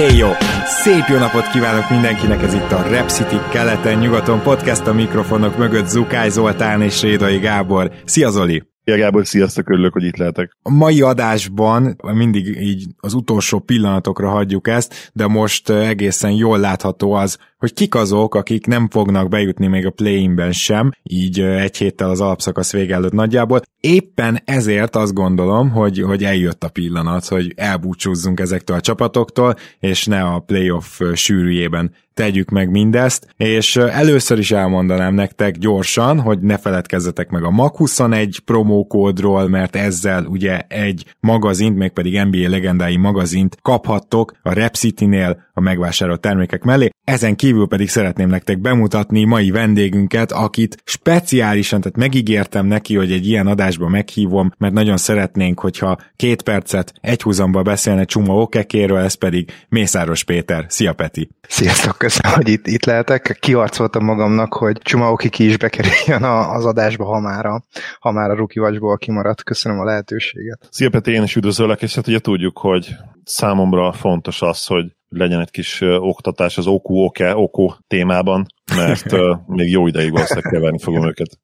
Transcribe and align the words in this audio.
Éj 0.00 0.16
jó! 0.16 0.28
Szép 0.64 1.04
jó 1.08 1.18
napot 1.18 1.48
kívánok 1.48 1.90
mindenkinek, 1.90 2.42
ez 2.42 2.54
itt 2.54 2.70
a 2.70 2.82
Rep 2.82 3.08
City 3.08 3.36
keleten-nyugaton 3.52 4.42
podcast 4.42 4.86
a 4.86 4.92
mikrofonok 4.92 5.58
mögött 5.58 5.86
Zukály 5.86 6.30
Zoltán 6.30 6.82
és 6.82 7.02
Rédai 7.02 7.38
Gábor. 7.38 7.90
Szia 8.04 8.30
Zoli! 8.30 8.62
Szia 8.84 8.96
Gábor, 8.96 9.26
sziasztok, 9.26 9.70
örülök, 9.70 9.92
hogy 9.92 10.04
itt 10.04 10.16
lehetek. 10.16 10.56
A 10.62 10.70
mai 10.70 11.00
adásban 11.00 11.96
mindig 12.02 12.60
így 12.60 12.86
az 12.96 13.14
utolsó 13.14 13.58
pillanatokra 13.58 14.28
hagyjuk 14.28 14.68
ezt, 14.68 15.10
de 15.12 15.26
most 15.26 15.70
egészen 15.70 16.30
jól 16.30 16.58
látható 16.58 17.12
az, 17.12 17.38
hogy 17.60 17.74
kik 17.74 17.94
azok, 17.94 18.34
akik 18.34 18.66
nem 18.66 18.88
fognak 18.88 19.28
bejutni 19.28 19.66
még 19.66 19.86
a 19.86 19.90
play-inben 19.90 20.52
sem, 20.52 20.90
így 21.02 21.40
egy 21.40 21.76
héttel 21.76 22.10
az 22.10 22.20
alapszakasz 22.20 22.72
vége 22.72 22.94
előtt 22.94 23.12
nagyjából. 23.12 23.60
Éppen 23.80 24.38
ezért 24.44 24.96
azt 24.96 25.14
gondolom, 25.14 25.70
hogy, 25.70 26.02
hogy 26.02 26.24
eljött 26.24 26.64
a 26.64 26.68
pillanat, 26.68 27.26
hogy 27.26 27.52
elbúcsúzzunk 27.56 28.40
ezektől 28.40 28.76
a 28.76 28.80
csapatoktól, 28.80 29.54
és 29.78 30.06
ne 30.06 30.22
a 30.22 30.38
playoff 30.38 31.00
sűrűjében 31.14 31.92
tegyük 32.14 32.50
meg 32.50 32.70
mindezt, 32.70 33.26
és 33.36 33.76
először 33.76 34.38
is 34.38 34.50
elmondanám 34.50 35.14
nektek 35.14 35.56
gyorsan, 35.56 36.20
hogy 36.20 36.38
ne 36.38 36.58
feledkezzetek 36.58 37.30
meg 37.30 37.44
a 37.44 37.50
MAG21 37.50 38.36
promókódról, 38.44 39.48
mert 39.48 39.76
ezzel 39.76 40.24
ugye 40.24 40.60
egy 40.68 41.14
magazint, 41.20 41.76
mégpedig 41.76 42.22
NBA 42.22 42.48
legendái 42.48 42.96
magazint 42.96 43.56
kaphattok 43.62 44.32
a 44.42 44.52
Rep 44.52 44.74
City-nél 44.74 45.48
a 45.52 45.60
megvásárolt 45.60 46.20
termékek 46.20 46.62
mellé. 46.62 46.88
Ezen 47.04 47.36
kívül 47.36 47.49
pedig 47.68 47.88
szeretném 47.88 48.28
nektek 48.28 48.60
bemutatni 48.60 49.24
mai 49.24 49.50
vendégünket, 49.50 50.32
akit 50.32 50.76
speciálisan, 50.84 51.80
tehát 51.80 51.96
megígértem 51.96 52.66
neki, 52.66 52.96
hogy 52.96 53.12
egy 53.12 53.26
ilyen 53.26 53.46
adásba 53.46 53.88
meghívom, 53.88 54.50
mert 54.58 54.72
nagyon 54.72 54.96
szeretnénk, 54.96 55.60
hogyha 55.60 55.98
két 56.16 56.42
percet 56.42 56.92
egy 57.00 57.22
húzamba 57.22 57.62
beszélne 57.62 58.04
Csuma 58.04 58.34
Okekéről, 58.34 58.98
ez 58.98 59.14
pedig 59.14 59.52
Mészáros 59.68 60.24
Péter. 60.24 60.64
Szia 60.68 60.92
Peti! 60.92 61.28
Sziasztok, 61.48 61.98
köszönöm, 61.98 62.32
hogy 62.32 62.48
itt, 62.48 62.66
itt 62.66 62.84
lehetek. 62.84 63.36
Kiarcoltam 63.40 64.04
magamnak, 64.04 64.54
hogy 64.54 64.78
Csuma 64.82 65.16
ki 65.16 65.44
is 65.44 65.56
bekerüljön 65.56 66.22
az 66.22 66.64
adásba, 66.64 67.04
ha 67.04 67.20
már 67.20 67.46
a, 67.46 67.62
ha 68.00 68.10
már 68.10 68.30
a 68.30 68.34
Rookie 68.34 68.62
Watchból 68.62 68.98
kimaradt. 68.98 69.42
Köszönöm 69.42 69.78
a 69.78 69.84
lehetőséget. 69.84 70.68
Szia 70.70 70.90
Peti, 70.90 71.12
én 71.12 71.22
is 71.22 71.36
üdvözöllek, 71.36 71.82
és 71.82 71.94
hát 71.94 72.06
ugye 72.06 72.18
tudjuk, 72.18 72.58
hogy 72.58 72.96
számomra 73.24 73.92
fontos 73.92 74.42
az, 74.42 74.66
hogy 74.66 74.84
legyen 75.10 75.40
egy 75.40 75.50
kis 75.50 75.80
oktatás 75.80 76.58
az 76.58 76.66
oku 76.66 77.04
oke 77.04 77.36
oku 77.36 77.70
témában, 77.86 78.46
mert 78.76 79.12
még 79.46 79.70
jó 79.70 79.86
ideig 79.86 80.10
valószínűleg 80.10 80.52
keverni 80.52 80.78
fogom 80.78 81.06
őket. 81.06 81.38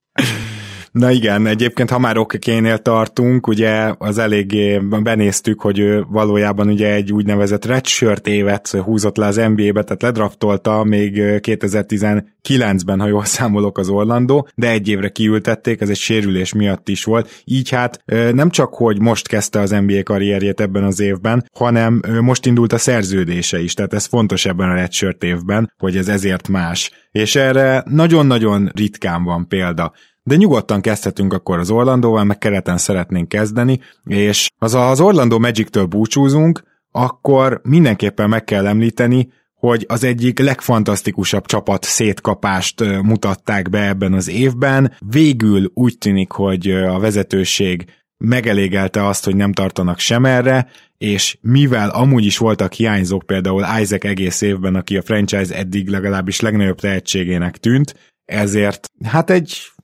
Na 0.97 1.11
igen, 1.11 1.47
egyébként 1.47 1.91
ha 1.91 1.98
már 1.98 2.19
okekénél 2.19 2.78
tartunk, 2.78 3.47
ugye 3.47 3.94
az 3.98 4.19
eléggé 4.19 4.78
benéztük, 4.78 5.61
hogy 5.61 5.78
ő 5.78 6.05
valójában 6.08 6.69
ugye 6.69 6.92
egy 6.92 7.12
úgynevezett 7.12 7.64
redshirt 7.64 8.27
évet 8.27 8.69
húzott 8.69 9.16
le 9.16 9.27
az 9.27 9.36
NBA-be, 9.36 9.83
tehát 9.83 10.03
ledraftolta 10.03 10.84
még 10.84 11.14
2019-ben, 11.19 13.00
ha 13.00 13.06
jól 13.06 13.25
számolok 13.37 13.78
az 13.78 13.88
Orlando, 13.88 14.44
de 14.54 14.71
egy 14.71 14.88
évre 14.88 15.09
kiültették, 15.09 15.81
ez 15.81 15.88
egy 15.88 15.97
sérülés 15.97 16.53
miatt 16.53 16.88
is 16.88 17.04
volt. 17.04 17.42
Így 17.44 17.71
hát 17.71 18.03
nem 18.32 18.50
csak, 18.50 18.75
hogy 18.75 19.00
most 19.00 19.28
kezdte 19.28 19.60
az 19.60 19.71
NBA 19.71 20.03
karrierjét 20.03 20.60
ebben 20.60 20.84
az 20.84 21.00
évben, 21.00 21.48
hanem 21.53 22.00
most 22.21 22.47
indult 22.47 22.72
a 22.72 22.78
szerződése 22.78 23.62
is, 23.62 23.75
tehát 23.75 23.94
ez 23.94 24.04
fontos 24.06 24.47
ebben 24.47 24.71
a 24.71 24.75
redshirt 24.75 25.22
évben, 25.22 25.72
hogy 25.78 25.97
ez 25.97 26.09
ezért 26.09 26.48
más. 26.48 26.91
És 27.10 27.34
erre 27.34 27.82
nagyon-nagyon 27.87 28.71
ritkán 28.75 29.25
van 29.25 29.48
példa 29.48 29.92
de 30.26 30.37
nyugodtan 30.37 30.81
kezdhetünk 30.81 31.32
akkor 31.32 31.59
az 31.59 31.70
Orlandóval, 31.70 32.25
meg 32.25 32.38
kereten 32.38 32.78
szeretnénk 32.78 33.28
kezdeni, 33.28 33.81
és 34.04 34.50
az 34.59 34.75
az 34.75 35.00
Orlando 35.00 35.38
Magic-től 35.38 35.84
búcsúzunk, 35.84 36.62
akkor 36.91 37.60
mindenképpen 37.64 38.28
meg 38.28 38.44
kell 38.44 38.66
említeni, 38.66 39.28
hogy 39.54 39.84
az 39.88 40.04
egyik 40.04 40.38
legfantasztikusabb 40.38 41.47
csapat 41.47 41.84
szétkapást 41.84 42.81
mutatták 43.03 43.70
be 43.70 43.88
ebben 43.88 44.12
az 44.12 44.28
évben. 44.28 44.92
Végül 45.10 45.70
úgy 45.75 45.98
tűnik, 45.98 46.31
hogy 46.31 46.70
a 46.70 46.98
vezetőség 46.98 47.84
megelégelte 48.16 49.06
azt, 49.06 49.25
hogy 49.25 49.36
nem 49.36 49.53
tartanak 49.53 49.98
sem 49.98 50.25
erre, 50.25 50.69
és 50.98 51.38
mivel 51.41 51.88
amúgy 51.88 52.25
is 52.25 52.38
voltak 52.38 52.72
hiányzók, 52.72 53.26
például 53.26 53.65
Isaac 53.81 54.04
egész 54.04 54.41
évben, 54.41 54.75
aki 54.75 54.97
a 54.97 55.03
franchise 55.03 55.56
eddig 55.56 55.88
legalábbis 55.88 56.41
legnagyobb 56.41 56.81
tehetségének 56.81 57.56
tűnt, 57.56 57.94
ezért 58.25 58.86
hát 59.04 59.31
egy 59.31 59.75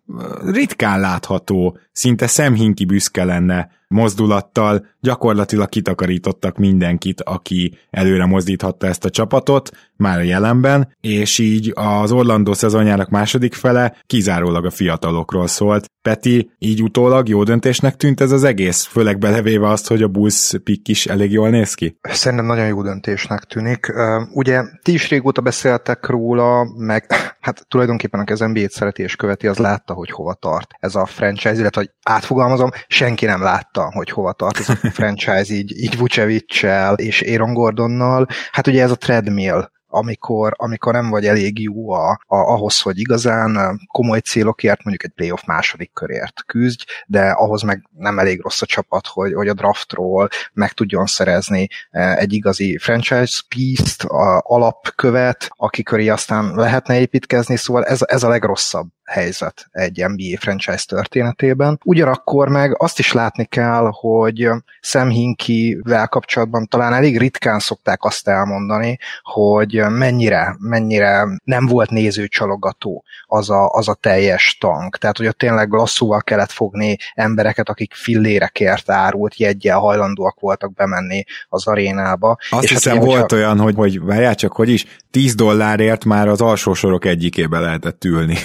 ritkán 0.44 1.00
látható, 1.00 1.78
szinte 1.92 2.26
szemhinki 2.26 2.84
büszke 2.84 3.24
lenne 3.24 3.70
mozdulattal 3.88 4.86
gyakorlatilag 5.02 5.68
kitakarítottak 5.68 6.56
mindenkit, 6.56 7.20
aki 7.20 7.78
előre 7.90 8.26
mozdíthatta 8.26 8.86
ezt 8.86 9.04
a 9.04 9.10
csapatot, 9.10 9.70
már 9.96 10.18
a 10.18 10.22
jelenben, 10.22 10.96
és 11.00 11.38
így 11.38 11.72
az 11.74 12.12
Orlandó 12.12 12.52
szezonjának 12.52 13.08
második 13.08 13.54
fele 13.54 13.96
kizárólag 14.06 14.64
a 14.64 14.70
fiatalokról 14.70 15.46
szólt. 15.46 15.90
Peti, 16.02 16.50
így 16.58 16.82
utólag 16.82 17.28
jó 17.28 17.42
döntésnek 17.42 17.96
tűnt 17.96 18.20
ez 18.20 18.30
az 18.30 18.44
egész, 18.44 18.84
főleg 18.84 19.18
belevéve 19.18 19.68
azt, 19.68 19.88
hogy 19.88 20.02
a 20.02 20.08
Bulls 20.08 20.52
pick 20.64 20.88
is 20.88 21.06
elég 21.06 21.32
jól 21.32 21.50
néz 21.50 21.74
ki? 21.74 21.96
Szerintem 22.00 22.46
nagyon 22.46 22.66
jó 22.66 22.82
döntésnek 22.82 23.44
tűnik. 23.44 23.92
Ugye 24.32 24.62
ti 24.82 24.92
is 24.92 25.08
régóta 25.08 25.40
beszéltek 25.40 26.06
róla, 26.06 26.64
meg 26.76 27.06
hát 27.40 27.66
tulajdonképpen 27.68 28.20
aki 28.20 28.32
az 28.32 28.38
NBA-t 28.38 28.70
szereti 28.70 29.02
és 29.02 29.16
követi, 29.16 29.46
az 29.46 29.58
látta, 29.58 29.94
hogy 29.94 30.10
hova 30.10 30.34
tart 30.34 30.70
ez 30.78 30.94
a 30.94 31.06
franchise, 31.06 31.54
illetve 31.54 31.80
hogy 31.80 31.90
átfogalmazom, 32.02 32.70
senki 32.86 33.24
nem 33.24 33.42
látta, 33.42 33.90
hogy 33.92 34.10
hova 34.10 34.32
tart 34.32 34.58
ez 34.58 34.68
a 34.68 34.74
franchise 34.92 35.54
így, 35.54 35.78
így 35.78 35.98
vucevic 35.98 36.62
és 36.96 37.22
Aaron 37.22 37.52
Gordonnal. 37.52 38.26
Hát 38.52 38.66
ugye 38.66 38.82
ez 38.82 38.90
a 38.90 38.96
treadmill 38.96 39.70
amikor, 39.92 40.52
amikor 40.56 40.92
nem 40.92 41.10
vagy 41.10 41.26
elég 41.26 41.60
jó 41.60 41.90
a, 41.90 42.10
a, 42.10 42.36
ahhoz, 42.36 42.80
hogy 42.80 42.98
igazán 42.98 43.80
komoly 43.86 44.18
célokért, 44.18 44.84
mondjuk 44.84 45.04
egy 45.04 45.14
playoff 45.14 45.44
második 45.46 45.92
körért 45.92 46.44
küzdj, 46.46 46.84
de 47.06 47.30
ahhoz 47.30 47.62
meg 47.62 47.88
nem 47.96 48.18
elég 48.18 48.40
rossz 48.40 48.62
a 48.62 48.66
csapat, 48.66 49.06
hogy, 49.06 49.32
hogy 49.32 49.48
a 49.48 49.54
draftról 49.54 50.28
meg 50.52 50.72
tudjon 50.72 51.06
szerezni 51.06 51.68
egy 51.90 52.32
igazi 52.32 52.78
franchise 52.78 53.42
piece-t, 53.48 54.04
alapkövet, 54.38 55.50
aki 55.56 55.82
köré 55.82 56.08
aztán 56.08 56.54
lehetne 56.54 57.00
építkezni, 57.00 57.56
szóval 57.56 57.84
ez, 57.84 58.00
ez 58.02 58.22
a 58.22 58.28
legrosszabb 58.28 58.88
helyzet 59.12 59.66
egy 59.70 60.04
NBA 60.08 60.38
franchise 60.38 60.84
történetében. 60.86 61.80
Ugyanakkor 61.84 62.48
meg 62.48 62.82
azt 62.82 62.98
is 62.98 63.12
látni 63.12 63.44
kell, 63.44 63.88
hogy 63.90 64.48
Sam 64.80 65.08
Hinkivel 65.08 66.08
kapcsolatban 66.08 66.66
talán 66.66 66.92
elég 66.92 67.18
ritkán 67.18 67.58
szokták 67.58 68.04
azt 68.04 68.28
elmondani, 68.28 68.98
hogy 69.22 69.82
mennyire, 69.88 70.56
mennyire 70.58 71.26
nem 71.44 71.66
volt 71.66 71.90
nézőcsalogató 71.90 73.04
az 73.26 73.50
a, 73.50 73.68
az 73.68 73.88
a 73.88 73.94
teljes 73.94 74.56
tank. 74.60 74.96
Tehát, 74.96 75.16
hogy 75.16 75.26
ott 75.26 75.38
tényleg 75.38 75.72
lasszúval 75.72 76.20
kellett 76.20 76.50
fogni 76.50 76.96
embereket, 77.14 77.68
akik 77.68 77.94
fillérekért 77.94 78.90
árult 78.90 79.36
jeggyel 79.36 79.78
hajlandóak 79.78 80.40
voltak 80.40 80.74
bemenni 80.74 81.24
az 81.48 81.66
arénába. 81.66 82.36
Azt 82.50 82.62
és 82.62 82.70
hiszem 82.70 82.96
hát, 82.96 83.04
volt 83.04 83.20
hogyha... 83.20 83.36
olyan, 83.36 83.58
hogy, 83.58 83.74
hogy 83.74 84.00
várjál 84.00 84.34
csak, 84.34 84.52
hogy 84.52 84.68
is, 84.68 84.86
10 85.10 85.34
dollárért 85.34 86.04
már 86.04 86.28
az 86.28 86.40
alsó 86.40 86.74
sorok 86.74 87.04
egyikébe 87.04 87.58
lehetett 87.58 88.04
ülni. 88.04 88.36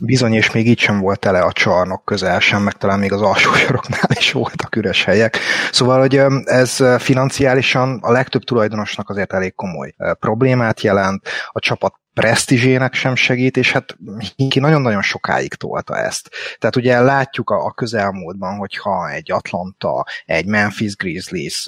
Bizony, 0.00 0.32
és 0.32 0.52
még 0.52 0.68
így 0.68 0.78
sem 0.78 1.00
volt 1.00 1.18
tele 1.18 1.40
a 1.40 1.52
csarnok 1.52 2.04
közel 2.04 2.40
sem, 2.40 2.62
meg 2.62 2.72
talán 2.72 2.98
még 2.98 3.12
az 3.12 3.20
alsó 3.22 3.52
soroknál 3.52 4.10
is 4.18 4.32
voltak 4.32 4.76
üres 4.76 5.04
helyek. 5.04 5.38
Szóval, 5.72 6.00
hogy 6.00 6.22
ez 6.44 6.84
financiálisan 6.98 7.98
a 8.02 8.12
legtöbb 8.12 8.42
tulajdonosnak 8.42 9.08
azért 9.08 9.32
elég 9.32 9.54
komoly 9.54 9.94
problémát 10.20 10.80
jelent, 10.80 11.28
a 11.52 11.60
csapat 11.60 11.94
presztízsének 12.18 12.94
sem 12.94 13.14
segít, 13.14 13.56
és 13.56 13.72
hát 13.72 13.96
Hinki 14.36 14.58
nagyon-nagyon 14.58 15.02
sokáig 15.02 15.54
tolta 15.54 15.96
ezt. 15.96 16.30
Tehát 16.58 16.76
ugye 16.76 17.00
látjuk 17.00 17.50
a, 17.50 17.64
a 17.64 17.72
közelmúltban, 17.72 18.56
hogyha 18.56 19.10
egy 19.10 19.32
Atlanta, 19.32 20.06
egy 20.24 20.46
Memphis 20.46 20.96
Grizzlies 20.96 21.66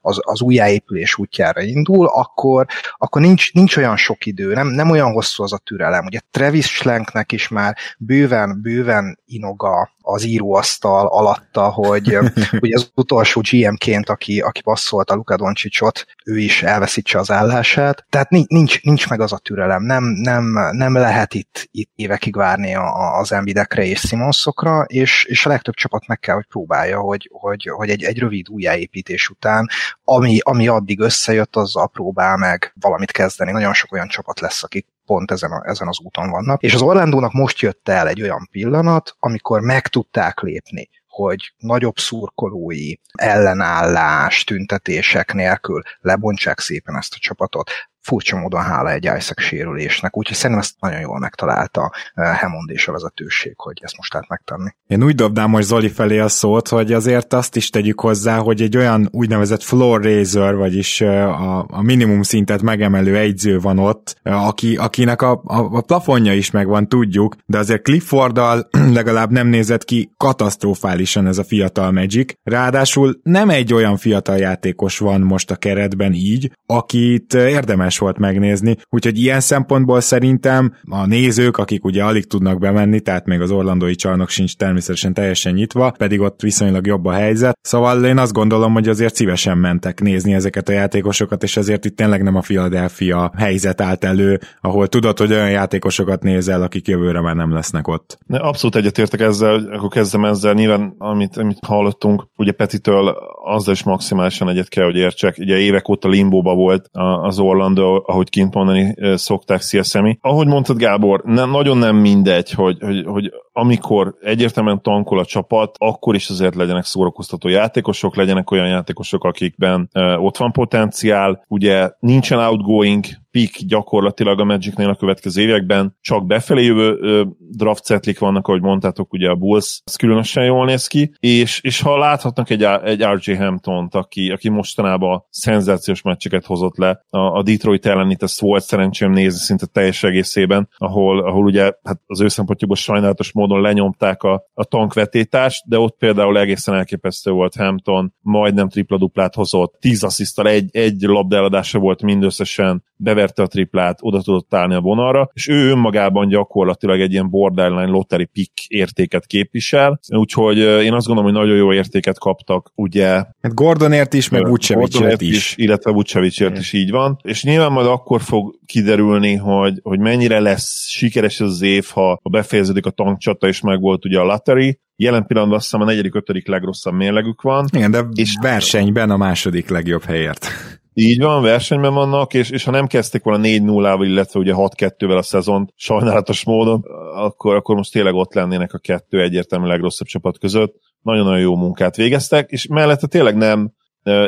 az, 0.00 0.18
az 0.20 0.40
újjáépülés 0.40 1.18
útjára 1.18 1.62
indul, 1.62 2.06
akkor, 2.06 2.66
akkor 2.96 3.22
nincs, 3.22 3.52
nincs 3.52 3.76
olyan 3.76 3.96
sok 3.96 4.26
idő, 4.26 4.52
nem, 4.54 4.66
nem 4.66 4.90
olyan 4.90 5.12
hosszú 5.12 5.42
az 5.42 5.52
a 5.52 5.58
türelem. 5.58 6.06
Ugye 6.06 6.20
Travis 6.30 6.66
Schlanknek 6.66 7.32
is 7.32 7.48
már 7.48 7.76
bőven, 7.98 8.60
bőven 8.62 9.18
inoga 9.26 9.90
az 10.10 10.24
íróasztal 10.24 11.06
alatta, 11.06 11.68
hogy 11.68 12.18
ugye 12.60 12.74
az 12.78 12.90
utolsó 12.94 13.40
GM-ként, 13.50 14.08
aki, 14.08 14.40
aki 14.40 14.62
passzolta 14.62 15.14
Luka 15.14 15.36
Doncsicsot, 15.36 16.06
ő 16.24 16.38
is 16.38 16.62
elveszítse 16.62 17.18
az 17.18 17.30
állását. 17.30 18.04
Tehát 18.10 18.30
nincs, 18.30 18.82
nincs 18.82 19.08
meg 19.08 19.20
az 19.20 19.32
a 19.32 19.38
türelem. 19.38 19.82
Nem, 19.82 20.04
nem, 20.04 20.44
nem 20.72 20.94
lehet 20.94 21.34
itt, 21.34 21.68
itt 21.70 21.90
évekig 21.94 22.36
várni 22.36 22.74
az 23.20 23.32
Embiidekre 23.32 23.84
és 23.84 24.00
Simonszokra, 24.00 24.82
és, 24.86 25.24
és 25.24 25.46
a 25.46 25.48
legtöbb 25.48 25.74
csapat 25.74 26.06
meg 26.06 26.18
kell, 26.18 26.34
hogy 26.34 26.46
próbálja, 26.46 27.00
hogy, 27.00 27.30
hogy, 27.32 27.70
hogy 27.72 27.90
egy, 27.90 28.02
egy 28.02 28.18
rövid 28.18 28.48
újjáépítés 28.48 29.28
után, 29.28 29.68
ami, 30.04 30.38
ami 30.42 30.68
addig 30.68 31.00
összejött, 31.00 31.56
azzal 31.56 31.88
próbál 31.88 32.36
meg 32.36 32.72
valamit 32.80 33.10
kezdeni. 33.10 33.52
Nagyon 33.52 33.74
sok 33.74 33.92
olyan 33.92 34.08
csapat 34.08 34.40
lesz, 34.40 34.62
akik 34.62 34.86
pont 35.08 35.30
ezen, 35.30 35.50
a, 35.50 35.68
ezen 35.68 35.88
az 35.88 35.98
úton 36.00 36.30
vannak. 36.30 36.62
És 36.62 36.74
az 36.74 36.82
Orlandónak 36.82 37.32
most 37.32 37.60
jött 37.60 37.88
el 37.88 38.08
egy 38.08 38.22
olyan 38.22 38.48
pillanat, 38.50 39.16
amikor 39.18 39.60
meg 39.60 39.86
tudták 39.86 40.40
lépni 40.40 40.88
hogy 41.18 41.54
nagyobb 41.56 41.98
szurkolói 41.98 42.94
ellenállás, 43.12 44.44
tüntetések 44.44 45.32
nélkül 45.32 45.82
lebontsák 46.00 46.60
szépen 46.60 46.96
ezt 46.96 47.14
a 47.14 47.18
csapatot 47.20 47.70
furcsa 48.08 48.36
módon 48.36 48.62
hála 48.62 48.90
egy 48.90 49.04
Isaac 49.04 49.40
sérülésnek, 49.40 50.16
úgyhogy 50.16 50.36
szerintem 50.36 50.64
ezt 50.64 50.74
nagyon 50.80 51.00
jól 51.00 51.18
megtalálta 51.18 51.92
eh, 52.14 52.38
Hammond 52.38 52.70
és 52.70 52.88
a 52.88 52.92
vezetőség, 52.92 53.54
hogy 53.56 53.78
ezt 53.80 53.96
most 53.96 54.12
lehet 54.12 54.28
megtenni. 54.28 54.70
Én 54.86 55.02
úgy 55.02 55.14
dobnám 55.14 55.50
most 55.50 55.66
Zoli 55.66 55.88
felé 55.88 56.18
a 56.18 56.28
szót, 56.28 56.68
hogy 56.68 56.92
azért 56.92 57.32
azt 57.32 57.56
is 57.56 57.70
tegyük 57.70 58.00
hozzá, 58.00 58.38
hogy 58.38 58.62
egy 58.62 58.76
olyan 58.76 59.08
úgynevezett 59.12 59.62
floor 59.62 60.02
raiser, 60.02 60.54
vagyis 60.54 61.00
eh, 61.00 61.42
a, 61.42 61.66
a 61.70 61.82
minimum 61.82 62.22
szintet 62.22 62.62
megemelő 62.62 63.16
egyző 63.16 63.58
van 63.60 63.78
ott, 63.78 64.16
eh, 64.22 64.46
aki, 64.46 64.76
akinek 64.76 65.22
a, 65.22 65.42
a, 65.44 65.58
a 65.76 65.80
plafonja 65.80 66.34
is 66.34 66.50
megvan, 66.50 66.88
tudjuk, 66.88 67.36
de 67.46 67.58
azért 67.58 67.82
Clifforddal 67.82 68.68
legalább 68.98 69.30
nem 69.30 69.46
nézett 69.46 69.84
ki 69.84 70.10
katasztrofálisan 70.16 71.26
ez 71.26 71.38
a 71.38 71.44
fiatal 71.44 71.90
Magic. 71.90 72.32
Ráadásul 72.42 73.20
nem 73.22 73.50
egy 73.50 73.72
olyan 73.72 73.96
fiatal 73.96 74.36
játékos 74.36 74.98
van 74.98 75.20
most 75.20 75.50
a 75.50 75.56
keretben 75.56 76.12
így, 76.12 76.52
akit 76.66 77.34
érdemes 77.34 77.97
volt 77.98 78.18
megnézni, 78.18 78.76
úgyhogy 78.90 79.18
ilyen 79.18 79.40
szempontból 79.40 80.00
szerintem 80.00 80.74
a 80.90 81.06
nézők, 81.06 81.56
akik 81.56 81.84
ugye 81.84 82.04
alig 82.04 82.26
tudnak 82.26 82.58
bemenni, 82.58 83.00
tehát 83.00 83.26
még 83.26 83.40
az 83.40 83.50
orlandói 83.50 83.94
csarnok 83.94 84.28
sincs 84.28 84.56
természetesen 84.56 85.14
teljesen 85.14 85.52
nyitva, 85.52 85.90
pedig 85.90 86.20
ott 86.20 86.40
viszonylag 86.40 86.86
jobb 86.86 87.04
a 87.04 87.12
helyzet, 87.12 87.58
szóval 87.62 88.04
én 88.04 88.18
azt 88.18 88.32
gondolom, 88.32 88.72
hogy 88.72 88.88
azért 88.88 89.14
szívesen 89.14 89.58
mentek 89.58 90.00
nézni 90.00 90.34
ezeket 90.34 90.68
a 90.68 90.72
játékosokat, 90.72 91.42
és 91.42 91.56
azért 91.56 91.84
itt 91.84 91.96
tényleg 91.96 92.22
nem 92.22 92.36
a 92.36 92.40
Philadelphia 92.40 93.32
helyzet 93.36 93.80
állt 93.80 94.04
elő, 94.04 94.40
ahol 94.60 94.86
tudod, 94.86 95.18
hogy 95.18 95.32
olyan 95.32 95.50
játékosokat 95.50 96.22
nézel, 96.22 96.62
akik 96.62 96.88
jövőre 96.88 97.20
már 97.20 97.34
nem 97.34 97.52
lesznek 97.52 97.88
ott. 97.88 98.18
Abszolút 98.28 98.76
egyetértek 98.76 99.20
ezzel, 99.20 99.68
akkor 99.72 99.88
kezdem 99.88 100.24
ezzel. 100.24 100.54
Nyilván, 100.54 100.94
amit, 100.98 101.36
amit 101.36 101.58
hallottunk, 101.66 102.26
ugye 102.36 102.52
Petitől 102.52 103.16
azzal 103.44 103.74
is 103.74 103.82
maximálisan 103.82 104.48
egyet 104.48 104.68
kell, 104.68 104.84
hogy 104.84 104.96
értsek. 104.96 105.36
Ugye 105.38 105.56
évek 105.56 105.88
óta 105.88 106.08
limbóba 106.08 106.54
volt 106.54 106.88
az 107.22 107.38
Orlando 107.38 107.87
ahogy 107.96 108.30
kint 108.30 108.54
mondani 108.54 108.94
szokták, 109.16 109.60
szia 109.60 109.82
Szemi. 109.82 110.18
Ahogy 110.20 110.46
mondtad 110.46 110.76
Gábor, 110.76 111.22
nem, 111.24 111.50
nagyon 111.50 111.78
nem 111.78 111.96
mindegy, 111.96 112.50
hogy, 112.50 112.78
hogy, 112.80 113.04
hogy 113.06 113.32
amikor 113.58 114.14
egyértelműen 114.20 114.82
tankol 114.82 115.18
a 115.18 115.24
csapat, 115.24 115.74
akkor 115.78 116.14
is 116.14 116.28
azért 116.28 116.54
legyenek 116.54 116.84
szórakoztató 116.84 117.48
játékosok, 117.48 118.16
legyenek 118.16 118.50
olyan 118.50 118.68
játékosok, 118.68 119.24
akikben 119.24 119.90
ott 120.18 120.36
van 120.36 120.52
potenciál, 120.52 121.44
ugye 121.48 121.90
nincsen 121.98 122.38
outgoing, 122.38 123.04
pick 123.30 123.58
gyakorlatilag 123.66 124.40
a 124.40 124.44
Magicnél 124.44 124.88
a 124.88 124.96
következő 124.96 125.42
években, 125.42 125.96
csak 126.00 126.26
befelé 126.26 126.64
jövő 126.64 126.98
ö, 127.00 127.24
draft 127.50 127.86
setlik 127.86 128.18
vannak, 128.18 128.48
ahogy 128.48 128.62
mondtátok, 128.62 129.12
ugye 129.12 129.28
a 129.28 129.34
Bulls, 129.34 129.80
az 129.84 129.96
különösen 129.96 130.44
jól 130.44 130.64
néz 130.64 130.86
ki, 130.86 131.12
és, 131.18 131.60
és 131.62 131.80
ha 131.80 131.98
láthatnak 131.98 132.50
egy, 132.50 132.62
egy 132.62 133.02
RJ 133.02 133.34
Hampton-t, 133.34 133.94
aki, 133.94 134.30
aki 134.30 134.48
mostanában 134.48 135.24
szenzációs 135.30 136.02
meccseket 136.02 136.46
hozott 136.46 136.76
le, 136.76 137.04
a, 137.08 137.18
a 137.18 137.42
Detroit 137.42 137.86
ellen 137.86 138.10
itt 138.10 138.22
ezt 138.22 138.40
volt 138.40 138.62
szerencsém 138.62 139.10
nézni 139.10 139.38
szinte 139.38 139.66
teljes 139.66 140.02
egészében, 140.02 140.68
ahol, 140.76 141.26
ahol 141.26 141.44
ugye 141.44 141.72
hát 141.82 142.00
az 142.06 142.20
ő 142.20 142.28
szempontjából 142.28 142.76
sajnálatos 142.76 143.32
módon 143.32 143.47
lenyomták 143.56 144.22
a, 144.22 144.44
a 144.54 144.64
tankvetétást, 144.64 145.68
de 145.68 145.78
ott 145.78 145.96
például 145.98 146.38
egészen 146.38 146.74
elképesztő 146.74 147.30
volt 147.30 147.56
Hampton, 147.56 148.14
majdnem 148.20 148.68
tripla-duplát 148.68 149.34
hozott, 149.34 149.76
10 149.80 150.02
asszisztal 150.02 150.48
egy, 150.48 150.76
egy 150.76 151.00
labdaeladása 151.00 151.78
volt 151.78 152.02
mindösszesen, 152.02 152.82
beverte 152.98 153.42
a 153.42 153.46
triplát, 153.46 153.98
oda 154.00 154.22
tudott 154.22 154.54
állni 154.54 154.74
a 154.74 154.80
vonalra, 154.80 155.30
és 155.32 155.48
ő 155.48 155.70
önmagában 155.70 156.28
gyakorlatilag 156.28 157.00
egy 157.00 157.12
ilyen 157.12 157.30
borderline 157.30 157.86
lottery 157.86 158.24
pick 158.24 158.52
értéket 158.66 159.26
képvisel, 159.26 160.00
úgyhogy 160.08 160.58
én 160.58 160.92
azt 160.92 161.06
gondolom, 161.06 161.32
hogy 161.32 161.40
nagyon 161.40 161.56
jó 161.56 161.72
értéket 161.72 162.18
kaptak, 162.18 162.72
ugye. 162.74 163.06
Hát 163.40 163.54
Gordonért 163.54 164.14
is, 164.14 164.28
meg 164.28 164.46
Vucevicért 164.46 165.20
is. 165.20 165.36
is. 165.36 165.54
Illetve 165.56 165.90
Vucevicért 165.90 166.58
is 166.58 166.72
így 166.72 166.90
van, 166.90 167.18
és 167.22 167.44
nyilván 167.44 167.72
majd 167.72 167.86
akkor 167.86 168.20
fog 168.20 168.58
kiderülni, 168.66 169.34
hogy, 169.34 169.80
hogy 169.82 169.98
mennyire 169.98 170.40
lesz 170.40 170.88
sikeres 170.88 171.40
ez 171.40 171.46
az 171.46 171.62
év, 171.62 171.86
ha, 171.92 172.18
ha 172.22 172.30
befejeződik 172.30 172.86
a 172.86 172.90
tankcsata, 172.90 173.37
és 173.46 173.60
meg 173.60 173.80
volt 173.80 174.04
ugye 174.04 174.18
a 174.18 174.24
lottery, 174.24 174.80
Jelen 175.00 175.26
pillanatban 175.26 175.58
azt 175.58 175.70
hiszem 175.70 175.86
a 175.86 175.90
negyedik, 175.90 176.14
ötödik 176.14 176.48
legrosszabb 176.48 176.94
mérlegük 176.94 177.42
van. 177.42 177.66
Igen, 177.72 177.90
de 177.90 178.06
és 178.14 178.36
versenyben 178.40 179.10
a 179.10 179.16
második 179.16 179.68
legjobb 179.68 180.02
helyért. 180.02 180.46
Így 180.92 181.20
van, 181.20 181.42
versenyben 181.42 181.94
vannak, 181.94 182.34
és, 182.34 182.50
és 182.50 182.64
ha 182.64 182.70
nem 182.70 182.86
kezdték 182.86 183.22
volna 183.22 183.42
4-0-ával, 183.48 184.04
illetve 184.04 184.40
ugye 184.40 184.52
6-2-vel 184.56 185.18
a 185.18 185.22
szezont 185.22 185.72
sajnálatos 185.76 186.44
módon, 186.44 186.84
akkor, 187.14 187.54
akkor 187.54 187.76
most 187.76 187.92
tényleg 187.92 188.14
ott 188.14 188.34
lennének 188.34 188.72
a 188.72 188.78
kettő 188.78 189.22
egyértelmű 189.22 189.66
legrosszabb 189.66 190.06
csapat 190.06 190.38
között. 190.38 190.74
Nagyon-nagyon 191.02 191.40
jó 191.40 191.56
munkát 191.56 191.96
végeztek, 191.96 192.50
és 192.50 192.66
mellette 192.66 193.06
tényleg 193.06 193.36
nem 193.36 193.72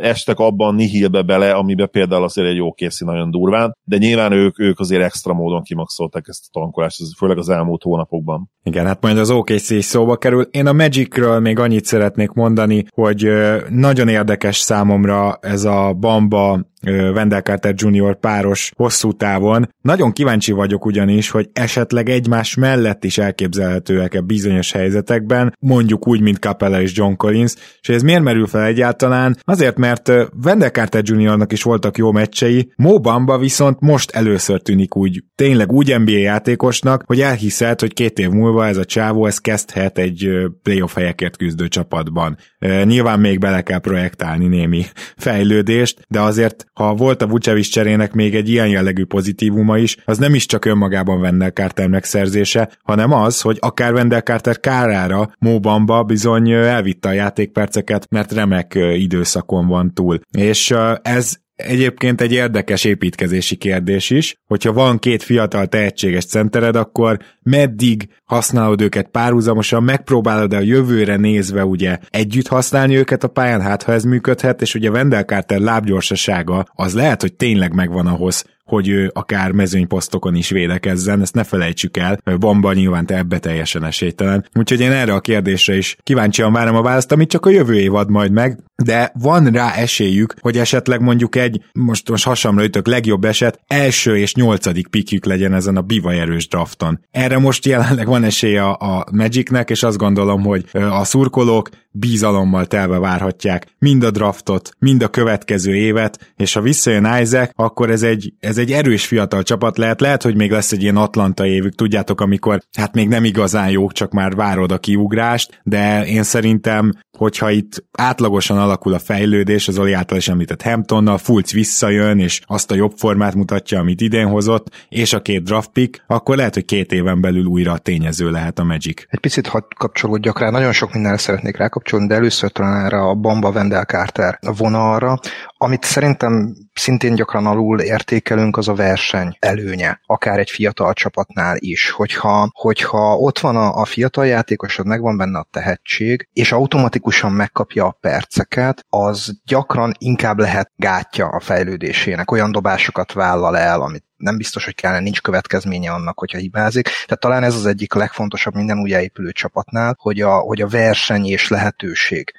estek 0.03 0.39
abban 0.39 0.75
nihilbe 0.75 1.23
bele, 1.23 1.53
amiben 1.53 1.91
például 1.91 2.25
azért 2.25 2.49
egy 2.49 2.57
jó 2.57 2.73
készi 2.73 3.05
nagyon 3.05 3.31
durván, 3.31 3.77
de 3.85 3.97
nyilván 3.97 4.33
ők, 4.33 4.61
ők 4.61 4.81
azért 4.81 5.03
extra 5.03 5.33
módon 5.33 5.63
kimaxolták 5.63 6.25
ezt 6.29 6.45
a 6.47 6.59
tankolást, 6.61 7.17
főleg 7.17 7.39
az 7.39 7.49
elmúlt 7.49 7.83
hónapokban. 7.83 8.51
Igen, 8.63 8.87
hát 8.87 9.03
majd 9.03 9.19
az 9.19 9.31
OKC 9.31 9.71
is 9.71 9.85
szóba 9.85 10.17
kerül. 10.17 10.49
Én 10.51 10.67
a 10.67 10.73
Magicről 10.73 11.41
még 11.41 11.59
annyit 11.59 11.85
szeretnék 11.85 12.31
mondani, 12.31 12.85
hogy 12.95 13.29
nagyon 13.69 14.09
érdekes 14.09 14.57
számomra 14.57 15.39
ez 15.41 15.65
a 15.65 15.93
Bamba 15.93 16.70
Wendell 16.87 17.41
Carter 17.41 17.75
Jr. 17.77 18.19
páros 18.19 18.73
hosszú 18.77 19.13
távon. 19.13 19.69
Nagyon 19.81 20.13
kíváncsi 20.13 20.53
vagyok 20.53 20.85
ugyanis, 20.85 21.31
hogy 21.31 21.49
esetleg 21.53 22.09
egymás 22.09 22.55
mellett 22.55 23.05
is 23.05 23.19
elképzelhetőek-e 23.19 24.21
bizonyos 24.21 24.73
helyzetekben, 24.73 25.57
mondjuk 25.61 26.09
úgy, 26.09 26.21
mint 26.21 26.39
Capella 26.39 26.81
és 26.81 26.97
John 26.97 27.15
Collins, 27.15 27.55
és 27.81 27.89
ez 27.89 28.03
miért 28.03 28.23
merül 28.23 28.47
fel 28.47 28.65
egyáltalán? 28.65 29.39
Azért, 29.45 29.77
mert 29.77 30.13
Wendell 30.45 30.71
Carter 30.71 31.03
Jr.-nak 31.05 31.53
is 31.53 31.63
voltak 31.63 31.99
jó 31.99 32.13
meccsei, 32.13 32.73
Mo 32.77 32.99
Bamba 32.99 33.39
viszont 33.39 33.81
most 33.81 34.11
először 34.11 34.63
tűnik 34.63 34.97
úgy, 34.97 35.25
tényleg 35.35 35.73
úgy 35.73 35.99
NBA 35.99 36.11
játékosnak, 36.11 37.03
hogy 37.07 37.21
elhiszed, 37.21 37.81
hogy 37.81 37.93
két 37.93 38.19
év 38.19 38.29
múlva 38.29 38.67
ez 38.67 38.77
a 38.77 38.85
csávó, 38.85 39.27
ez 39.27 39.39
kezdhet 39.39 39.99
egy 39.99 40.31
playoff 40.63 40.95
helyekért 40.95 41.37
küzdő 41.37 41.69
csapatban. 41.69 42.37
Nyilván 42.85 43.21
még 43.21 43.39
bele 43.39 43.63
kell 43.63 43.79
projektálni 43.79 44.47
némi 44.47 44.85
fejlődést, 45.17 46.01
de 46.09 46.21
azért 46.21 46.67
ha 46.81 46.95
volt 46.95 47.23
a 47.23 47.27
Vucevic 47.27 47.69
cserének 47.69 48.13
még 48.13 48.35
egy 48.35 48.49
ilyen 48.49 48.69
jellegű 48.69 49.05
pozitívuma 49.05 49.79
is, 49.79 49.97
az 50.05 50.19
nem 50.19 50.35
is 50.35 50.47
csak 50.47 50.65
önmagában 50.65 51.21
Wendell 51.21 51.51
Carter 51.51 51.89
megszerzése, 51.89 52.71
hanem 52.83 53.13
az, 53.13 53.41
hogy 53.41 53.57
akár 53.61 53.93
Wendell 53.93 54.21
Carter 54.21 54.61
kárára 54.61 55.31
Móbamba 55.39 56.03
bizony 56.03 56.51
elvitte 56.51 57.09
a 57.09 57.13
játékperceket, 57.13 58.07
mert 58.11 58.33
remek 58.33 58.79
időszakon 58.95 59.67
van 59.67 59.95
túl. 59.95 60.21
És 60.39 60.75
ez 61.03 61.37
egyébként 61.63 62.21
egy 62.21 62.33
érdekes 62.33 62.85
építkezési 62.85 63.57
kérdés 63.57 64.11
is, 64.11 64.35
hogyha 64.47 64.73
van 64.73 64.99
két 64.99 65.23
fiatal 65.23 65.67
tehetséges 65.67 66.25
centered, 66.25 66.77
akkor 66.77 67.19
meddig 67.43 68.09
használod 68.25 68.81
őket 68.81 69.09
párhuzamosan, 69.09 69.83
megpróbálod 69.83 70.53
a 70.53 70.61
jövőre 70.61 71.17
nézve 71.17 71.65
ugye 71.65 71.99
együtt 72.11 72.49
használni 72.49 72.97
őket 72.97 73.25
a 73.25 73.29
pályán, 73.29 73.61
hát 73.61 73.83
ha 73.83 73.93
ez 73.93 74.05
működhet, 74.05 74.63
és 74.63 74.75
ugye 74.75 74.91
Wendell 74.91 75.25
Carter 75.25 75.59
lábgyorsasága 75.59 76.65
az 76.75 76.95
lehet, 76.95 77.21
hogy 77.21 77.35
tényleg 77.35 77.75
megvan 77.75 78.07
ahhoz, 78.07 78.45
hogy 78.71 78.89
ő 78.89 79.11
akár 79.15 79.53
mezőnyposztokon 79.53 80.35
is 80.35 80.51
védekezzen, 80.51 81.21
ezt 81.21 81.35
ne 81.35 81.45
felejtsük 81.45 81.97
el, 81.97 82.19
Bomba 82.39 82.73
nyilván 82.73 83.07
te 83.07 83.17
ebbe 83.17 83.39
teljesen 83.39 83.85
esélytelen. 83.85 84.47
Úgyhogy 84.55 84.81
én 84.81 84.93
erre 84.93 85.13
a 85.13 85.21
kérdésre 85.21 85.77
is 85.77 85.97
kíváncsian 86.03 86.53
várom 86.53 86.77
a 86.77 86.83
választ, 86.83 87.13
amit 87.13 87.31
csak 87.31 87.47
a 87.47 87.51
jövő 87.51 87.75
év 87.75 87.95
ad 87.95 88.11
majd 88.11 88.33
meg, 88.33 88.59
de 88.83 89.13
van 89.15 89.47
rá 89.47 89.75
esélyük, 89.75 90.35
hogy 90.41 90.59
esetleg 90.59 91.01
mondjuk 91.01 91.37
egy, 91.37 91.63
most, 91.73 92.09
most 92.09 92.25
hasamra 92.25 92.65
ütök, 92.65 92.87
legjobb 92.87 93.25
eset, 93.25 93.61
első 93.67 94.17
és 94.17 94.35
nyolcadik 94.35 94.89
pikjük 94.89 95.25
legyen 95.25 95.55
ezen 95.55 95.77
a 95.77 95.83
bivaj 95.83 96.21
erős 96.21 96.49
drafton. 96.49 97.01
Erre 97.11 97.39
most 97.39 97.67
jelenleg 97.67 98.07
van 98.07 98.25
esély 98.25 98.57
a, 98.57 98.77
a 98.77 99.07
Magicnek, 99.13 99.71
és 99.71 99.83
azt 99.83 99.97
gondolom, 99.97 100.43
hogy 100.43 100.65
a 100.73 101.05
szurkolók 101.05 101.69
bízalommal 101.93 102.67
telve 102.67 102.99
várhatják 102.99 103.67
mind 103.79 104.03
a 104.03 104.11
draftot, 104.11 104.71
mind 104.79 105.03
a 105.03 105.09
következő 105.09 105.75
évet, 105.75 106.33
és 106.37 106.53
ha 106.53 106.61
visszajön 106.61 107.21
Isaac, 107.21 107.51
akkor 107.55 107.91
ez 107.91 108.03
egy, 108.03 108.33
ez 108.41 108.59
egy 108.59 108.73
erős 108.73 109.07
fiatal 109.07 109.43
csapat 109.43 109.79
lehet, 109.79 110.01
lehet, 110.01 110.23
hogy 110.23 110.37
még 110.37 110.51
lesz 110.51 110.73
egy 110.73 110.83
ilyen 110.83 110.97
Atlanta 110.97 111.47
évük, 111.47 111.75
tudjátok, 111.75 112.21
amikor 112.21 112.61
hát 112.77 112.95
még 112.95 113.09
nem 113.09 113.25
igazán 113.25 113.71
jók, 113.71 113.93
csak 113.93 114.13
már 114.13 114.35
várod 114.35 114.73
a 114.73 114.79
kiugrást, 114.79 115.61
de 115.63 116.07
én 116.07 116.23
szerintem, 116.23 116.93
hogyha 117.19 117.51
itt 117.51 117.85
átlagosan 117.93 118.59
alakul 118.59 118.95
a 118.95 118.99
fejlődés, 118.99 119.69
az 119.69 119.79
Oli 119.79 119.93
által 119.93 120.17
is 120.17 120.29
említett 120.29 120.63
Hamptonnal, 120.63 121.19
Fulc 121.19 121.53
visszajön, 121.53 122.19
és 122.19 122.41
azt 122.47 122.71
a 122.71 122.75
jobb 122.75 122.93
formát 122.97 123.35
mutatja, 123.35 123.79
amit 123.79 124.01
idén 124.01 124.27
hozott, 124.27 124.87
és 124.89 125.13
a 125.13 125.23
két 125.23 125.43
draft 125.43 125.71
pick, 125.71 126.05
akkor 126.07 126.37
lehet, 126.37 126.55
hogy 126.55 126.65
két 126.65 126.93
éven 126.93 127.21
belül 127.21 127.45
újra 127.45 127.73
a 127.73 127.79
tényező 127.79 128.31
lehet 128.31 128.59
a 128.59 128.65
Magic. 128.65 129.05
Egy 129.09 129.21
picit 129.21 129.47
hadd 129.47 129.63
kapcsolódjak 129.77 130.39
rá, 130.39 130.51
nagyon 130.51 130.73
sok 130.73 130.93
mindenre 130.93 131.19
szeretnék 131.19 131.57
rákapcsolni, 131.81 132.07
de 132.07 132.15
először 132.15 132.53
talán 132.53 132.85
erre 132.85 133.01
a 133.01 133.15
Bamba 133.15 133.51
Wendell 133.51 133.85
Carter 133.85 134.39
vonalra, 134.41 135.19
amit 135.59 135.85
szerintem 135.85 136.55
szintén 136.73 137.15
gyakran 137.15 137.47
alul 137.47 137.81
értékelünk, 137.81 138.57
az 138.57 138.69
a 138.69 138.75
verseny 138.75 139.37
előnye, 139.39 140.01
akár 140.07 140.39
egy 140.39 140.51
fiatal 140.51 140.93
csapatnál 140.93 141.57
is, 141.59 141.91
hogyha, 141.91 142.51
hogyha 142.53 143.17
ott 143.17 143.39
van 143.39 143.57
a, 143.57 143.75
a 143.75 143.85
fiatal 143.85 144.27
játékosod, 144.27 144.87
megvan 144.87 145.17
benne 145.17 145.39
a 145.39 145.49
tehetség, 145.51 146.29
és 146.33 146.53
automatikusan 146.53 147.33
megkapja 147.33 147.87
a 147.87 147.97
perceket, 148.01 148.85
az 148.89 149.41
gyakran 149.45 149.93
inkább 149.99 150.39
lehet 150.39 150.73
gátja 150.77 151.27
a 151.27 151.41
fejlődésének, 151.41 152.31
olyan 152.31 152.53
dobásokat 152.53 153.13
vállal 153.13 153.59
el, 153.59 153.81
amit 153.81 154.05
nem 154.17 154.37
biztos, 154.37 154.65
hogy 154.65 154.75
kellene, 154.75 155.01
nincs 155.01 155.21
következménye 155.21 155.91
annak, 155.93 156.19
hogyha 156.19 156.39
hibázik. 156.39 156.85
Tehát 156.85 157.21
talán 157.21 157.43
ez 157.43 157.55
az 157.55 157.67
egyik 157.67 157.95
legfontosabb 157.95 158.55
minden 158.55 158.79
újjáépülő 158.79 159.33
csapatnál, 159.33 159.97
hogy 159.99 160.21
a, 160.21 160.35
hogy 160.35 160.61
a 160.61 160.69
verseny 160.69 161.27
és 161.27 161.49
lehetőség 161.49 162.33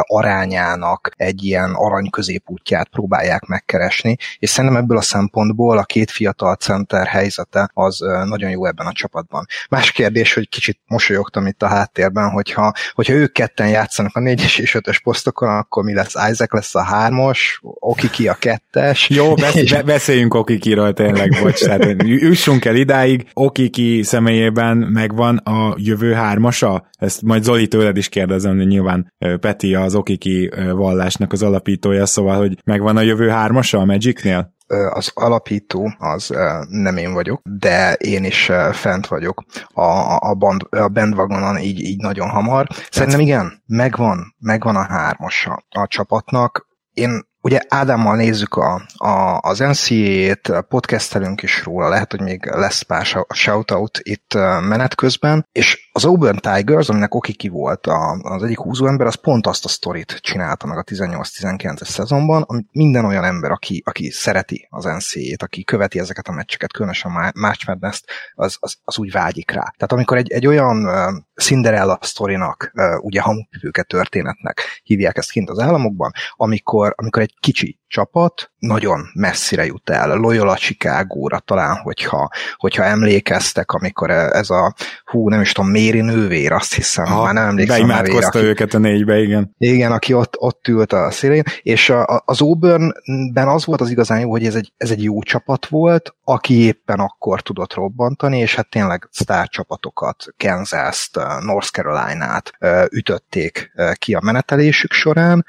arányának 0.00 1.10
egy 1.16 1.44
ilyen 1.44 1.72
arany 1.74 2.10
középútját 2.10 2.88
próbálják 2.88 3.44
megkeresni, 3.44 4.16
és 4.38 4.50
szerintem 4.50 4.82
ebből 4.82 4.96
a 4.96 5.02
szempontból 5.02 5.78
a 5.78 5.84
két 5.84 6.10
fiatal 6.10 6.54
center 6.54 7.06
helyzete 7.06 7.70
az 7.74 7.98
nagyon 8.24 8.50
jó 8.50 8.66
ebben 8.66 8.86
a 8.86 8.92
csapatban. 8.92 9.46
Más 9.70 9.92
kérdés, 9.92 10.34
hogy 10.34 10.48
kicsit 10.48 10.78
mosolyogtam 10.86 11.46
itt 11.46 11.62
a 11.62 11.66
háttérben, 11.66 12.30
hogyha, 12.30 12.72
hogyha 12.92 13.12
ők 13.12 13.32
ketten 13.32 13.68
játszanak 13.68 14.16
a 14.16 14.20
négyes 14.20 14.58
és 14.58 14.74
ötös 14.74 15.00
posztokon, 15.00 15.48
akkor 15.48 15.84
mi 15.84 15.94
lesz? 15.94 16.14
Isaac 16.30 16.52
lesz 16.52 16.74
a 16.74 16.82
hármas, 16.82 17.60
Okiki 17.62 18.28
a 18.28 18.34
kettes. 18.34 19.08
Jó, 19.10 19.34
besz- 19.34 19.70
be- 19.70 19.82
beszéljünk 19.82 20.34
Okikiről 20.34 20.92
tényleg, 20.92 21.36
bocs, 21.42 21.64
tehát 21.64 22.02
jussunk 22.28 22.64
el 22.64 22.76
idáig. 22.76 23.26
Okiki 23.32 24.02
személyében 24.02 24.76
megvan 24.76 25.36
a 25.36 25.74
jövő 25.76 26.12
hármasa? 26.12 26.88
Ezt 26.98 27.22
majd 27.22 27.42
Zoli 27.42 27.68
tőled 27.68 27.96
is 27.96 28.08
kérdezem, 28.08 28.56
hogy 28.56 28.66
nyilván 28.66 29.12
Peti 29.40 29.74
az 29.80 29.94
Okiki 29.94 30.50
vallásnak 30.72 31.32
az 31.32 31.42
alapítója, 31.42 32.06
szóval, 32.06 32.36
hogy 32.36 32.58
megvan 32.64 32.96
a 32.96 33.00
jövő 33.00 33.28
hármasa 33.28 33.78
a 33.78 33.84
Magicnél? 33.84 34.54
az 34.90 35.10
alapító 35.14 35.94
az 35.98 36.32
nem 36.68 36.96
én 36.96 37.12
vagyok, 37.12 37.40
de 37.42 37.92
én 37.92 38.24
is 38.24 38.50
fent 38.72 39.06
vagyok 39.06 39.44
a, 39.72 40.16
a, 40.28 40.34
band, 40.34 40.62
a 40.70 40.88
bandwagonon 40.88 41.58
így, 41.58 41.80
így 41.80 42.00
nagyon 42.00 42.28
hamar. 42.28 42.66
Szerintem 42.90 43.20
igen, 43.20 43.62
megvan, 43.66 44.34
megvan 44.38 44.76
a 44.76 44.86
hármasa 44.86 45.64
a 45.68 45.86
csapatnak. 45.86 46.66
Én 46.92 47.26
Ugye 47.46 47.60
Ádámmal 47.68 48.16
nézzük 48.16 48.54
a, 48.54 48.86
a, 48.96 49.38
az 49.40 49.58
NCA-t, 49.58 50.66
podcastelünk 50.68 51.42
is 51.42 51.64
róla, 51.64 51.88
lehet, 51.88 52.10
hogy 52.10 52.20
még 52.20 52.46
lesz 52.46 52.82
pár 52.82 53.06
shoutout 53.34 53.98
itt 54.02 54.34
menet 54.60 54.94
közben, 54.94 55.48
és 55.52 55.88
az 55.92 56.04
Auburn 56.04 56.36
Tigers, 56.36 56.88
aminek 56.88 57.14
Okiki 57.14 57.48
volt 57.48 57.86
a, 57.86 58.10
az 58.22 58.42
egyik 58.42 58.58
húzóember, 58.58 59.06
az 59.06 59.14
pont 59.14 59.46
azt 59.46 59.64
a 59.64 59.68
sztorit 59.68 60.18
csinálta 60.20 60.66
meg 60.66 60.78
a 60.78 60.82
18-19-es 60.82 61.88
szezonban, 61.88 62.42
amit 62.42 62.68
minden 62.72 63.04
olyan 63.04 63.24
ember, 63.24 63.50
aki, 63.50 63.82
aki 63.84 64.10
szereti 64.10 64.66
az 64.70 64.84
NCA-t, 64.84 65.42
aki 65.42 65.64
követi 65.64 65.98
ezeket 65.98 66.28
a 66.28 66.32
meccseket, 66.32 66.72
különösen 66.72 67.12
a 67.12 67.32
March 67.34 67.68
madness 67.68 68.00
az, 68.34 68.56
az, 68.60 68.76
az 68.84 68.98
úgy 68.98 69.10
vágyik 69.10 69.50
rá. 69.50 69.74
Tehát 69.76 69.92
amikor 69.92 70.16
egy, 70.16 70.30
egy 70.30 70.46
olyan 70.46 70.88
Cinderella 71.36 71.98
sztorinak, 72.02 72.72
ugye 73.00 73.20
hamupipőke 73.20 73.82
történetnek 73.82 74.80
hívják 74.82 75.16
ezt 75.16 75.30
kint 75.30 75.50
az 75.50 75.58
államokban, 75.58 76.12
amikor, 76.36 76.92
amikor 76.96 77.22
egy 77.22 77.34
kicsi 77.40 77.78
csapat 77.88 78.50
nagyon 78.58 79.00
messzire 79.14 79.64
jut 79.64 79.90
el. 79.90 80.16
Loyola 80.16 80.56
Chicago-ra 80.56 81.38
talán, 81.38 81.76
hogyha, 81.76 82.30
hogyha 82.56 82.84
emlékeztek, 82.84 83.72
amikor 83.72 84.10
ez 84.10 84.50
a, 84.50 84.74
hú, 85.04 85.28
nem 85.28 85.40
is 85.40 85.52
tudom, 85.52 85.70
Méri 85.70 86.00
nővér, 86.00 86.52
azt 86.52 86.74
hiszem, 86.74 87.04
ha, 87.04 87.22
már 87.22 87.34
nem 87.34 87.48
emlékszem. 87.48 87.86
Beimádkozta 87.86 88.42
őket 88.42 88.74
a 88.74 88.78
négybe, 88.78 89.18
igen. 89.18 89.54
Igen, 89.58 89.92
aki 89.92 90.12
ott, 90.12 90.34
ott 90.38 90.68
ült 90.68 90.92
a 90.92 91.10
szélén, 91.10 91.42
és 91.62 91.90
a, 91.90 92.22
az 92.24 92.40
Auburnben 92.40 93.48
az 93.48 93.64
volt 93.64 93.80
az 93.80 93.90
igazán 93.90 94.20
jó, 94.20 94.30
hogy 94.30 94.46
ez 94.46 94.54
egy, 94.54 94.72
ez 94.76 94.90
egy 94.90 95.02
jó 95.02 95.22
csapat 95.22 95.66
volt, 95.66 96.14
aki 96.24 96.54
éppen 96.54 96.98
akkor 96.98 97.42
tudott 97.42 97.74
robbantani, 97.74 98.38
és 98.38 98.54
hát 98.54 98.70
tényleg 98.70 99.08
sztárcsapatokat, 99.10 100.24
Kansas-t, 100.36 101.16
North 101.40 101.70
Carolina-t 101.70 102.52
ütötték 102.90 103.72
ki 103.94 104.14
a 104.14 104.20
menetelésük 104.22 104.92
során, 104.92 105.44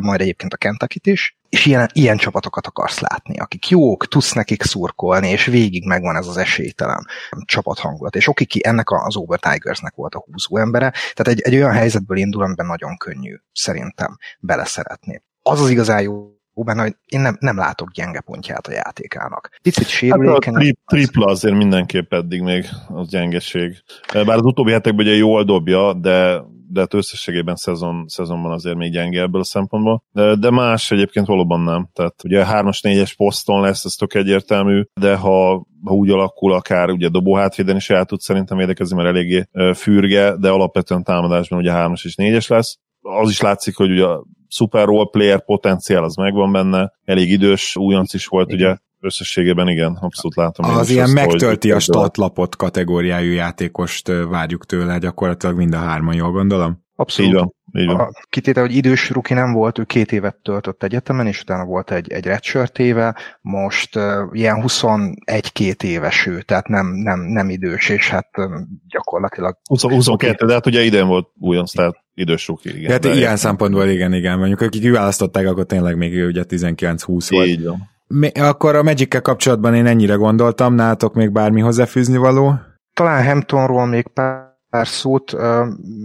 majd 0.00 0.20
egyébként 0.20 0.52
a 0.52 0.56
kentucky 0.56 1.00
is, 1.02 1.37
és 1.48 1.66
ilyen, 1.66 1.88
ilyen 1.92 2.16
csapatokat 2.16 2.66
akarsz 2.66 3.00
látni, 3.00 3.38
akik 3.38 3.68
jók, 3.68 4.08
tudsz 4.08 4.32
nekik 4.32 4.62
szurkolni, 4.62 5.28
és 5.28 5.44
végig 5.44 5.86
megvan 5.86 6.16
ez 6.16 6.26
az 6.26 6.36
esélytelen 6.36 7.06
csapathangulat. 7.44 8.16
És 8.16 8.28
Okiki 8.28 8.60
ennek 8.66 8.90
az 8.90 9.16
Over 9.16 9.38
Tigersnek 9.38 9.94
volt 9.94 10.14
a 10.14 10.24
húzó 10.26 10.56
embere, 10.56 10.90
tehát 10.90 11.28
egy, 11.28 11.40
egy 11.40 11.54
olyan 11.54 11.72
helyzetből 11.72 12.16
indul, 12.16 12.42
amiben 12.42 12.66
nagyon 12.66 12.96
könnyű 12.96 13.36
szerintem 13.52 14.16
beleszeretni. 14.40 15.22
Az 15.42 15.60
az 15.60 15.70
igazán 15.70 16.02
jó 16.02 16.37
benne, 16.64 16.82
hogy 16.82 16.96
én 17.06 17.20
nem, 17.20 17.36
nem 17.40 17.56
látok 17.56 17.90
gyenge 17.90 18.20
pontját 18.20 18.66
a 18.66 18.72
játékának. 18.72 19.50
Picit 19.62 19.88
sérülékeny. 19.88 20.54
Hát 20.54 20.62
a 20.62 20.64
tri- 20.64 20.78
tripla 20.86 21.26
azért 21.26 21.56
mindenképp 21.56 22.12
eddig 22.12 22.42
még 22.42 22.68
az 22.88 23.08
gyengeség. 23.08 23.82
Bár 24.12 24.36
az 24.36 24.44
utóbbi 24.44 24.72
hetekben 24.72 25.06
ugye 25.06 25.14
jól 25.14 25.44
dobja, 25.44 25.92
de 25.92 26.42
de 26.70 26.80
hát 26.80 26.94
összességében 26.94 27.54
szezon, 27.54 28.04
szezonban 28.06 28.52
azért 28.52 28.76
még 28.76 28.92
gyenge 28.92 29.20
ebből 29.20 29.40
a 29.40 29.44
szempontból. 29.44 30.02
De, 30.12 30.34
de 30.34 30.50
más 30.50 30.90
egyébként 30.90 31.26
valóban 31.26 31.60
nem. 31.60 31.88
Tehát 31.92 32.14
ugye 32.24 32.44
3-as, 32.48 32.78
4-es 32.82 33.12
poszton 33.16 33.60
lesz, 33.60 33.84
ez 33.84 33.92
tök 33.92 34.14
egyértelmű, 34.14 34.82
de 35.00 35.16
ha, 35.16 35.66
ha 35.84 35.94
úgy 35.94 36.10
alakul, 36.10 36.52
akár 36.52 36.90
ugye 36.90 37.08
dobó 37.08 37.34
hátvéden 37.34 37.76
is 37.76 37.90
el 37.90 38.04
tud 38.04 38.20
szerintem 38.20 38.56
védekezni, 38.56 38.96
mert 38.96 39.08
eléggé 39.08 39.44
fürge, 39.74 40.36
de 40.36 40.48
alapvetően 40.50 41.02
támadásban 41.02 41.58
ugye 41.58 41.72
3-as 41.74 42.04
és 42.04 42.14
4-es 42.16 42.48
lesz. 42.50 42.78
Az 43.00 43.30
is 43.30 43.40
látszik, 43.40 43.76
hogy 43.76 43.90
ugye 43.90 44.06
a 44.48 44.54
super 44.54 44.86
role 44.86 45.08
player 45.10 45.44
potenciál 45.44 46.04
az 46.04 46.14
megvan 46.14 46.52
benne, 46.52 46.92
elég 47.04 47.30
idős 47.30 47.76
újonc 47.76 48.14
is 48.14 48.26
volt, 48.26 48.52
Igen. 48.52 48.68
ugye 48.68 48.78
összességében 49.00 49.68
igen, 49.68 49.98
abszolút 50.00 50.36
látom. 50.36 50.70
Az 50.70 50.90
ilyen 50.90 51.04
azt, 51.04 51.14
megtölti 51.14 51.72
a 51.72 51.78
statlapot 51.78 52.56
kategóriájú 52.56 53.32
játékost 53.32 54.08
várjuk 54.08 54.66
tőle, 54.66 54.98
gyakorlatilag 54.98 55.56
mind 55.56 55.74
a 55.74 55.78
hárman, 55.78 56.14
jól 56.14 56.30
gondolom? 56.30 56.84
Abszolút. 56.94 57.30
Így 57.30 57.36
van. 57.36 57.54
Így 57.72 57.86
van. 57.86 58.00
A 58.00 58.10
kitétel, 58.28 58.62
hogy 58.62 58.76
idős 58.76 59.10
ruki 59.10 59.34
nem 59.34 59.52
volt, 59.52 59.78
ő 59.78 59.84
két 59.84 60.12
évet 60.12 60.36
töltött 60.42 60.82
egyetemen, 60.82 61.26
és 61.26 61.40
utána 61.40 61.64
volt 61.64 61.90
egy, 61.90 62.12
egy 62.12 62.24
redshirt 62.24 62.78
éve, 62.78 63.16
most 63.40 63.96
uh, 63.96 64.02
ilyen 64.32 64.62
21-két 64.66 65.82
éves 65.82 66.26
ő, 66.26 66.42
tehát 66.42 66.68
nem, 66.68 66.86
nem, 66.86 67.20
nem 67.20 67.50
idős, 67.50 67.88
és 67.88 68.08
hát 68.08 68.28
um, 68.38 68.68
gyakorlatilag... 68.88 69.56
20, 69.68 69.82
22, 69.82 70.46
de 70.46 70.52
hát 70.52 70.66
ugye 70.66 70.82
idén 70.82 71.06
volt 71.06 71.28
újonc, 71.38 71.72
tehát 71.72 71.96
idős 72.14 72.46
ruki, 72.46 72.76
igen. 72.78 72.90
Hát 72.90 73.04
ilyen 73.04 73.36
szempontból 73.36 73.86
igen, 73.86 74.12
igen, 74.12 74.38
mondjuk 74.38 74.60
akik 74.60 74.80
kiválasztották, 74.80 75.46
akkor 75.46 75.64
tényleg 75.64 75.96
még 75.96 76.14
ő 76.14 76.26
ugye 76.26 76.44
19-20 76.48 77.26
volt. 77.28 77.46
Így 77.46 77.64
van. 77.64 77.96
Akkor 78.34 78.74
a 78.74 78.82
magic 78.82 79.22
kapcsolatban 79.22 79.74
én 79.74 79.86
ennyire 79.86 80.14
gondoltam, 80.14 80.74
nálatok 80.74 81.14
még 81.14 81.32
bármi 81.32 81.60
hozzáfűzni 81.60 82.16
való? 82.16 82.54
Talán 82.92 83.24
Hamptonról 83.24 83.86
még 83.86 84.06
pár 84.06 84.47
pár 84.70 84.86
szót. 84.88 85.34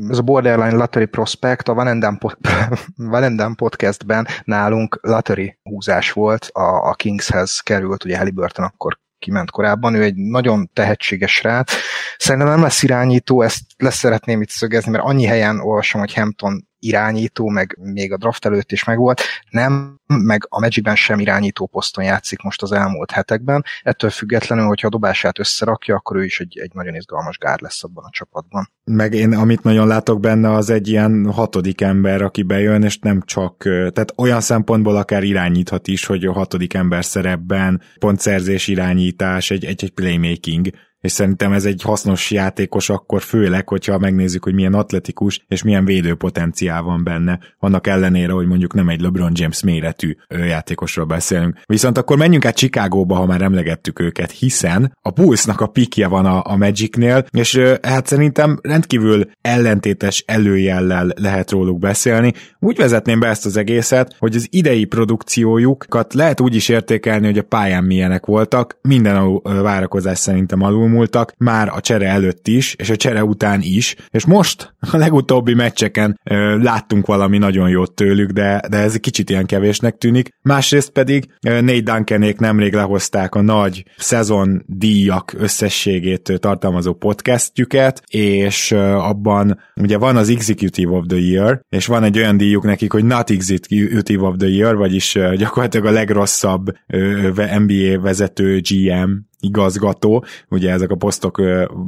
Ez 0.09 0.17
a 0.17 0.21
Borderline 0.21 0.75
Lottery 0.75 1.05
Prospect 1.05 1.67
a 1.67 1.73
Van 1.73 1.99
Damme 1.99 3.53
podcastben 3.55 4.27
nálunk 4.43 4.99
lottery 5.01 5.59
húzás 5.63 6.11
volt, 6.11 6.49
a, 6.51 6.89
a 6.89 6.93
Kingshez 6.93 7.59
került, 7.59 8.05
ugye 8.05 8.17
Halliburton 8.17 8.65
akkor 8.65 9.01
kiment 9.19 9.51
korábban, 9.51 9.93
ő 9.93 10.03
egy 10.03 10.15
nagyon 10.15 10.69
tehetséges 10.73 11.43
rá. 11.43 11.63
Szerintem 12.17 12.49
nem 12.49 12.61
lesz 12.61 12.83
irányító, 12.83 13.41
ezt 13.41 13.61
leszeretném 13.77 14.41
itt 14.41 14.49
szögezni, 14.49 14.91
mert 14.91 15.03
annyi 15.03 15.25
helyen 15.25 15.59
olvasom, 15.59 16.01
hogy 16.01 16.13
Hampton 16.13 16.67
irányító, 16.83 17.47
meg 17.47 17.77
még 17.81 18.13
a 18.13 18.17
draft 18.17 18.45
előtt 18.45 18.71
is 18.71 18.83
megvolt, 18.83 19.21
nem, 19.49 19.99
meg 20.07 20.45
a 20.49 20.59
Magicben 20.59 20.95
sem 20.95 21.19
irányító 21.19 21.65
poszton 21.65 22.03
játszik 22.03 22.41
most 22.41 22.61
az 22.61 22.71
elmúlt 22.71 23.11
hetekben, 23.11 23.63
ettől 23.83 24.09
függetlenül, 24.09 24.65
hogyha 24.65 24.87
a 24.87 24.91
dobását 24.91 25.39
összerakja, 25.39 25.95
akkor 25.95 26.17
ő 26.17 26.23
is 26.23 26.39
egy, 26.39 26.59
egy 26.59 26.71
nagyon 26.73 26.95
izgalmas 26.95 27.37
gár 27.37 27.61
lesz 27.61 27.83
abban 27.83 28.03
a 28.03 28.09
csapatban. 28.11 28.69
Meg 28.83 29.13
én, 29.13 29.33
amit 29.33 29.63
nagyon 29.63 29.87
látok 29.87 30.19
benne, 30.19 30.51
az 30.51 30.69
egy 30.69 30.87
ilyen 30.87 31.31
hatodik 31.31 31.81
ember, 31.81 32.21
aki 32.21 32.43
bejön, 32.43 32.83
és 32.83 32.99
nem 32.99 33.21
csak, 33.25 33.57
tehát 33.63 34.13
olyan 34.17 34.41
szempontból 34.41 34.95
akár 34.95 35.23
irányíthat 35.23 35.87
is, 35.87 36.05
hogy 36.05 36.25
a 36.25 36.33
hatodik 36.33 36.73
ember 36.73 37.05
szerepben, 37.05 37.81
pontszerzés 37.99 38.67
irányítás, 38.67 39.51
egy, 39.51 39.65
egy, 39.65 39.83
egy 39.83 39.93
playmaking 39.93 40.67
és 41.03 41.11
szerintem 41.11 41.51
ez 41.51 41.65
egy 41.65 41.81
hasznos 41.81 42.31
játékos 42.31 42.89
akkor 42.89 43.21
főleg, 43.21 43.69
hogyha 43.69 43.97
megnézzük, 43.97 44.43
hogy 44.43 44.53
milyen 44.53 44.73
atletikus 44.73 45.45
és 45.47 45.63
milyen 45.63 45.85
védőpotenciál 45.85 46.81
van 46.81 47.03
benne, 47.03 47.39
annak 47.59 47.87
ellenére, 47.87 48.31
hogy 48.31 48.47
mondjuk 48.47 48.73
nem 48.73 48.89
egy 48.89 49.01
LeBron 49.01 49.31
James 49.33 49.63
méretű 49.63 50.15
játékosról 50.29 51.05
beszélünk. 51.05 51.57
Viszont 51.65 51.97
akkor 51.97 52.17
menjünk 52.17 52.45
át 52.45 52.55
Chicagóba, 52.55 53.15
ha 53.15 53.25
már 53.25 53.41
emlegettük 53.41 53.99
őket, 53.99 54.31
hiszen 54.31 54.97
a 55.01 55.09
Bullsnak 55.09 55.61
a 55.61 55.67
pikje 55.67 56.07
van 56.07 56.25
a, 56.25 56.41
a 56.45 56.55
Magicnél, 56.55 57.25
és 57.31 57.61
hát 57.81 58.07
szerintem 58.07 58.59
rendkívül 58.61 59.29
ellentétes 59.41 60.23
előjellel 60.27 61.13
lehet 61.15 61.51
róluk 61.51 61.79
beszélni. 61.79 62.33
Úgy 62.59 62.77
vezetném 62.77 63.19
be 63.19 63.27
ezt 63.27 63.45
az 63.45 63.57
egészet, 63.57 64.15
hogy 64.19 64.35
az 64.35 64.47
idei 64.49 64.85
produkciójukat 64.85 66.13
lehet 66.13 66.41
úgy 66.41 66.55
is 66.55 66.69
értékelni, 66.69 67.25
hogy 67.25 67.37
a 67.37 67.43
pályán 67.43 67.83
milyenek 67.83 68.25
voltak, 68.25 68.77
minden 68.81 69.41
várakozás 69.41 70.19
szerintem 70.19 70.61
alulmúltak, 70.93 71.33
már 71.37 71.69
a 71.69 71.81
csere 71.81 72.07
előtt 72.07 72.47
is, 72.47 72.75
és 72.77 72.89
a 72.89 72.95
csere 72.95 73.23
után 73.23 73.59
is, 73.61 73.95
és 74.09 74.25
most 74.25 74.75
a 74.91 74.97
legutóbbi 74.97 75.53
meccseken 75.53 76.19
ö, 76.23 76.57
láttunk 76.57 77.05
valami 77.05 77.37
nagyon 77.37 77.69
jót 77.69 77.91
tőlük, 77.91 78.29
de, 78.29 78.61
de 78.69 78.77
ez 78.77 78.93
egy 78.93 78.99
kicsit 78.99 79.29
ilyen 79.29 79.45
kevésnek 79.45 79.97
tűnik. 79.97 80.29
Másrészt 80.41 80.89
pedig 80.89 81.27
Nate 81.41 81.81
Duncanék 81.81 82.39
nemrég 82.39 82.73
lehozták 82.73 83.35
a 83.35 83.41
nagy 83.41 83.83
szezon 83.97 84.63
díjak 84.67 85.33
összességét 85.37 86.31
tartalmazó 86.39 86.93
podcastjüket, 86.93 88.01
és 88.07 88.71
abban 88.97 89.59
ugye 89.75 89.97
van 89.97 90.15
az 90.15 90.29
Executive 90.29 90.91
of 90.91 91.05
the 91.07 91.19
Year, 91.19 91.61
és 91.69 91.85
van 91.85 92.03
egy 92.03 92.17
olyan 92.17 92.37
díjuk 92.37 92.63
nekik, 92.63 92.91
hogy 92.91 93.05
Not 93.05 93.29
Executive 93.29 94.23
of 94.23 94.35
the 94.37 94.47
Year, 94.47 94.75
vagyis 94.75 95.17
gyakorlatilag 95.35 95.85
a 95.85 95.91
legrosszabb 95.91 96.65
NBA 97.57 98.01
vezető 98.01 98.61
GM 98.61 99.11
igazgató, 99.43 100.25
ugye 100.49 100.71
ezek 100.71 100.91
a 100.91 100.95
posztok 100.95 101.41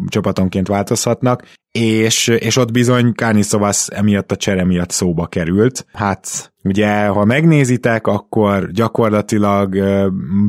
csapatonként 0.08 0.68
változhatnak, 0.68 1.44
és, 1.76 2.28
és 2.28 2.58
ott 2.58 2.72
bizony 2.72 3.14
Kárni 3.14 3.42
Szovasz 3.42 3.88
emiatt 3.92 4.32
a 4.32 4.36
csere 4.36 4.66
miatt 4.66 4.92
szóba 4.92 5.26
került. 5.26 5.86
Hát 5.94 6.54
Ugye, 6.66 7.06
ha 7.06 7.26
megnézitek, 7.26 8.08
akkor 8.08 8.72
gyakorlatilag, 8.72 9.78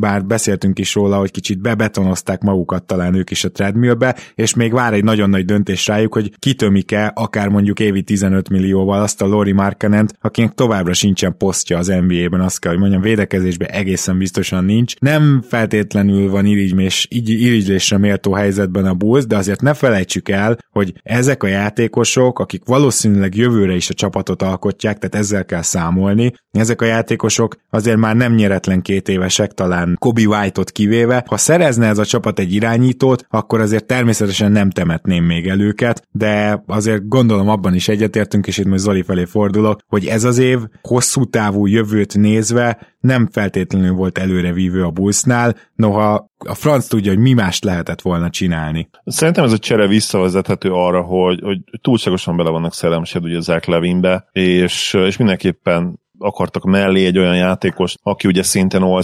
bár 0.01 0.25
beszéltünk 0.25 0.79
is 0.79 0.95
róla, 0.95 1.19
hogy 1.19 1.31
kicsit 1.31 1.61
bebetonozták 1.61 2.43
magukat 2.43 2.85
talán 2.85 3.15
ők 3.15 3.31
is 3.31 3.45
a 3.45 3.51
treadmillbe, 3.51 4.17
és 4.35 4.55
még 4.55 4.73
vár 4.73 4.93
egy 4.93 5.05
nagyon 5.05 5.31
nagy 5.31 5.45
döntés 5.45 5.87
rájuk, 5.87 6.15
hogy 6.15 6.39
kitömik-e 6.39 7.13
akár 7.15 7.49
mondjuk 7.49 7.81
évi 7.81 8.03
15 8.03 8.49
millióval 8.49 9.03
azt 9.03 9.23
a 9.23 9.27
Lori 9.27 9.53
Markanent, 9.53 10.15
akinek 10.21 10.53
továbbra 10.53 10.93
sincsen 10.93 11.37
posztja 11.37 11.79
az 11.79 11.87
NBA-ben, 11.87 12.41
azt 12.41 12.61
kell, 12.61 12.71
hogy 12.71 12.81
mondjam, 12.81 13.03
védekezésben 13.03 13.69
egészen 13.69 14.19
biztosan 14.19 14.65
nincs. 14.65 14.95
Nem 14.99 15.43
feltétlenül 15.49 16.31
van 16.31 16.47
irigymés, 16.47 17.07
irigylésre 17.11 17.99
méltó 17.99 18.33
helyzetben 18.33 18.85
a 18.85 18.95
Bulls, 18.95 19.27
de 19.27 19.37
azért 19.37 19.61
ne 19.61 19.75
felejtsük 19.75 20.29
el, 20.29 20.59
hogy 20.71 20.93
ezek 21.17 21.43
a 21.43 21.47
játékosok, 21.47 22.39
akik 22.39 22.63
valószínűleg 22.65 23.35
jövőre 23.35 23.75
is 23.75 23.91
a 23.91 23.95
csapatot 23.95 24.43
alkotják, 24.43 24.99
tehát 24.99 25.25
ezzel 25.25 25.45
kell 25.45 25.63
számolni. 25.63 26.33
Ezek 26.51 26.83
a 26.83 26.85
játékosok 26.85 27.57
azért 27.71 27.97
már 27.97 28.17
nem 28.17 28.35
nyeretlen 28.35 28.83
két 28.83 29.09
évesek, 29.09 29.53
talán 29.53 29.97
Kobe 29.99 30.23
White-ot 30.23 30.71
kivéve. 30.71 31.25
Ha 31.29 31.37
szerezne 31.37 31.87
ez 31.87 31.99
a 31.99 32.05
csapat 32.05 32.39
egy 32.39 32.55
irányítót, 32.55 33.27
akkor 33.29 33.61
azért 33.61 33.87
természetesen 33.87 34.53
nem 34.53 34.71
temetném 34.71 35.25
még 35.25 35.49
el 35.49 35.75
de 36.13 36.63
azért 36.67 37.09
gondolom 37.09 37.49
abban 37.49 37.75
is 37.75 37.89
egyetértünk, 37.89 38.47
és 38.47 38.59
itt 38.59 38.67
most 38.67 38.83
Zoli 38.83 39.03
felé 39.03 39.25
fordulok, 39.25 39.81
hogy 39.87 40.07
ez 40.07 40.25
az 40.25 40.39
év 40.39 40.59
hosszú 40.83 41.25
távú 41.25 41.67
jövőt 41.67 42.17
nézve 42.17 42.79
nem 43.07 43.29
feltétlenül 43.33 43.93
volt 43.93 44.19
előrevívő 44.19 44.85
a 44.85 44.91
Bullsnál, 44.91 45.57
noha 45.75 46.31
a 46.39 46.55
franc 46.55 46.87
tudja, 46.87 47.13
hogy 47.13 47.21
mi 47.21 47.33
mást 47.33 47.65
lehetett 47.65 48.01
volna 48.01 48.31
csinálni. 48.31 48.89
Szerintem 49.05 49.45
ez 49.45 49.53
a 49.53 49.59
csere 49.59 49.87
visszavezethető 49.87 50.73
arra, 50.73 51.03
hogy, 51.03 51.41
hogy 51.43 51.59
túlságosan 51.81 52.37
bele 52.37 52.51
vannak 52.51 52.75
szerelmesedve 52.75 53.29
ugye 53.29 53.41
Zach 53.41 53.69
Levinbe, 53.69 54.29
és, 54.33 54.95
és 54.95 55.17
mindenképpen 55.17 56.01
akartak 56.19 56.65
mellé 56.65 57.07
egy 57.07 57.19
olyan 57.19 57.37
játékos, 57.37 57.95
aki 58.03 58.29
ugye 58.29 58.43
szintén 58.43 58.83
all 58.83 59.03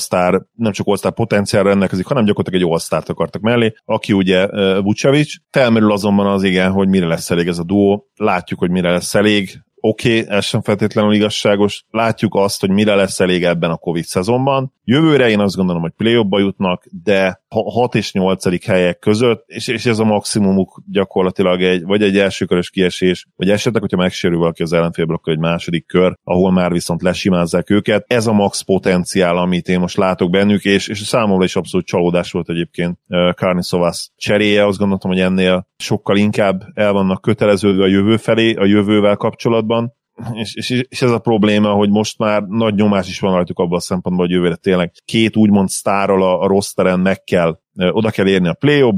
nem 0.53 0.73
csak 0.73 0.87
all 0.87 1.11
potenciál 1.11 1.63
rendelkezik, 1.63 2.07
hanem 2.07 2.25
gyakorlatilag 2.25 2.79
egy 2.79 2.81
all 2.91 3.01
akartak 3.07 3.43
mellé, 3.43 3.73
aki 3.85 4.13
ugye 4.13 4.47
uh, 4.47 4.79
Vucevic. 4.83 5.35
Felmerül 5.51 5.93
azonban 5.93 6.27
az 6.27 6.43
igen, 6.43 6.71
hogy 6.71 6.89
mire 6.89 7.07
lesz 7.07 7.31
elég 7.31 7.49
ez 7.49 7.59
a 7.59 7.65
duó. 7.65 8.07
Látjuk, 8.17 8.59
hogy 8.59 8.71
mire 8.71 8.91
lesz 8.91 9.15
elég 9.15 9.63
oké, 9.85 10.21
okay, 10.21 10.37
ez 10.37 10.45
sem 10.45 10.63
feltétlenül 10.63 11.13
igazságos. 11.13 11.85
Látjuk 11.91 12.35
azt, 12.35 12.61
hogy 12.61 12.71
mire 12.71 12.95
lesz 12.95 13.21
elég 13.21 13.45
ebben 13.45 13.71
a 13.71 13.77
Covid 13.77 14.05
szezonban. 14.05 14.73
Jövőre 14.85 15.29
én 15.29 15.41
azt 15.41 15.57
gondolom, 15.57 15.83
hogy 15.83 15.93
play 15.97 16.27
jutnak, 16.31 16.85
de 17.05 17.43
6 17.49 17.95
és 17.95 18.13
8. 18.13 18.67
helyek 18.67 18.99
között, 18.99 19.45
és, 19.47 19.69
és 19.69 19.87
ez 19.87 19.99
a 19.99 20.05
maximumuk 20.05 20.83
gyakorlatilag 20.91 21.63
egy, 21.63 21.83
vagy 21.83 22.03
egy 22.03 22.19
elsőkörös 22.19 22.71
kiesés, 22.71 23.27
vagy 23.37 23.51
esetleg, 23.51 23.83
hogyha 23.83 23.97
megsérül 23.97 24.39
valaki 24.39 24.63
az 24.63 24.73
ellenfélből, 24.73 25.17
akkor 25.17 25.33
egy 25.33 25.39
második 25.39 25.87
kör, 25.87 26.19
ahol 26.25 26.53
már 26.53 26.73
viszont 26.73 27.03
lesimázzák 27.03 27.71
őket. 27.71 28.05
Ez 28.07 28.27
a 28.27 28.33
max 28.33 28.61
potenciál, 28.61 29.37
amit 29.37 29.69
én 29.69 29.81
most 29.81 29.97
látok 29.97 30.31
bennük, 30.31 30.65
és, 30.65 30.89
és 30.89 30.99
számomra 30.99 31.45
is 31.45 31.57
abszolút 31.57 31.87
csalódás 31.87 32.33
volt 32.33 32.49
egyébként 32.49 32.99
uh, 33.09 33.35
Karni 33.35 33.65
Szovász 33.65 34.11
cseréje. 34.17 34.67
Azt 34.67 34.79
gondoltam, 34.79 35.11
hogy 35.11 35.21
ennél 35.21 35.71
sokkal 35.83 36.17
inkább 36.17 36.63
el 36.75 36.93
vannak 36.93 37.21
köteleződve 37.21 37.83
a 37.83 37.89
jövő 37.89 38.17
felé, 38.17 38.55
a 38.55 38.65
jövővel 38.65 39.17
kapcsolatban, 39.17 39.93
és, 40.33 40.55
és, 40.55 40.71
és 40.89 41.03
ez 41.03 41.11
a 41.11 41.19
probléma, 41.19 41.73
hogy 41.73 41.91
most 41.91 42.19
már 42.19 42.43
nagy 42.43 42.75
nyomás 42.75 43.09
is 43.09 43.21
van 43.21 43.35
rajtuk 43.35 43.59
abban 43.59 43.77
a 43.77 43.81
szempontból, 43.81 44.27
hogy 44.27 44.35
jövőre 44.35 44.57
tényleg 44.57 44.93
két 45.05 45.37
úgymond 45.37 45.69
sztárral 45.69 46.23
a, 46.23 46.41
a 46.41 46.47
rosteren 46.47 47.01
meg 47.01 47.25
kell, 47.25 47.59
oda 47.77 48.11
kell 48.11 48.27
érni 48.27 48.49
a 48.49 48.55
play 48.55 48.93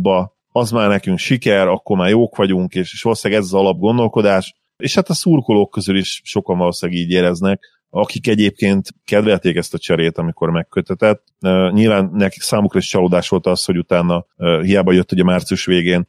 az 0.49 0.71
már 0.71 0.89
nekünk 0.89 1.19
siker, 1.19 1.69
akkor 1.69 1.97
már 1.97 2.09
jók 2.09 2.37
vagyunk, 2.37 2.75
és, 2.75 2.93
és 2.93 3.03
valószínűleg 3.03 3.43
ez 3.43 3.49
az 3.49 3.61
alapgondolkodás, 3.61 4.55
és 4.77 4.95
hát 4.95 5.09
a 5.09 5.15
szurkolók 5.15 5.71
közül 5.71 5.97
is 5.97 6.21
sokan 6.25 6.59
valószínűleg 6.59 7.01
így 7.01 7.11
éreznek, 7.11 7.61
akik 7.91 8.29
egyébként 8.29 8.89
kedvelték 9.05 9.57
ezt 9.57 9.75
a 9.75 9.79
cserét, 9.79 10.19
amikor 10.19 10.51
megkötetett. 10.51 11.25
Nyilván 11.73 12.11
nekik 12.13 12.43
számukra 12.43 12.79
is 12.79 12.89
csalódás 12.89 13.29
volt 13.29 13.47
az, 13.47 13.65
hogy 13.65 13.79
utána 13.79 14.27
hiába 14.63 14.93
jött 14.93 15.13
ugye 15.13 15.23
március 15.23 15.65
végén 15.65 16.09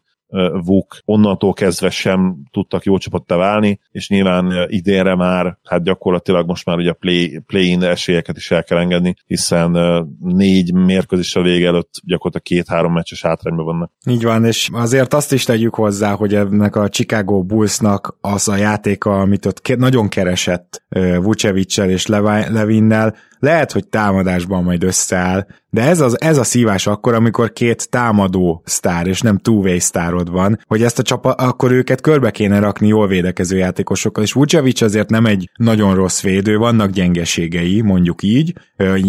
Vuk 0.66 0.98
onnantól 1.06 1.54
kezdve 1.54 1.90
sem 1.90 2.36
tudtak 2.52 2.84
jó 2.84 2.98
csapattá 2.98 3.36
válni, 3.36 3.80
és 3.92 4.10
nyilván 4.10 4.66
idénre 4.68 5.16
már, 5.16 5.58
hát 5.64 5.84
gyakorlatilag 5.84 6.48
most 6.48 6.66
már 6.66 6.78
ugye 6.78 6.90
a 6.90 6.94
play, 6.94 7.40
play-in 7.48 7.84
esélyeket 7.84 8.38
is 8.38 8.52
el 8.52 8.64
kell 8.64 8.78
engedni, 8.78 9.16
hiszen 9.26 9.78
négy 10.20 10.74
mérkőzés 10.74 11.36
a 11.36 11.42
vége 11.42 11.68
előtt 11.68 11.94
gyakorlatilag 12.04 12.64
két-három 12.64 12.94
meccses 12.94 13.22
hátrányban 13.22 13.66
vannak. 13.66 13.92
Így 14.10 14.24
van, 14.24 14.46
és 14.46 14.70
azért 14.74 15.14
azt 15.14 15.34
is 15.34 15.44
tegyük 15.44 15.76
hozzá, 15.76 16.14
hogy 16.14 16.36
ennek 16.36 16.76
a 16.76 16.90
Chicago 16.90 17.44
Bullsnak 17.44 18.18
az 18.22 18.48
a 18.48 18.56
játéka, 18.56 19.20
amit 19.20 19.46
ott 19.46 19.76
nagyon 19.78 20.08
keresett 20.10 20.84
Vucevic-sel 21.22 21.90
és 21.90 22.06
Levinnel, 22.06 23.16
lehet, 23.46 23.72
hogy 23.72 23.88
támadásban 23.88 24.64
majd 24.64 24.84
összeáll, 24.84 25.48
de 25.70 25.82
ez, 25.82 26.02
az, 26.02 26.22
ez 26.22 26.38
a 26.38 26.44
szívás 26.44 26.88
akkor, 26.88 27.14
amikor 27.14 27.54
két 27.54 27.90
támadó 27.90 28.62
sztár, 28.66 29.08
és 29.08 29.22
nem 29.22 29.38
two-way 29.38 29.80
sztárod 29.80 30.32
van, 30.32 30.60
hogy 30.68 30.84
ezt 30.84 31.00
a 31.00 31.04
csapat, 31.04 31.42
akkor 31.42 31.72
őket 31.72 32.02
körbe 32.02 32.32
kéne 32.32 32.60
rakni 32.60 32.88
jól 32.88 33.08
védekező 33.08 33.58
játékosokkal, 33.58 34.24
és 34.24 34.34
Vucevic 34.34 34.82
azért 34.82 35.10
nem 35.10 35.26
egy 35.26 35.50
nagyon 35.58 35.96
rossz 35.96 36.22
védő, 36.22 36.58
vannak 36.58 36.90
gyengeségei, 36.90 37.82
mondjuk 37.82 38.24
így, 38.24 38.54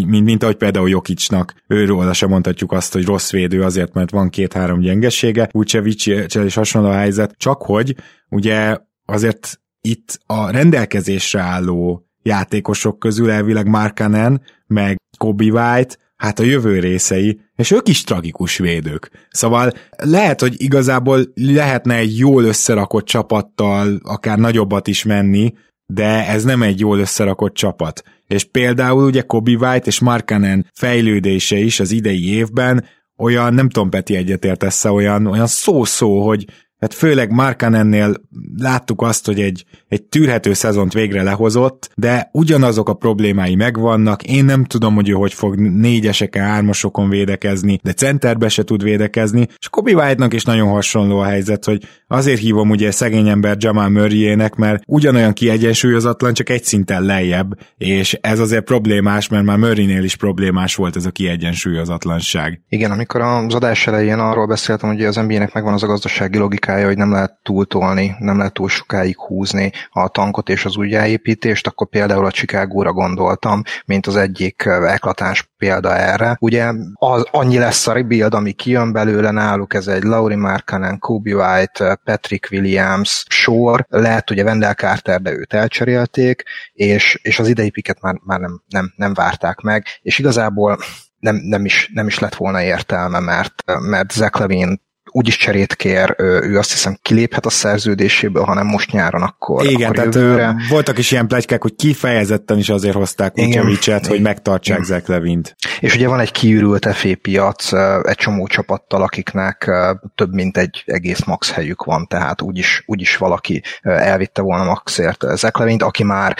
mint, 0.07 0.25
mint 0.25 0.43
ahogy 0.43 0.57
például 0.57 0.89
Jokicsnak, 0.89 1.55
őről 1.67 2.13
sem 2.13 2.29
mondhatjuk 2.29 2.73
azt, 2.73 2.93
hogy 2.93 3.05
rossz 3.05 3.31
védő 3.31 3.63
azért, 3.63 3.95
mert 3.95 4.11
van 4.11 4.29
két-három 4.29 4.81
gyengesége, 4.81 5.49
Vucevic 5.53 6.07
is 6.45 6.55
hasonló 6.55 6.89
helyzet, 6.89 7.35
csak 7.37 7.63
hogy 7.63 7.95
ugye 8.29 8.77
azért 9.05 9.61
itt 9.81 10.21
a 10.27 10.51
rendelkezésre 10.51 11.41
álló 11.41 12.07
játékosok 12.27 12.99
közül 12.99 13.31
elvileg 13.31 13.67
Markanen, 13.69 14.43
meg 14.67 14.97
Kobe 15.19 15.45
White, 15.45 15.97
hát 16.17 16.39
a 16.39 16.43
jövő 16.45 16.79
részei, 16.79 17.41
és 17.57 17.71
ők 17.71 17.89
is 17.89 18.05
tragikus 18.05 18.59
védők. 18.59 19.11
Szóval 19.31 19.73
lehet, 19.97 20.41
hogy 20.41 20.55
igazából 20.63 21.21
lehetne 21.35 21.95
egy 21.95 22.19
jól 22.19 22.45
összerakott 22.45 23.05
csapattal 23.05 24.01
akár 24.03 24.39
nagyobbat 24.39 24.87
is 24.87 25.05
menni, 25.05 25.53
de 25.87 26.29
ez 26.29 26.45
nem 26.45 26.63
egy 26.63 26.81
jól 26.81 26.99
összerakott 26.99 27.55
csapat. 27.55 28.03
És 28.27 28.45
például 28.45 29.05
ugye 29.05 29.21
Kobe 29.21 29.51
White 29.51 29.87
és 29.87 30.01
Markanen 30.01 30.71
fejlődése 30.73 31.57
is 31.57 31.81
az 31.81 31.91
idei 31.91 32.35
évben 32.35 32.85
olyan, 33.17 33.55
nem 33.55 33.69
tudom 33.69 33.91
Peti 33.91 34.17
egyetért 34.17 34.63
esze, 34.63 34.91
olyan, 34.91 35.27
olyan 35.27 35.47
szó-szó, 35.47 36.27
hogy 36.27 36.45
hát 36.81 36.95
főleg 36.95 37.31
Markanennél 37.31 38.15
láttuk 38.57 39.03
azt, 39.03 39.27
hogy 39.27 39.41
egy, 39.41 39.65
egy 39.89 40.03
tűrhető 40.03 40.53
szezont 40.53 40.93
végre 40.93 41.23
lehozott, 41.23 41.91
de 41.95 42.29
ugyanazok 42.33 42.89
a 42.89 42.95
problémái 42.95 43.55
megvannak, 43.55 44.23
én 44.23 44.45
nem 44.45 44.65
tudom, 44.65 44.95
hogy 44.95 45.09
ő 45.09 45.13
hogy 45.13 45.35
fog 45.35 45.57
négyeseken, 45.57 46.45
hármasokon 46.45 47.09
védekezni, 47.09 47.79
de 47.83 47.93
centerbe 47.93 48.49
se 48.49 48.63
tud 48.63 48.83
védekezni, 48.83 49.49
és 49.59 49.69
Kobe 49.69 49.93
White-nak 49.93 50.35
is 50.35 50.45
nagyon 50.45 50.69
hasonló 50.69 51.19
a 51.19 51.25
helyzet, 51.25 51.65
hogy 51.65 51.83
azért 52.07 52.41
hívom 52.41 52.71
ugye 52.71 52.91
szegény 52.91 53.29
ember 53.29 53.57
Jamal 53.59 53.89
Murray-ének, 53.89 54.55
mert 54.55 54.83
ugyanolyan 54.87 55.33
kiegyensúlyozatlan, 55.33 56.35
csak 56.35 56.49
egy 56.49 56.65
szinten 56.65 57.03
lejjebb, 57.03 57.59
és 57.77 58.19
ez 58.21 58.39
azért 58.39 58.65
problémás, 58.65 59.29
mert 59.29 59.45
már 59.45 59.57
Murray-nél 59.57 60.05
is 60.05 60.17
problémás 60.17 60.75
volt 60.75 60.97
ez 60.97 61.07
a 61.07 61.11
kiegyensúlyozatlanság. 61.11 62.63
Igen, 62.69 62.91
amikor 62.91 63.21
az 63.21 63.55
adás 63.55 63.87
elején 63.87 64.19
arról 64.19 64.47
beszéltem, 64.47 64.89
hogy 64.89 65.05
az 65.05 65.17
NBA-nek 65.17 65.55
megvan 65.55 65.73
az 65.73 65.83
a 65.83 65.87
gazdasági 65.87 66.39
logikája, 66.67 66.87
hogy 66.87 66.97
nem 66.97 67.13
lehet 67.13 67.39
túltolni, 67.43 68.17
nem 68.19 68.39
lehet 68.39 68.53
túl 68.53 68.69
sokáig 68.69 69.19
húzni 69.19 69.73
a 69.91 70.09
tankot 70.09 70.49
és 70.49 70.65
az 70.65 70.77
újjáépítést, 70.77 71.67
akkor 71.67 71.89
például 71.89 72.25
a 72.25 72.31
Chicagóra 72.31 72.93
gondoltam, 72.93 73.63
mint 73.85 74.07
az 74.07 74.17
egyik 74.17 74.63
eklatáns 74.65 75.51
példa 75.59 75.97
erre. 75.97 76.37
Ugye 76.41 76.73
az, 76.95 77.27
annyi 77.31 77.59
lesz 77.59 77.87
a 77.87 77.93
rebuild, 77.93 78.35
ami 78.35 78.53
kijön 78.53 78.93
belőle 78.93 79.31
náluk, 79.31 79.75
ez 79.75 79.87
egy 79.87 80.03
Laurie 80.03 80.37
Markkanen, 80.37 80.99
Kobe 80.99 81.35
White, 81.35 82.01
Patrick 82.05 82.49
Williams 82.51 83.25
sor, 83.29 83.87
lehet 83.89 84.31
ugye 84.31 84.45
Wendell 84.45 84.75
Carter, 84.75 85.21
de 85.21 85.33
őt 85.33 85.53
elcserélték, 85.53 86.43
és, 86.73 87.19
és 87.23 87.39
az 87.39 87.49
idei 87.49 87.71
piket 87.71 88.01
már, 88.01 88.15
már 88.25 88.41
nem, 88.41 88.63
nem, 88.69 88.93
nem 88.97 89.15
várták 89.15 89.61
meg, 89.61 89.85
és 90.03 90.19
igazából 90.19 90.79
nem, 91.19 91.37
nem, 91.37 91.65
is, 91.65 91.91
nem 91.95 92.07
is 92.07 92.19
lett 92.19 92.35
volna 92.35 92.63
értelme, 92.63 93.21
mert, 93.21 93.63
mert 93.81 94.13
Zach 94.13 94.41
Levine 94.41 94.77
úgyis 95.17 95.37
cserét 95.37 95.75
kér, 95.75 96.15
ő 96.19 96.59
azt 96.59 96.71
hiszem 96.71 96.99
kiléphet 97.03 97.47
a 97.47 97.51
szerződéséből, 97.51 98.43
hanem 98.43 98.67
most 98.67 98.93
nyáron 98.93 99.23
akkor. 99.23 99.65
Igen, 99.65 99.83
akkor 99.83 99.97
tehát 99.97 100.15
jövőre. 100.15 100.55
voltak 100.69 100.99
is 100.99 101.11
ilyen 101.11 101.27
plegykák, 101.27 101.63
hogy 101.63 101.75
kifejezetten 101.75 102.59
is 102.59 102.69
azért 102.69 102.95
hozták 102.95 103.33
Kucevicet, 103.33 104.07
hogy 104.07 104.21
megtartsák. 104.21 104.83
Zach 104.83 105.09
Levint. 105.09 105.57
És 105.81 105.95
ugye 105.95 106.09
van 106.09 106.21
egy 106.21 106.31
kiürült 106.31 106.95
FA 106.95 107.09
piac 107.23 107.73
egy 108.03 108.17
csomó 108.17 108.47
csapattal, 108.47 109.03
akiknek 109.03 109.71
több 110.15 110.33
mint 110.33 110.57
egy 110.57 110.83
egész 110.87 111.25
max 111.25 111.53
helyük 111.53 111.85
van, 111.85 112.07
tehát 112.07 112.43
úgyis, 112.43 112.83
úgyis 112.87 113.17
valaki 113.17 113.63
elvitte 113.83 114.43
volna 114.43 114.65
maxért 114.65 115.25
Zach 115.35 115.59
Levint, 115.59 115.83
aki 115.83 116.05
már 116.05 116.37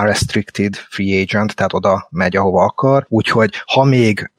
unrestricted 0.00 0.74
free 0.74 1.20
agent, 1.20 1.54
tehát 1.54 1.72
oda 1.72 2.08
megy, 2.10 2.36
ahova 2.36 2.64
akar, 2.64 3.06
úgyhogy 3.08 3.62
ha 3.66 3.84
még 3.84 4.32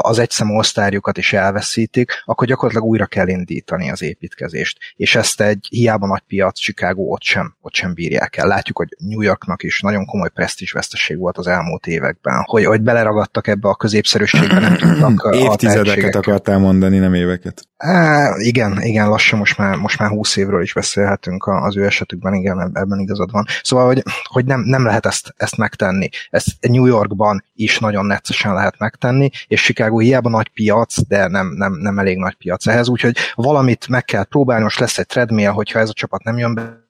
az 0.00 0.18
egyszem 0.18 0.56
osztárjukat 0.56 1.18
is 1.18 1.32
elveszítik, 1.32 2.22
akkor 2.24 2.46
gyakorlatilag 2.46 2.88
újra 2.88 3.01
kell 3.06 3.28
indítani 3.28 3.90
az 3.90 4.02
építkezést. 4.02 4.78
És 4.96 5.14
ezt 5.14 5.40
egy 5.40 5.66
hiába 5.70 6.06
nagy 6.06 6.22
piac, 6.26 6.58
Chicago 6.58 7.02
ott 7.02 7.22
sem, 7.22 7.56
ott 7.60 7.74
sem 7.74 7.94
bírják 7.94 8.36
el. 8.36 8.46
Látjuk, 8.46 8.76
hogy 8.76 8.88
New 8.98 9.20
Yorknak 9.20 9.62
is 9.62 9.80
nagyon 9.80 10.06
komoly 10.06 10.28
presztis 10.28 10.72
veszteség 10.72 11.18
volt 11.18 11.38
az 11.38 11.46
elmúlt 11.46 11.86
években, 11.86 12.42
hogy, 12.46 12.64
hogy 12.64 12.80
beleragadtak 12.80 13.46
ebbe 13.46 13.68
a 13.68 13.74
középszerűségbe, 13.74 14.58
nem 14.58 14.76
tudtak 14.76 15.34
Évtizedeket 15.36 16.14
akartál 16.14 16.58
mondani, 16.58 16.98
nem 16.98 17.14
éveket. 17.14 17.62
Á, 17.76 18.34
igen, 18.38 18.82
igen, 18.82 19.08
lassan 19.08 19.38
most 19.38 19.58
már, 19.58 19.76
most 19.76 19.98
már 19.98 20.08
20 20.08 20.36
évről 20.36 20.62
is 20.62 20.72
beszélhetünk 20.72 21.46
az 21.46 21.76
ő 21.76 21.84
esetükben, 21.84 22.34
igen, 22.34 22.70
ebben 22.74 22.98
igazad 22.98 23.30
van. 23.30 23.46
Szóval, 23.62 23.86
hogy, 23.86 24.02
hogy 24.22 24.44
nem, 24.44 24.60
nem 24.60 24.84
lehet 24.84 25.06
ezt, 25.06 25.34
ezt 25.36 25.56
megtenni. 25.56 26.08
Ezt 26.30 26.48
New 26.60 26.86
Yorkban 26.86 27.44
is 27.54 27.78
nagyon 27.78 28.06
neccesen 28.06 28.54
lehet 28.54 28.78
megtenni, 28.78 29.30
és 29.46 29.62
Chicago 29.62 29.98
hiába 29.98 30.28
nagy 30.28 30.48
piac, 30.48 31.06
de 31.08 31.28
nem, 31.28 31.46
nem, 31.56 31.72
nem 31.72 31.98
elég 31.98 32.16
nagy 32.16 32.34
piac 32.34 32.66
ehhez, 32.66 32.88
úgyhogy 32.92 33.16
valamit 33.34 33.88
meg 33.88 34.04
kell 34.04 34.24
próbálni, 34.24 34.62
most 34.62 34.78
lesz 34.78 34.98
egy 34.98 35.06
treadmill, 35.06 35.50
hogyha 35.50 35.78
ez 35.78 35.88
a 35.88 35.92
csapat 35.92 36.22
nem 36.22 36.38
jön 36.38 36.54
be, 36.54 36.81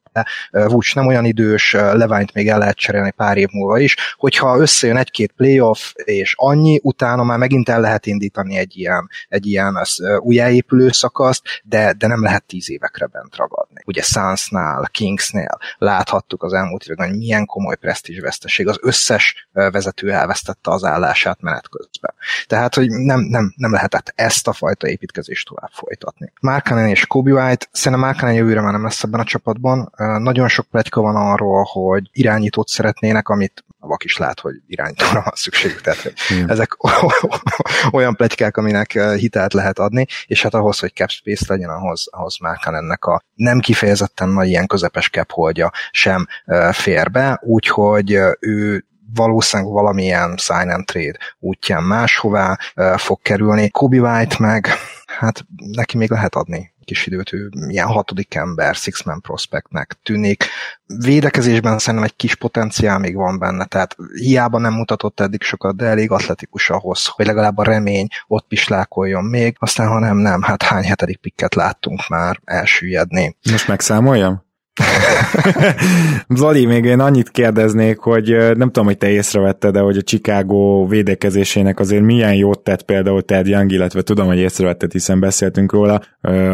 Vucs 0.51 0.95
nem 0.95 1.07
olyan 1.07 1.25
idős, 1.25 1.73
Leványt 1.73 2.33
még 2.33 2.49
el 2.49 2.59
lehet 2.59 2.77
cserélni 2.77 3.11
pár 3.11 3.37
év 3.37 3.49
múlva 3.53 3.79
is, 3.79 3.97
hogyha 4.17 4.59
összejön 4.59 4.97
egy-két 4.97 5.33
playoff 5.37 5.93
és 5.95 6.35
annyi, 6.37 6.81
utána 6.83 7.23
már 7.23 7.39
megint 7.39 7.69
el 7.69 7.81
lehet 7.81 8.07
indítani 8.07 8.57
egy 8.57 8.77
ilyen, 8.77 9.09
egy 9.29 9.47
ilyen 9.47 9.79
újjáépülő 10.19 10.91
szakaszt, 10.91 11.43
de, 11.65 11.93
de 11.93 12.07
nem 12.07 12.23
lehet 12.23 12.45
tíz 12.45 12.71
évekre 12.71 13.07
bent 13.07 13.37
ragadni. 13.37 13.81
Ugye 13.85 14.03
Sunsnál, 14.03 14.89
Kingsnél 14.91 15.59
láthattuk 15.79 16.43
az 16.43 16.53
elmúlt 16.53 16.85
években, 16.85 17.09
hogy 17.09 17.19
milyen 17.19 17.47
komoly 17.47 17.77
veszteség. 18.21 18.69
Az 18.69 18.79
összes 18.83 19.49
vezető 19.53 20.13
elvesztette 20.13 20.71
az 20.71 20.85
állását 20.85 21.41
menet 21.41 21.69
közben. 21.69 22.15
Tehát, 22.47 22.75
hogy 22.75 22.89
nem, 22.89 23.21
nem, 23.21 23.55
nem 23.57 23.73
lehetett 23.73 24.13
ezt 24.15 24.49
a 24.49 24.53
fajta 24.53 24.89
építkezést 24.89 25.49
tovább 25.49 25.71
folytatni. 25.73 26.33
Markanen 26.41 26.89
és 26.89 27.07
Kobe 27.07 27.33
White, 27.33 27.67
szerintem 27.73 28.09
Markanen 28.09 28.35
jövőre 28.35 28.61
már 28.61 28.73
nem 28.73 28.83
lesz 28.83 29.03
ebben 29.03 29.21
a 29.21 29.25
csapatban, 29.25 29.93
nagyon 30.19 30.49
sok 30.49 30.67
pletyka 30.67 31.01
van 31.01 31.17
arról, 31.17 31.67
hogy 31.73 32.09
irányítót 32.13 32.69
szeretnének, 32.69 33.29
amit 33.29 33.65
a 33.79 33.87
vak 33.87 34.05
is 34.05 34.17
lát, 34.17 34.41
hogy 34.41 34.55
irányítóra 34.67 35.21
van 35.25 35.33
szükségük. 35.35 35.81
Tehát 35.81 36.13
hmm. 36.29 36.49
ezek 36.49 36.77
olyan 37.93 38.17
pletykák, 38.17 38.57
aminek 38.57 38.93
hitelt 39.17 39.53
lehet 39.53 39.79
adni, 39.79 40.07
és 40.27 40.43
hát 40.43 40.55
ahhoz, 40.55 40.79
hogy 40.79 40.93
cap 40.95 41.09
space 41.09 41.45
legyen, 41.49 41.71
ahhoz, 41.71 42.07
ahhoz 42.11 42.39
már 42.39 42.57
kell 42.57 42.75
ennek 42.75 43.05
a 43.05 43.23
nem 43.35 43.59
kifejezetten 43.59 44.29
nagy 44.29 44.49
ilyen 44.49 44.67
közepes 44.67 45.11
cap 45.11 45.31
holdja 45.31 45.71
sem 45.91 46.27
fér 46.73 47.11
be, 47.11 47.41
úgyhogy 47.43 48.19
ő 48.41 48.87
valószínűleg 49.15 49.73
valamilyen 49.73 50.37
sign 50.37 50.69
and 50.69 50.85
trade 50.85 51.19
útján 51.39 51.83
máshová 51.83 52.59
fog 52.97 53.23
kerülni. 53.23 53.71
Kobe 53.71 53.99
White 53.99 54.37
meg, 54.39 54.69
hát 55.07 55.45
neki 55.57 55.97
még 55.97 56.11
lehet 56.11 56.35
adni 56.35 56.72
kis 56.85 57.07
időt, 57.07 57.33
ő 57.33 57.49
ilyen 57.69 57.87
hatodik 57.87 58.35
ember, 58.35 58.75
six-man 58.75 59.21
prospectnek 59.21 59.99
tűnik. 60.03 60.45
Védekezésben 60.87 61.79
szerintem 61.79 62.09
egy 62.09 62.17
kis 62.17 62.35
potenciál 62.35 62.99
még 62.99 63.15
van 63.15 63.39
benne, 63.39 63.65
tehát 63.65 63.97
hiába 64.15 64.59
nem 64.59 64.73
mutatott 64.73 65.21
eddig 65.21 65.43
sokat, 65.43 65.77
de 65.77 65.85
elég 65.85 66.11
atletikus 66.11 66.71
ahhoz, 66.71 67.07
hogy 67.07 67.27
legalább 67.27 67.59
a 67.59 67.63
remény 67.63 68.07
ott 68.27 68.47
pislákoljon 68.49 69.25
még, 69.25 69.57
aztán 69.59 69.89
ha 69.89 69.99
nem, 69.99 70.17
nem, 70.17 70.43
hát 70.43 70.63
hány 70.63 70.85
hetedik 70.85 71.19
pikket 71.19 71.55
láttunk 71.55 72.09
már 72.09 72.41
elsüllyedni. 72.45 73.37
Most 73.51 73.69
megszámoljam? 73.69 74.51
Zoli, 76.29 76.67
még 76.67 76.85
én 76.85 77.01
annyit 77.01 77.31
kérdeznék, 77.31 77.99
hogy 77.99 78.37
nem 78.57 78.67
tudom, 78.67 78.85
hogy 78.85 78.99
te 78.99 79.11
észrevetted, 79.11 79.73
de 79.73 79.81
hogy 79.81 79.97
a 79.97 80.03
Chicago 80.03 80.87
védekezésének 80.87 81.81
azért 81.81 82.03
milyen 82.03 82.35
jót 82.35 82.61
tett 82.61 82.83
például 82.83 83.23
Ted 83.23 83.47
Young, 83.47 83.73
illetve 83.73 84.03
tudom, 84.03 84.27
hogy 84.27 84.39
észrevetted, 84.39 84.93
hiszen 84.93 85.21
beszéltünk 85.21 85.73
róla. 85.73 86.01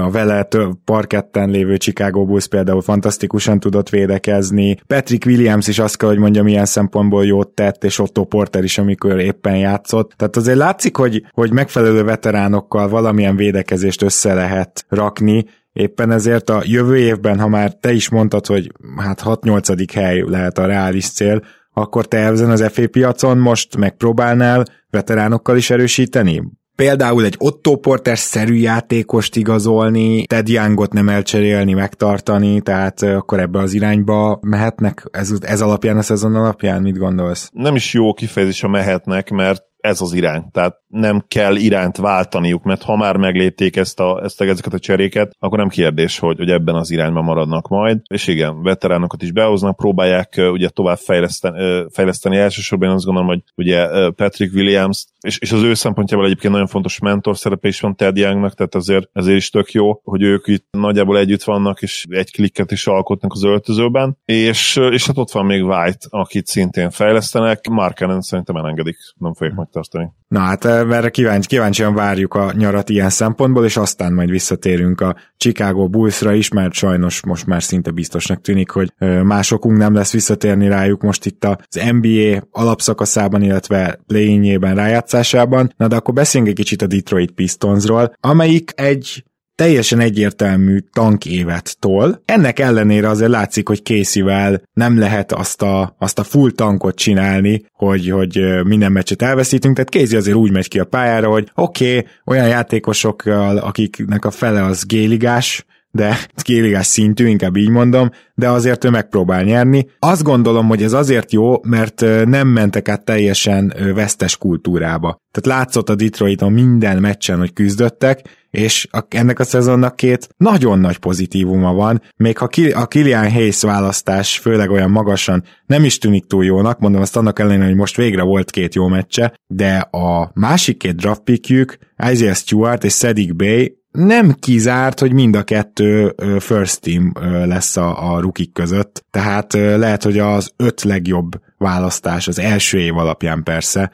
A 0.03 0.11
vele 0.11 0.49
parketten 0.85 1.51
lévő 1.51 1.77
Chicago 1.77 2.25
Bulls 2.25 2.49
például 2.49 2.83
fantasztikusan 2.83 3.61
tudott 3.61 3.89
védekezni. 3.89 4.77
Patrick 4.87 5.27
Williams 5.27 5.69
is 5.69 5.79
azt 5.79 5.97
kell, 5.97 6.09
hogy 6.09 6.19
mondjam, 6.19 6.45
milyen 6.45 6.67
szempontból 6.67 7.25
jót 7.25 7.49
tett, 7.49 7.85
és 7.85 7.99
Otto 7.99 8.25
Porter 8.25 8.65
is, 8.65 8.79
amikor 8.79 9.19
éppen 9.19 9.57
játszott. 9.57 10.13
Tehát 10.17 10.37
azért 10.37 10.59
látszik, 10.59 10.97
hogy, 10.97 11.23
hogy 11.33 11.53
megfelelő 11.53 12.05
veteránokkal 12.05 12.89
valamilyen 12.89 13.37
védekezést 13.37 14.03
össze 14.03 14.35
lehet 14.35 14.85
rakni, 14.89 15.45
Éppen 15.73 16.11
ezért 16.11 16.51
a 16.51 16.63
jövő 16.65 16.99
évben, 16.99 17.41
ha 17.41 17.49
már 17.49 17.73
te 17.73 17.93
is 17.93 18.09
mondtad, 18.09 18.47
hogy 18.47 18.73
hát 18.97 19.23
6-8. 19.25 19.89
hely 19.93 20.25
lehet 20.27 20.59
a 20.59 20.67
reális 20.67 21.11
cél, 21.11 21.43
akkor 21.73 22.07
te 22.07 22.19
ezen 22.19 22.51
az 22.51 22.69
FA 22.73 22.89
piacon 22.89 23.39
most 23.39 23.77
megpróbálnál 23.77 24.65
veteránokkal 24.91 25.57
is 25.57 25.71
erősíteni? 25.71 26.43
Például 26.75 27.25
egy 27.25 27.35
Otto 27.39 27.77
Porter-szerű 27.77 28.55
játékost 28.55 29.37
igazolni, 29.37 30.27
Ted 30.27 30.49
Youngot 30.49 30.93
nem 30.93 31.09
elcserélni, 31.09 31.73
megtartani, 31.73 32.61
tehát 32.61 33.03
akkor 33.03 33.41
ebbe 33.41 33.59
az 33.59 33.75
irányba 33.75 34.39
mehetnek 34.43 35.05
ez, 35.11 35.33
ez 35.41 35.61
alapján, 35.61 35.97
a 35.97 36.03
szezon 36.03 36.35
alapján, 36.35 36.83
mit 36.83 36.99
gondolsz? 36.99 37.51
Nem 37.53 37.75
is 37.75 37.95
jó 37.95 38.13
kifejezés 38.13 38.63
a 38.63 38.69
mehetnek, 38.69 39.31
mert 39.31 39.63
ez 39.79 40.01
az 40.01 40.13
irány. 40.13 40.45
Tehát 40.51 40.75
nem 40.89 41.25
kell 41.29 41.57
irányt 41.57 41.97
váltaniuk, 41.97 42.63
mert 42.63 42.83
ha 42.83 42.97
már 42.97 43.17
meglépték 43.17 43.77
ezt 43.77 44.01
a, 44.01 44.21
ezt 44.23 44.41
a, 44.41 44.45
ezeket 44.45 44.73
a 44.73 44.79
cseréket, 44.79 45.37
akkor 45.39 45.59
nem 45.59 45.69
kérdés, 45.69 46.19
hogy, 46.19 46.39
hogy 46.39 46.51
ebben 46.51 46.75
az 46.75 46.91
irányban 46.91 47.25
maradnak 47.25 47.69
majd. 47.69 48.01
És 48.11 48.27
igen, 48.27 48.63
veteránokat 48.63 49.23
is 49.23 49.33
behoznak, 49.33 49.77
próbálják 49.77 50.35
uh, 50.37 50.51
ugye 50.53 50.69
tovább 50.69 50.99
fejleszteni, 50.99 51.81
uh, 51.81 51.87
fejleszteni. 51.91 52.37
Elsősorban 52.37 52.89
én 52.89 52.95
azt 52.95 53.05
gondolom, 53.05 53.29
hogy 53.29 53.43
ugye 53.55 53.87
uh, 53.87 54.15
Patrick 54.15 54.55
Williams, 54.55 55.07
és, 55.21 55.39
és 55.39 55.53
az 55.53 55.63
ő 55.63 55.75
szempontjából 55.75 56.27
egyébként 56.27 56.53
nagyon 56.53 56.69
fontos 56.69 56.99
mentor 56.99 57.37
szerepe 57.37 57.69
is 57.69 57.81
van 57.81 57.97
Ted 57.97 58.17
Youngnak, 58.17 58.55
tehát 58.55 58.75
azért 58.75 59.09
ezért 59.13 59.37
is 59.37 59.51
tök 59.51 59.73
jó, 59.73 60.01
hogy 60.05 60.23
ők 60.23 60.47
itt 60.47 60.67
nagyjából 60.71 61.19
együtt 61.19 61.43
vannak, 61.43 61.83
és 61.83 62.07
egy 62.09 62.33
klikket 62.33 62.71
is 62.71 62.87
alkotnak 62.87 63.33
az 63.33 63.45
öltözőben. 63.45 64.19
És, 64.25 64.77
és 64.91 65.07
hát 65.07 65.19
ott 65.19 65.31
van 65.31 65.47
még 65.47 65.65
White, 65.65 66.07
akit 66.09 66.47
szintén 66.47 66.91
fejlesztenek. 66.91 67.69
Mark 67.69 68.07
szerintem 68.19 68.57
elengedik, 68.57 68.97
nem 69.17 69.35
fogják 69.35 69.57
megtartani. 69.57 70.13
Na 70.29 70.41
hát 70.41 70.65
erre 70.79 71.09
kíváncsi, 71.09 71.49
kíváncsian 71.49 71.95
várjuk 71.95 72.35
a 72.35 72.53
nyarat 72.57 72.91
ilyen 72.91 73.11
szempontból, 73.11 73.65
és 73.65 73.77
aztán 73.77 74.13
majd 74.13 74.31
visszatérünk 74.31 75.01
a 75.01 75.17
Chicago 75.37 75.89
Bullsra 75.89 76.33
is, 76.33 76.49
mert 76.49 76.73
sajnos 76.73 77.25
most 77.25 77.47
már 77.47 77.63
szinte 77.63 77.91
biztosnak 77.91 78.41
tűnik, 78.41 78.71
hogy 78.71 78.93
másokunk 79.23 79.77
nem 79.77 79.95
lesz 79.95 80.13
visszatérni 80.13 80.69
rájuk 80.69 81.03
most 81.03 81.27
itt 81.27 81.45
az 81.45 81.81
NBA 81.91 82.47
alapszakaszában, 82.51 83.43
illetve 83.43 83.99
play 84.07 84.59
rájátszásában. 84.61 85.73
Na 85.77 85.89
de 85.89 85.97
akkor 85.97 86.15
beszéljünk 86.15 86.53
egy 86.53 86.65
kicsit 86.65 86.83
a 86.83 86.87
Detroit 86.87 87.31
Pistonsról, 87.31 88.13
amelyik 88.21 88.73
egy 88.75 89.25
teljesen 89.59 90.01
egyértelmű 90.01 90.79
tankévet 90.93 91.77
tol. 91.79 92.23
Ennek 92.25 92.59
ellenére 92.59 93.09
azért 93.09 93.31
látszik, 93.31 93.69
hogy 93.69 93.85
Casey-vel 93.85 94.63
nem 94.73 94.99
lehet 94.99 95.33
azt 95.33 95.63
a, 95.63 95.95
azt 95.99 96.19
a 96.19 96.25
full 96.25 96.51
tankot 96.51 96.97
csinálni, 96.97 97.65
hogy, 97.73 98.11
hogy 98.11 98.65
minden 98.65 98.93
meccset 98.93 99.23
elveszítünk, 99.23 99.75
tehát 99.75 99.91
Casey 99.91 100.17
azért 100.17 100.37
úgy 100.37 100.53
megy 100.53 100.69
ki 100.69 100.79
a 100.79 100.85
pályára, 100.85 101.29
hogy 101.29 101.51
oké, 101.55 101.97
okay, 101.97 102.11
olyan 102.25 102.49
játékosokkal, 102.49 103.57
akiknek 103.57 104.25
a 104.25 104.31
fele 104.31 104.65
az 104.65 104.85
géligás, 104.87 105.65
de 105.99 106.19
kéligás 106.43 106.87
szintű, 106.87 107.27
inkább 107.27 107.57
így 107.57 107.69
mondom, 107.69 108.11
de 108.35 108.49
azért 108.49 108.85
ő 108.85 108.91
megpróbál 108.91 109.43
nyerni. 109.43 109.87
Azt 109.99 110.23
gondolom, 110.23 110.67
hogy 110.67 110.83
ez 110.83 110.93
azért 110.93 111.33
jó, 111.33 111.55
mert 111.63 112.01
nem 112.25 112.49
mentek 112.49 112.89
át 112.89 113.05
teljesen 113.05 113.75
vesztes 113.95 114.37
kultúrába. 114.37 115.17
Tehát 115.31 115.59
látszott 115.59 115.89
a 115.89 115.95
Detroiton 115.95 116.53
minden 116.53 117.01
meccsen, 117.01 117.39
hogy 117.39 117.53
küzdöttek, 117.53 118.21
és 118.51 118.89
ennek 119.09 119.39
a 119.39 119.45
szezonnak 119.45 119.97
két 119.97 120.29
nagyon 120.37 120.79
nagy 120.79 120.99
pozitívuma 120.99 121.73
van, 121.73 122.03
még 122.17 122.39
ha 122.39 122.49
a 122.75 122.87
Kilian 122.87 123.33
Hayes 123.33 123.63
választás 123.63 124.39
főleg 124.39 124.71
olyan 124.71 124.91
magasan 124.91 125.45
nem 125.67 125.85
is 125.85 125.99
tűnik 125.99 126.27
túl 126.27 126.45
jónak, 126.45 126.79
mondom 126.79 127.01
azt 127.01 127.17
annak 127.17 127.39
ellenére, 127.39 127.67
hogy 127.67 127.75
most 127.75 127.97
végre 127.97 128.23
volt 128.23 128.51
két 128.51 128.75
jó 128.75 128.89
meccse, 128.89 129.35
de 129.47 129.77
a 129.77 130.31
másik 130.35 130.77
két 130.77 130.97
draft 130.97 131.21
pickjük, 131.21 131.79
Isaiah 132.11 132.35
Stewart 132.35 132.85
és 132.85 132.93
Sadiq 132.93 133.35
Bay 133.35 133.77
nem 133.99 134.33
kizárt, 134.33 135.01
hogy 135.01 135.13
mind 135.13 135.37
a 135.37 135.43
kettő 135.43 136.15
first 136.39 136.81
team 136.81 137.13
lesz 137.45 137.77
a, 137.77 138.15
a 138.15 138.21
rukik 138.21 138.53
között, 138.53 139.05
tehát 139.11 139.53
lehet, 139.53 140.03
hogy 140.03 140.19
az 140.19 140.53
öt 140.57 140.83
legjobb 140.83 141.41
választás 141.57 142.29
az 142.29 142.39
első 142.39 142.79
év 142.79 142.97
alapján 142.97 143.43
persze, 143.43 143.91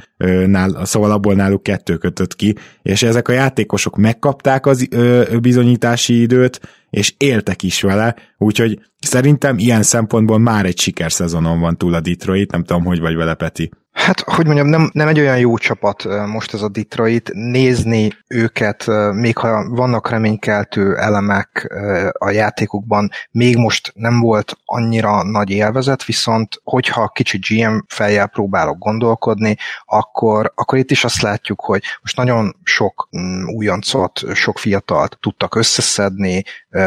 nál, 0.46 0.84
szóval 0.84 1.10
abból 1.10 1.34
náluk 1.34 1.62
kettő 1.62 1.96
kötött 1.96 2.36
ki, 2.36 2.54
és 2.82 3.02
ezek 3.02 3.28
a 3.28 3.32
játékosok 3.32 3.96
megkapták 3.96 4.66
az 4.66 4.88
bizonyítási 5.40 6.20
időt, 6.20 6.60
és 6.94 7.14
éltek 7.16 7.62
is 7.62 7.80
vele, 7.80 8.14
úgyhogy 8.38 8.80
szerintem 9.00 9.58
ilyen 9.58 9.82
szempontból 9.82 10.38
már 10.38 10.64
egy 10.64 10.78
sikerszezonon 10.78 11.60
van 11.60 11.76
túl 11.76 11.94
a 11.94 12.00
Detroit, 12.00 12.52
nem 12.52 12.64
tudom, 12.64 12.84
hogy 12.84 13.00
vagy 13.00 13.14
vele 13.14 13.34
Peti. 13.34 13.70
Hát, 13.94 14.20
hogy 14.20 14.46
mondjam, 14.46 14.66
nem, 14.66 14.90
nem 14.92 15.08
egy 15.08 15.20
olyan 15.20 15.38
jó 15.38 15.56
csapat 15.56 16.04
most 16.26 16.54
ez 16.54 16.62
a 16.62 16.68
Detroit. 16.68 17.30
Nézni 17.32 18.12
őket, 18.28 18.86
még 19.12 19.36
ha 19.36 19.68
vannak 19.68 20.08
reménykeltő 20.08 20.96
elemek 20.96 21.74
a 22.18 22.30
játékukban, 22.30 23.10
még 23.30 23.56
most 23.56 23.92
nem 23.94 24.20
volt 24.20 24.56
annyira 24.64 25.22
nagy 25.22 25.50
élvezet, 25.50 26.04
viszont 26.04 26.60
hogyha 26.62 27.08
kicsi 27.08 27.38
GM 27.48 27.78
fejjel 27.88 28.26
próbálok 28.26 28.78
gondolkodni, 28.78 29.56
akkor, 29.84 30.52
akkor 30.54 30.78
itt 30.78 30.90
is 30.90 31.04
azt 31.04 31.22
látjuk, 31.22 31.60
hogy 31.60 31.82
most 32.02 32.16
nagyon 32.16 32.56
sok 32.62 33.08
mm, 33.18 33.46
újoncot, 33.46 34.20
sok 34.32 34.58
fiatalt 34.58 35.18
tudtak 35.20 35.54
összeszedni, 35.54 36.44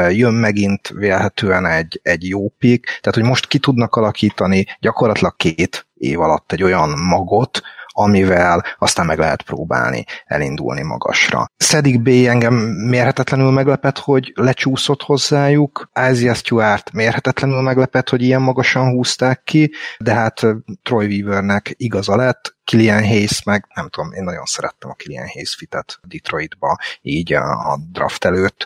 jön 0.10 0.34
megint 0.34 0.88
vélhetően 0.88 1.66
egy, 1.66 2.00
egy 2.04 2.28
jó 2.28 2.50
pik, 2.50 2.86
tehát 2.86 3.14
hogy 3.14 3.24
most 3.24 3.48
ki 3.48 3.60
tudnak 3.60 3.96
alakítani 3.96 4.66
gyakorlatilag 4.80 5.36
két 5.36 5.88
év 5.94 6.20
alatt 6.20 6.52
egy 6.52 6.64
olyan 6.64 6.90
magot, 6.90 7.62
amivel 8.00 8.64
aztán 8.78 9.06
meg 9.06 9.18
lehet 9.18 9.42
próbálni 9.42 10.06
elindulni 10.26 10.82
magasra. 10.82 11.52
Szedik 11.58 12.02
B 12.02 12.08
engem 12.08 12.54
mérhetetlenül 12.90 13.52
meglepett, 13.52 13.98
hogy 13.98 14.32
lecsúszott 14.36 15.02
hozzájuk, 15.02 15.90
Isaiah 16.12 16.36
Stewart 16.36 16.92
mérhetetlenül 16.92 17.62
meglepett, 17.62 18.10
hogy 18.10 18.22
ilyen 18.22 18.42
magasan 18.42 18.90
húzták 18.90 19.42
ki, 19.44 19.72
de 19.98 20.14
hát 20.14 20.42
Troy 20.84 21.06
Weavernek 21.06 21.74
igaza 21.78 22.16
lett, 22.16 22.57
Kilian 22.68 23.06
Hayes 23.06 23.44
meg, 23.44 23.66
nem 23.76 23.90
tudom, 23.90 24.14
én 24.14 24.24
nagyon 24.24 24.46
szerettem 24.46 24.90
a 24.90 24.94
Kilian 24.94 25.28
Hayes 25.28 25.56
fitet 25.56 26.00
Detroitba, 26.08 26.78
így 27.02 27.34
a, 27.34 27.72
a 27.72 27.80
draft 27.92 28.26
előtt. 28.26 28.66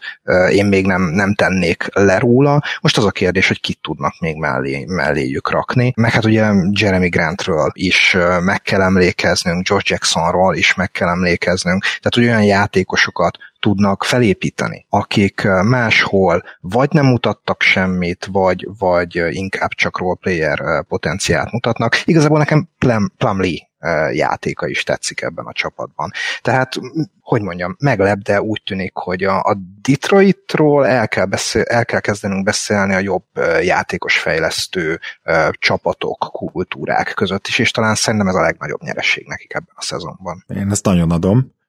Én 0.51 0.65
még 0.65 0.85
nem, 0.85 1.01
nem 1.01 1.35
tennék 1.35 1.85
le 1.93 2.19
róla. 2.19 2.63
Most 2.81 2.97
az 2.97 3.05
a 3.05 3.11
kérdés, 3.11 3.47
hogy 3.47 3.59
kit 3.59 3.79
tudnak 3.81 4.19
még 4.19 4.35
mellé, 4.35 4.85
melléjük 4.87 5.51
rakni. 5.51 5.93
Meg 5.95 6.11
hát 6.11 6.25
ugye 6.25 6.51
Jeremy 6.71 7.09
Grantről 7.09 7.71
is 7.73 8.17
meg 8.39 8.61
kell 8.61 8.81
emlékeznünk, 8.81 9.67
George 9.67 9.87
Jacksonról 9.89 10.55
is 10.55 10.73
meg 10.73 10.91
kell 10.91 11.07
emlékeznünk. 11.07 11.81
Tehát, 11.83 12.13
hogy 12.15 12.23
olyan 12.23 12.43
játékosokat 12.43 13.37
tudnak 13.62 14.04
felépíteni, 14.04 14.86
akik 14.89 15.41
máshol 15.63 16.43
vagy 16.60 16.89
nem 16.91 17.06
mutattak 17.06 17.62
semmit, 17.62 18.28
vagy, 18.32 18.67
vagy 18.78 19.15
inkább 19.30 19.69
csak 19.69 19.97
roleplayer 19.97 20.84
potenciált 20.88 21.52
mutatnak. 21.52 22.08
Igazából 22.08 22.38
nekem 22.38 22.69
Plum, 22.78 23.12
Plumlee 23.17 23.69
játéka 24.12 24.67
is 24.67 24.84
tetszik 24.84 25.21
ebben 25.21 25.45
a 25.45 25.54
csapatban. 25.54 26.12
Tehát, 26.41 26.74
hogy 27.21 27.41
mondjam, 27.41 27.76
meglep, 27.80 28.17
de 28.17 28.41
úgy 28.41 28.62
tűnik, 28.65 28.91
hogy 28.93 29.24
a, 29.24 29.39
a 29.39 29.58
Detroitról 29.82 30.88
el 30.88 31.08
kell, 31.08 31.26
beszél, 31.26 31.62
el 31.62 31.86
kell 31.86 32.00
kezdenünk 32.00 32.43
beszélni 32.43 32.93
a 32.93 33.00
jobb 33.00 33.26
játékos 33.62 34.19
fejlesztő 34.19 35.00
csapatok, 35.52 36.17
kultúrák 36.17 37.13
között 37.15 37.47
is, 37.47 37.60
és 37.60 37.71
talán 37.71 37.95
szerintem 37.95 38.28
ez 38.30 38.36
a 38.36 38.41
legnagyobb 38.41 38.82
nyereség 38.82 39.28
nekik 39.28 39.54
ebben 39.54 39.76
a 39.76 39.82
szezonban. 39.82 40.45
Én 40.47 40.71
ezt 40.71 40.86
nagyon 40.86 41.12
adom. 41.12 41.60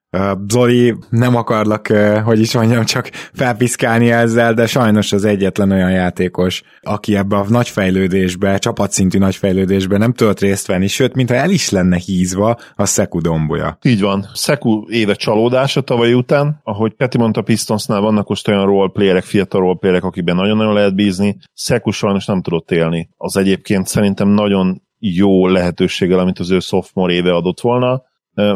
Zoli, 0.48 0.94
nem 1.10 1.36
akarlak, 1.36 1.86
hogy 2.24 2.40
is 2.40 2.54
mondjam, 2.54 2.84
csak 2.84 3.10
felpiszkálni 3.32 4.10
ezzel, 4.10 4.54
de 4.54 4.66
sajnos 4.66 5.12
az 5.12 5.24
egyetlen 5.24 5.70
olyan 5.70 5.90
játékos, 5.90 6.62
aki 6.80 7.16
ebbe 7.16 7.36
a 7.36 7.46
nagy 7.48 7.68
fejlődésbe, 7.68 8.58
csapatszintű 8.58 9.18
nagy 9.18 9.36
fejlődésbe 9.36 9.98
nem 9.98 10.12
tölt 10.12 10.40
részt 10.40 10.66
venni, 10.66 10.86
sőt, 10.86 11.14
mintha 11.14 11.34
el 11.36 11.50
is 11.50 11.70
lenne 11.70 11.96
hízva, 11.96 12.58
a 12.74 12.86
Szeku 12.86 13.20
dombolya. 13.20 13.78
Így 13.82 14.00
van. 14.00 14.26
Szeku 14.34 14.90
éve 14.90 15.14
csalódása 15.14 15.80
tavaly 15.80 16.12
után, 16.12 16.60
ahogy 16.62 16.92
Peti 16.92 17.18
mondta, 17.18 17.42
Pistonsnál 17.42 18.00
vannak 18.00 18.28
most 18.28 18.48
olyan 18.48 18.64
roleplayerek, 18.64 19.24
fiatal 19.24 19.60
roleplayerek, 19.60 20.04
akikben 20.04 20.36
nagyon-nagyon 20.36 20.74
lehet 20.74 20.94
bízni. 20.94 21.38
Szeku 21.54 21.90
sajnos 21.90 22.26
nem 22.26 22.42
tudott 22.42 22.70
élni. 22.70 23.08
Az 23.16 23.36
egyébként 23.36 23.86
szerintem 23.86 24.28
nagyon 24.28 24.82
jó 24.98 25.46
lehetőséggel, 25.46 26.18
amit 26.18 26.38
az 26.38 26.50
ő 26.50 26.58
sophomore 26.58 27.12
éve 27.12 27.34
adott 27.34 27.60
volna, 27.60 28.02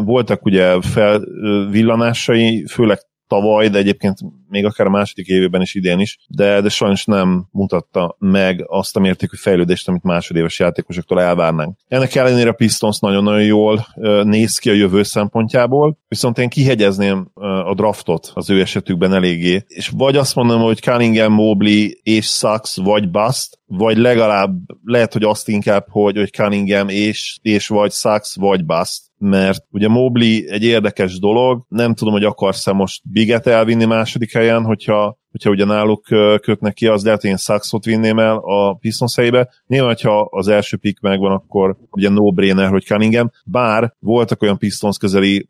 voltak 0.05 0.45
ugye 0.45 0.81
felvillanásai, 0.81 2.65
főleg 2.71 2.99
tavaly, 3.27 3.69
de 3.69 3.79
egyébként 3.79 4.19
még 4.49 4.65
akár 4.65 4.87
a 4.87 4.91
második 4.91 5.27
évében 5.27 5.61
is 5.61 5.75
idén 5.75 5.99
is, 5.99 6.19
de, 6.29 6.61
de 6.61 6.69
sajnos 6.69 7.05
nem 7.05 7.47
mutatta 7.51 8.17
meg 8.19 8.65
azt 8.67 8.97
a 8.97 9.01
mértékű 9.01 9.37
fejlődést, 9.37 9.89
amit 9.89 10.03
másodéves 10.03 10.59
játékosoktól 10.59 11.21
elvárnánk. 11.21 11.79
Ennek 11.89 12.15
ellenére 12.15 12.49
a 12.49 12.53
Pistons 12.53 12.99
nagyon-nagyon 12.99 13.45
jól 13.45 13.87
néz 14.23 14.59
ki 14.59 14.71
a 14.71 14.75
jövő 14.75 15.03
szempontjából, 15.03 15.99
viszont 16.09 16.39
én 16.39 16.49
kihegyezném 16.49 17.31
a 17.65 17.75
draftot 17.75 18.31
az 18.35 18.51
ő 18.51 18.61
esetükben 18.61 19.15
eléggé, 19.15 19.65
és 19.67 19.89
vagy 19.89 20.17
azt 20.17 20.35
mondom, 20.35 20.61
hogy 20.61 20.81
Cunningham, 20.81 21.33
Mobley 21.33 21.89
és 22.03 22.27
Sachs 22.27 22.77
vagy 22.77 23.11
Bust, 23.11 23.59
vagy 23.67 23.97
legalább 23.97 24.55
lehet, 24.85 25.13
hogy 25.13 25.25
azt 25.25 25.49
inkább, 25.49 25.87
hogy, 25.89 26.17
hogy 26.17 26.33
Cunningham 26.33 26.89
és, 26.89 27.39
és 27.43 27.69
vagy 27.69 27.93
Sachs 27.93 28.35
vagy 28.35 28.65
Bust, 28.65 29.03
mert 29.19 29.65
ugye 29.71 29.89
Mobley 29.89 30.45
egy 30.49 30.65
érdekes 30.65 31.19
dolog, 31.19 31.65
nem 31.69 31.95
tudom, 31.95 32.13
hogy 32.13 32.25
akarsz-e 32.25 32.73
most 32.73 33.03
Biget 33.11 33.47
elvinni 33.47 33.85
második 33.85 34.33
helyen, 34.33 34.65
hogyha, 34.65 35.19
hogyha 35.31 35.51
ugye 35.51 35.65
náluk 35.65 36.03
kötnek 36.41 36.75
ki, 36.75 36.87
az 36.87 37.05
lehet, 37.05 37.21
hogy 37.21 37.31
én 37.31 37.37
Saxot 37.37 37.85
vinném 37.85 38.19
el 38.19 38.37
a 38.37 38.75
Pistons 38.75 39.17
helyébe. 39.17 39.49
Nyilván, 39.67 39.89
hogyha 39.89 40.29
az 40.31 40.49
első 40.49 40.77
pick 40.77 41.01
megvan, 41.01 41.33
akkor 41.33 41.77
ugye 41.91 42.09
no-brainer, 42.09 42.69
hogy 42.69 42.85
Cunningham, 42.85 43.31
bár 43.45 43.95
voltak 43.99 44.43
olyan 44.43 44.59
Pistons 44.59 44.99
közeli 44.99 45.49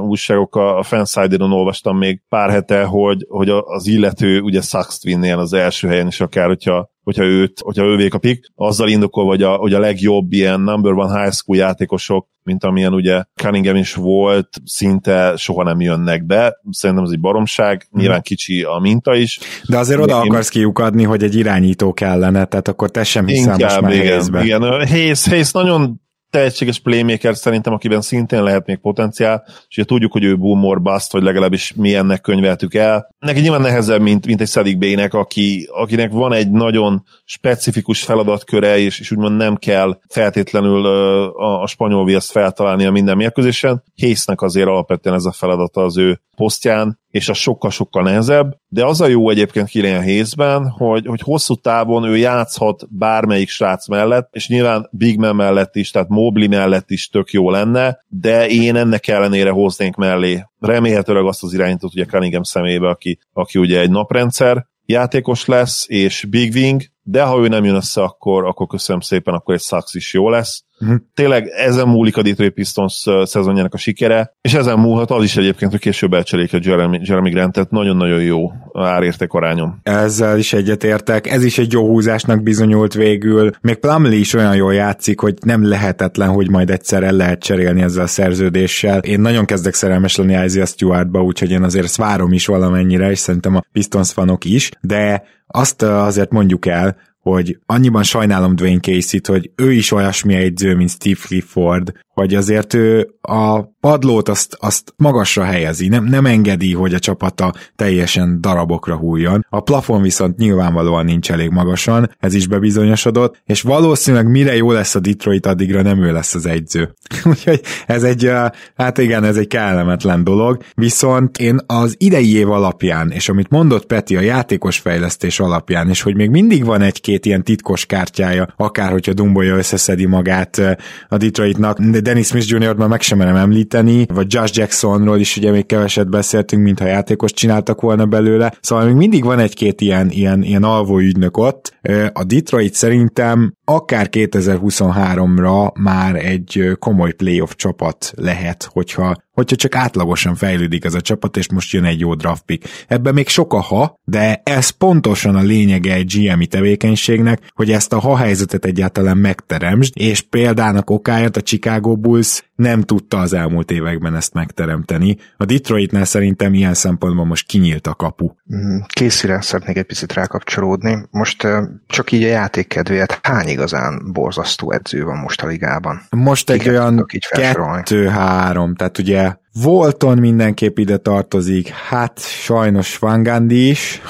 újságok, 0.00 0.56
a, 0.56 0.78
a 0.78 0.82
fanside-on 0.82 1.52
olvastam 1.52 1.98
még 1.98 2.22
pár 2.28 2.50
hete, 2.50 2.84
hogy, 2.84 3.26
hogy 3.28 3.48
az 3.48 3.86
illető 3.86 4.40
ugye 4.40 4.60
Saxt 4.60 5.02
vinné 5.02 5.28
el 5.28 5.38
az 5.38 5.52
első 5.52 5.88
helyen 5.88 6.06
is 6.06 6.20
akár, 6.20 6.46
hogyha 6.46 6.90
hogyha 7.08 7.24
őt, 7.24 7.60
hogyha 7.60 7.84
ővék 7.84 8.14
a 8.14 8.18
pick, 8.18 8.52
azzal 8.54 8.88
indokol, 8.88 9.26
hogy 9.26 9.42
a, 9.42 9.54
hogy 9.54 9.74
a 9.74 9.78
legjobb 9.78 10.32
ilyen 10.32 10.60
number 10.60 10.92
one 10.92 11.20
high 11.20 11.32
school 11.32 11.58
játékosok, 11.58 12.28
mint 12.42 12.64
amilyen 12.64 12.94
ugye 12.94 13.22
Cunningham 13.34 13.76
is 13.76 13.94
volt, 13.94 14.48
szinte 14.64 15.36
soha 15.36 15.62
nem 15.62 15.80
jönnek 15.80 16.26
be. 16.26 16.60
Szerintem 16.70 17.04
ez 17.04 17.10
egy 17.10 17.20
baromság, 17.20 17.88
nyilván 17.92 18.22
kicsi 18.22 18.62
a 18.62 18.78
minta 18.78 19.14
is. 19.14 19.38
De 19.68 19.78
azért 19.78 20.00
oda 20.00 20.22
én... 20.24 20.30
akarsz 20.30 20.48
kiukadni, 20.48 21.02
hogy 21.02 21.22
egy 21.22 21.34
irányító 21.34 21.92
kellene, 21.92 22.44
tehát 22.44 22.68
akkor 22.68 22.90
te 22.90 23.04
sem 23.04 23.26
hiszel 23.26 23.56
most 23.58 23.80
már 23.80 23.92
igen, 23.92 24.42
igen. 24.42 24.62
Hayes, 24.62 25.26
Hayes 25.26 25.52
nagyon 25.52 26.00
tehetséges 26.30 26.80
playmaker 26.80 27.36
szerintem, 27.36 27.72
akiben 27.72 28.00
szintén 28.00 28.42
lehet 28.42 28.66
még 28.66 28.76
potenciál, 28.78 29.44
és 29.68 29.76
ugye 29.76 29.86
tudjuk, 29.86 30.12
hogy 30.12 30.24
ő 30.24 30.38
boom 30.38 30.64
or 30.64 30.82
bust, 30.82 31.12
vagy 31.12 31.22
legalábbis 31.22 31.72
mi 31.76 31.94
ennek 31.94 32.20
könyveltük 32.20 32.74
el. 32.74 33.14
Neki 33.18 33.40
nyilván 33.40 33.60
nehezebb, 33.60 34.00
mint, 34.00 34.26
mint 34.26 34.40
egy 34.40 34.48
Sadiq 34.48 34.78
Bének, 34.78 35.14
aki, 35.14 35.68
akinek 35.72 36.10
van 36.12 36.32
egy 36.32 36.50
nagyon 36.50 37.04
specifikus 37.24 38.02
feladatköre, 38.02 38.78
és, 38.78 39.00
és 39.00 39.10
úgymond 39.10 39.36
nem 39.36 39.56
kell 39.56 40.00
feltétlenül 40.08 40.86
a, 40.86 41.62
a 41.62 41.66
spanyol 41.66 42.04
viaszt 42.04 42.30
feltalálni 42.30 42.84
a 42.84 42.90
minden 42.90 43.16
mérkőzésen. 43.16 43.82
Hésznek 43.94 44.42
azért 44.42 44.68
alapvetően 44.68 45.16
ez 45.16 45.24
a 45.24 45.32
feladata 45.32 45.80
az 45.80 45.98
ő 45.98 46.20
posztján, 46.36 46.98
és 47.10 47.28
az 47.28 47.36
sokkal-sokkal 47.36 48.02
nehezebb, 48.02 48.56
de 48.68 48.84
az 48.84 49.00
a 49.00 49.06
jó 49.06 49.30
egyébként 49.30 49.68
Kilian 49.68 50.02
Hayesben, 50.02 50.68
hogy, 50.68 51.06
hogy 51.06 51.20
hosszú 51.20 51.54
távon 51.54 52.04
ő 52.04 52.16
játszhat 52.16 52.86
bármelyik 52.90 53.48
srác 53.48 53.88
mellett, 53.88 54.28
és 54.32 54.48
nyilván 54.48 54.88
Big 54.92 55.18
Man 55.18 55.36
mellett 55.36 55.76
is, 55.76 55.90
tehát 55.90 56.08
Mobley 56.08 56.48
mellett 56.48 56.90
is 56.90 57.08
tök 57.08 57.30
jó 57.30 57.50
lenne, 57.50 57.98
de 58.08 58.48
én 58.48 58.76
ennek 58.76 59.08
ellenére 59.08 59.50
hoznék 59.50 59.94
mellé 59.94 60.44
remélhetőleg 60.60 61.24
azt 61.24 61.42
az 61.42 61.54
irányítót 61.54 61.94
ugye 61.94 62.04
Cunningham 62.04 62.42
szemébe, 62.42 62.88
aki, 62.88 63.18
aki 63.32 63.58
ugye 63.58 63.80
egy 63.80 63.90
naprendszer 63.90 64.66
játékos 64.86 65.44
lesz, 65.44 65.84
és 65.88 66.24
Big 66.30 66.54
Wing, 66.54 66.82
de 67.02 67.22
ha 67.22 67.38
ő 67.38 67.48
nem 67.48 67.64
jön 67.64 67.74
össze, 67.74 68.02
akkor, 68.02 68.44
akkor 68.44 68.66
köszönöm 68.66 69.00
szépen, 69.00 69.34
akkor 69.34 69.54
egy 69.54 69.60
Sachs 69.60 69.94
is 69.94 70.12
jó 70.12 70.28
lesz. 70.28 70.64
Uh-huh. 70.80 70.98
Tényleg 71.14 71.46
ezen 71.46 71.88
múlik 71.88 72.16
a 72.16 72.22
Detroit 72.22 72.52
Pistons 72.52 73.06
szezonjának 73.22 73.74
a 73.74 73.76
sikere, 73.76 74.32
és 74.40 74.54
ezen 74.54 74.78
múlhat 74.78 75.10
az 75.10 75.22
is 75.24 75.36
egyébként, 75.36 75.70
hogy 75.70 75.80
később 75.80 76.14
elcserélik 76.14 76.52
a 76.52 76.58
Jeremy, 76.62 77.00
Jeremy 77.02 77.30
Grantet, 77.30 77.70
nagyon-nagyon 77.70 78.22
jó 78.22 78.52
árérték 78.72 79.32
arányom. 79.32 79.80
Ezzel 79.82 80.38
is 80.38 80.52
egyetértek, 80.52 81.26
ez 81.26 81.44
is 81.44 81.58
egy 81.58 81.72
jó 81.72 81.86
húzásnak 81.86 82.42
bizonyult 82.42 82.94
végül. 82.94 83.50
Még 83.60 83.76
Plumlee 83.76 84.18
is 84.18 84.34
olyan 84.34 84.56
jól 84.56 84.74
játszik, 84.74 85.20
hogy 85.20 85.34
nem 85.44 85.68
lehetetlen, 85.68 86.28
hogy 86.28 86.50
majd 86.50 86.70
egyszer 86.70 87.02
el 87.02 87.12
lehet 87.12 87.42
cserélni 87.42 87.82
ezzel 87.82 88.04
a 88.04 88.06
szerződéssel. 88.06 88.98
Én 88.98 89.20
nagyon 89.20 89.44
kezdek 89.44 89.74
szerelmes 89.74 90.16
lenni 90.16 90.44
Isaiah 90.44 90.66
Stewartba, 90.66 91.22
úgyhogy 91.22 91.50
én 91.50 91.62
azért 91.62 91.84
ezt 91.84 91.96
várom 91.96 92.32
is 92.32 92.46
valamennyire, 92.46 93.10
és 93.10 93.18
szerintem 93.18 93.56
a 93.56 93.62
Pistons 93.72 94.12
fanok 94.12 94.44
is, 94.44 94.70
de 94.80 95.22
azt 95.46 95.82
azért 95.82 96.30
mondjuk 96.30 96.66
el, 96.66 96.96
hogy 97.20 97.58
annyiban 97.66 98.02
sajnálom 98.02 98.56
Dwayne 98.56 98.80
Casey-t, 98.80 99.26
hogy 99.26 99.50
ő 99.56 99.72
is 99.72 99.90
olyasmi 99.90 100.34
egyző, 100.34 100.74
mint 100.74 100.90
Steve 100.90 101.20
Clifford, 101.20 101.92
hogy 102.18 102.34
azért 102.34 102.74
ő 102.74 103.14
a 103.20 103.62
padlót 103.80 104.28
azt, 104.28 104.56
azt 104.60 104.94
magasra 104.96 105.44
helyezi, 105.44 105.88
nem, 105.88 106.04
nem 106.04 106.26
engedi, 106.26 106.74
hogy 106.74 106.94
a 106.94 106.98
csapata 106.98 107.52
teljesen 107.76 108.40
darabokra 108.40 108.96
hújjon. 108.96 109.46
A 109.48 109.60
plafon 109.60 110.02
viszont 110.02 110.36
nyilvánvalóan 110.36 111.04
nincs 111.04 111.30
elég 111.30 111.50
magasan, 111.50 112.10
ez 112.18 112.34
is 112.34 112.46
bebizonyosodott, 112.46 113.42
és 113.46 113.62
valószínűleg 113.62 114.30
mire 114.30 114.56
jó 114.56 114.72
lesz 114.72 114.94
a 114.94 115.00
Detroit, 115.00 115.46
addigra 115.46 115.82
nem 115.82 116.02
ő 116.02 116.12
lesz 116.12 116.34
az 116.34 116.46
egyző. 116.46 116.94
Úgyhogy 117.30 117.60
ez 117.86 118.02
egy, 118.02 118.30
hát 118.76 118.98
igen, 118.98 119.24
ez 119.24 119.36
egy 119.36 119.46
kellemetlen 119.46 120.24
dolog, 120.24 120.62
viszont 120.74 121.38
én 121.38 121.58
az 121.66 121.94
idei 121.98 122.36
év 122.36 122.50
alapján, 122.50 123.10
és 123.10 123.28
amit 123.28 123.50
mondott 123.50 123.86
Peti 123.86 124.16
a 124.16 124.20
játékos 124.20 124.78
fejlesztés 124.78 125.40
alapján, 125.40 125.88
és 125.88 126.02
hogy 126.02 126.16
még 126.16 126.30
mindig 126.30 126.64
van 126.64 126.82
egy-két 126.82 127.26
ilyen 127.26 127.44
titkos 127.44 127.86
kártyája, 127.86 128.48
akár 128.56 128.90
hogyha 128.90 129.12
Dumboja 129.12 129.56
összeszedi 129.56 130.06
magát 130.06 130.60
a 131.08 131.16
Detroitnak, 131.16 131.80
de 131.80 132.07
Dennis 132.08 132.26
Smith 132.26 132.50
Jr. 132.50 132.76
már 132.76 132.88
meg 132.88 133.00
sem 133.00 133.18
merem 133.18 133.36
említeni, 133.36 134.06
vagy 134.14 134.32
Josh 134.32 134.58
Jacksonról 134.58 135.18
is 135.18 135.36
ugye 135.36 135.50
még 135.50 135.66
keveset 135.66 136.08
beszéltünk, 136.10 136.62
mintha 136.62 136.86
játékos 136.86 137.32
csináltak 137.32 137.80
volna 137.80 138.06
belőle, 138.06 138.52
szóval 138.60 138.84
még 138.84 138.94
mindig 138.94 139.24
van 139.24 139.38
egy-két 139.38 139.80
ilyen, 139.80 140.10
ilyen, 140.10 140.42
ilyen 140.42 140.62
alvó 140.62 140.98
ügynök 140.98 141.36
ott. 141.36 141.72
A 142.12 142.24
Detroit 142.24 142.74
szerintem 142.74 143.54
akár 143.64 144.08
2023-ra 144.10 145.72
már 145.80 146.14
egy 146.14 146.70
komoly 146.78 147.12
playoff 147.12 147.50
csapat 147.54 148.12
lehet, 148.16 148.68
hogyha 148.72 149.16
hogyha 149.38 149.56
csak 149.56 149.74
átlagosan 149.74 150.34
fejlődik 150.34 150.84
ez 150.84 150.94
a 150.94 151.00
csapat, 151.00 151.36
és 151.36 151.50
most 151.50 151.72
jön 151.72 151.84
egy 151.84 152.00
jó 152.00 152.14
draft 152.14 152.42
pick. 152.42 152.68
Ebben 152.86 153.14
még 153.14 153.28
sok 153.28 153.52
a 153.52 153.60
ha, 153.60 154.00
de 154.04 154.40
ez 154.44 154.68
pontosan 154.68 155.36
a 155.36 155.40
lényege 155.40 155.94
egy 155.94 156.14
GM-i 156.14 156.46
tevékenységnek, 156.46 157.50
hogy 157.54 157.70
ezt 157.70 157.92
a 157.92 157.98
ha 157.98 158.16
helyzetet 158.16 158.64
egyáltalán 158.64 159.16
megteremtsd, 159.16 159.92
és 159.96 160.20
példának 160.20 160.90
okáért 160.90 161.36
a 161.36 161.42
Chicago 161.42 161.96
Bulls 161.96 162.42
nem 162.54 162.82
tudta 162.82 163.18
az 163.18 163.32
elmúlt 163.32 163.70
években 163.70 164.14
ezt 164.14 164.34
megteremteni. 164.34 165.16
A 165.36 165.44
Detroitnál 165.44 166.04
szerintem 166.04 166.54
ilyen 166.54 166.74
szempontból 166.74 167.24
most 167.24 167.46
kinyílt 167.46 167.86
a 167.86 167.94
kapu. 167.94 168.30
Mm, 168.54 168.78
készire 168.86 169.40
szeretnék 169.40 169.76
egy 169.76 169.84
picit 169.84 170.12
rákapcsolódni. 170.12 171.06
Most 171.10 171.46
csak 171.86 172.12
így 172.12 172.22
a 172.22 172.26
játék 172.26 172.66
kedvéért 172.66 173.18
hány 173.22 173.48
igazán 173.48 174.12
borzasztó 174.12 174.72
edző 174.72 175.04
van 175.04 175.16
most 175.16 175.42
a 175.42 175.46
ligában? 175.46 176.00
Most 176.10 176.50
egy 176.50 176.68
olyan 176.68 177.06
kettő-három, 177.30 178.74
tehát 178.74 178.98
ugye 178.98 179.27
Volton 179.52 180.18
mindenképp 180.18 180.78
ide 180.78 180.96
tartozik, 180.96 181.68
hát 181.68 182.20
sajnos 182.20 182.98
Van 182.98 183.22
Gandhi 183.22 183.68
is, 183.68 184.00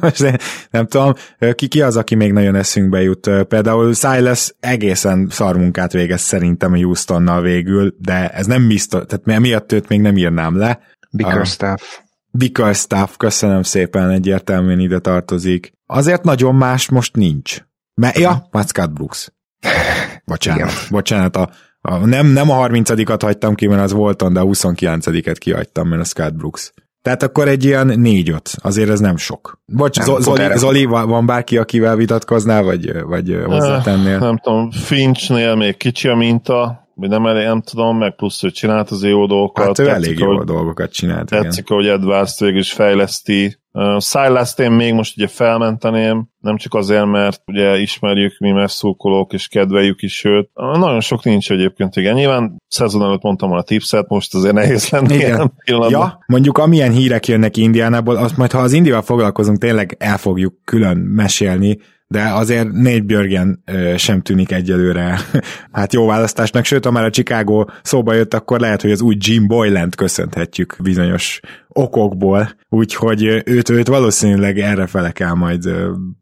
nem 0.70 0.86
tudom, 0.86 1.12
ki, 1.54 1.68
ki 1.68 1.82
az, 1.82 1.96
aki 1.96 2.14
még 2.14 2.32
nagyon 2.32 2.54
eszünkbe 2.54 3.02
jut. 3.02 3.30
Például 3.48 3.94
Silas 3.94 4.54
egészen 4.60 5.28
szarmunkát 5.30 5.92
végez 5.92 6.20
szerintem 6.20 6.72
a 6.72 6.76
Houstonnal 6.76 7.42
végül, 7.42 7.94
de 7.98 8.28
ez 8.28 8.46
nem 8.46 8.68
biztos, 8.68 9.02
tehát 9.06 9.40
miatt 9.40 9.72
őt 9.72 9.88
még 9.88 10.00
nem 10.00 10.16
írnám 10.16 10.56
le. 10.56 10.80
Bickerstaff. 11.10 11.82
Bickerstaff, 12.30 13.16
köszönöm 13.16 13.62
szépen, 13.62 14.10
egyértelműen 14.10 14.80
ide 14.80 14.98
tartozik. 14.98 15.72
Azért 15.86 16.22
nagyon 16.22 16.54
más 16.54 16.88
most 16.88 17.16
nincs. 17.16 17.58
Mert, 17.94 18.18
ja, 18.18 18.48
Scott 18.66 18.90
Brooks. 18.90 19.32
Bocsánat, 20.24 20.70
Igen. 20.70 20.74
bocsánat, 20.90 21.36
a, 21.36 21.50
a, 21.82 22.06
nem, 22.06 22.26
nem 22.26 22.50
a 22.50 22.66
30-at 22.66 23.18
hagytam 23.22 23.54
ki, 23.54 23.66
mert 23.66 23.82
az 23.82 23.92
voltam, 23.92 24.32
de 24.32 24.40
a 24.40 24.44
29-et 24.44 25.36
kihagytam, 25.38 25.88
mert 25.88 26.02
a 26.02 26.04
Scott 26.04 26.34
Brooks. 26.34 26.72
Tehát 27.02 27.22
akkor 27.22 27.48
egy 27.48 27.64
ilyen 27.64 27.86
négy-öt, 27.86 28.50
azért 28.62 28.90
ez 28.90 29.00
nem 29.00 29.16
sok. 29.16 29.60
Bocs, 29.66 29.98
nem, 29.98 30.20
Zoli, 30.20 30.56
Zoli, 30.56 30.84
van 30.84 31.26
bárki, 31.26 31.56
akivel 31.56 31.96
vitatkoznál, 31.96 32.62
vagy, 32.62 33.02
vagy 33.02 33.36
hozzátennél? 33.44 34.18
Nem 34.18 34.38
tudom, 34.38 34.70
Finchnél 34.70 35.54
még 35.54 35.76
kicsi 35.76 36.08
a 36.08 36.14
minta, 36.14 36.88
vagy 36.94 37.08
nem 37.08 37.26
elég, 37.26 37.44
nem 37.44 37.60
tudom, 37.60 37.98
meg 37.98 38.14
plusz, 38.16 38.40
hogy 38.40 38.52
csinált 38.52 38.90
az 38.90 39.04
jó 39.04 39.26
dolgokat. 39.26 39.66
Hát 39.66 39.78
ő 39.78 39.84
tetszik, 39.84 40.04
elég 40.04 40.18
jó 40.18 40.44
dolgokat 40.44 40.92
csinált. 40.92 41.28
Tetszik, 41.28 41.64
igen. 41.64 41.76
hogy 41.76 41.86
Edwards 41.86 42.38
végül 42.38 42.58
is 42.58 42.72
fejleszti. 42.72 43.60
Uh, 43.74 44.00
silas 44.00 44.54
én 44.58 44.70
még 44.70 44.92
most 44.92 45.16
ugye 45.16 45.26
felmenteném, 45.26 46.28
nem 46.40 46.56
csak 46.56 46.74
azért, 46.74 47.06
mert 47.06 47.42
ugye 47.46 47.78
ismerjük 47.78 48.38
mi 48.38 48.50
messzúkolók, 48.50 49.32
és 49.32 49.48
kedveljük 49.48 50.02
is 50.02 50.24
őt. 50.24 50.50
Nagyon 50.54 51.00
sok 51.00 51.24
nincs 51.24 51.50
egyébként, 51.50 51.96
igen. 51.96 52.14
Nyilván 52.14 52.56
szezon 52.68 53.02
előtt 53.02 53.22
mondtam 53.22 53.52
a 53.52 53.62
tipset, 53.62 54.08
most 54.08 54.34
azért 54.34 54.54
nehéz 54.54 54.88
lenni. 54.88 55.14
Igen. 55.14 55.52
Ja, 55.64 56.24
mondjuk 56.26 56.58
amilyen 56.58 56.92
hírek 56.92 57.26
jönnek 57.26 57.56
Indiánából, 57.56 58.16
azt 58.16 58.36
majd 58.36 58.50
ha 58.50 58.58
az 58.58 58.72
Indiával 58.72 59.02
foglalkozunk, 59.02 59.58
tényleg 59.58 59.96
el 59.98 60.18
fogjuk 60.18 60.54
külön 60.64 60.96
mesélni, 60.96 61.78
de 62.12 62.22
azért 62.32 62.72
négy 62.72 63.04
Björgen 63.04 63.64
sem 63.96 64.20
tűnik 64.20 64.52
egyelőre 64.52 65.18
hát 65.72 65.92
jó 65.92 66.06
választásnak, 66.06 66.64
sőt, 66.64 66.84
ha 66.84 66.90
már 66.90 67.04
a 67.04 67.10
Chicago 67.10 67.64
szóba 67.82 68.14
jött, 68.14 68.34
akkor 68.34 68.60
lehet, 68.60 68.82
hogy 68.82 68.90
az 68.90 69.00
új 69.00 69.16
Jim 69.18 69.46
Boylant 69.46 69.94
köszönhetjük 69.94 70.76
bizonyos 70.82 71.40
okokból, 71.68 72.50
úgyhogy 72.68 73.42
őt, 73.44 73.68
őt 73.68 73.88
valószínűleg 73.88 74.58
erre 74.58 74.86
fele 74.86 75.10
kell 75.10 75.34
majd 75.34 75.70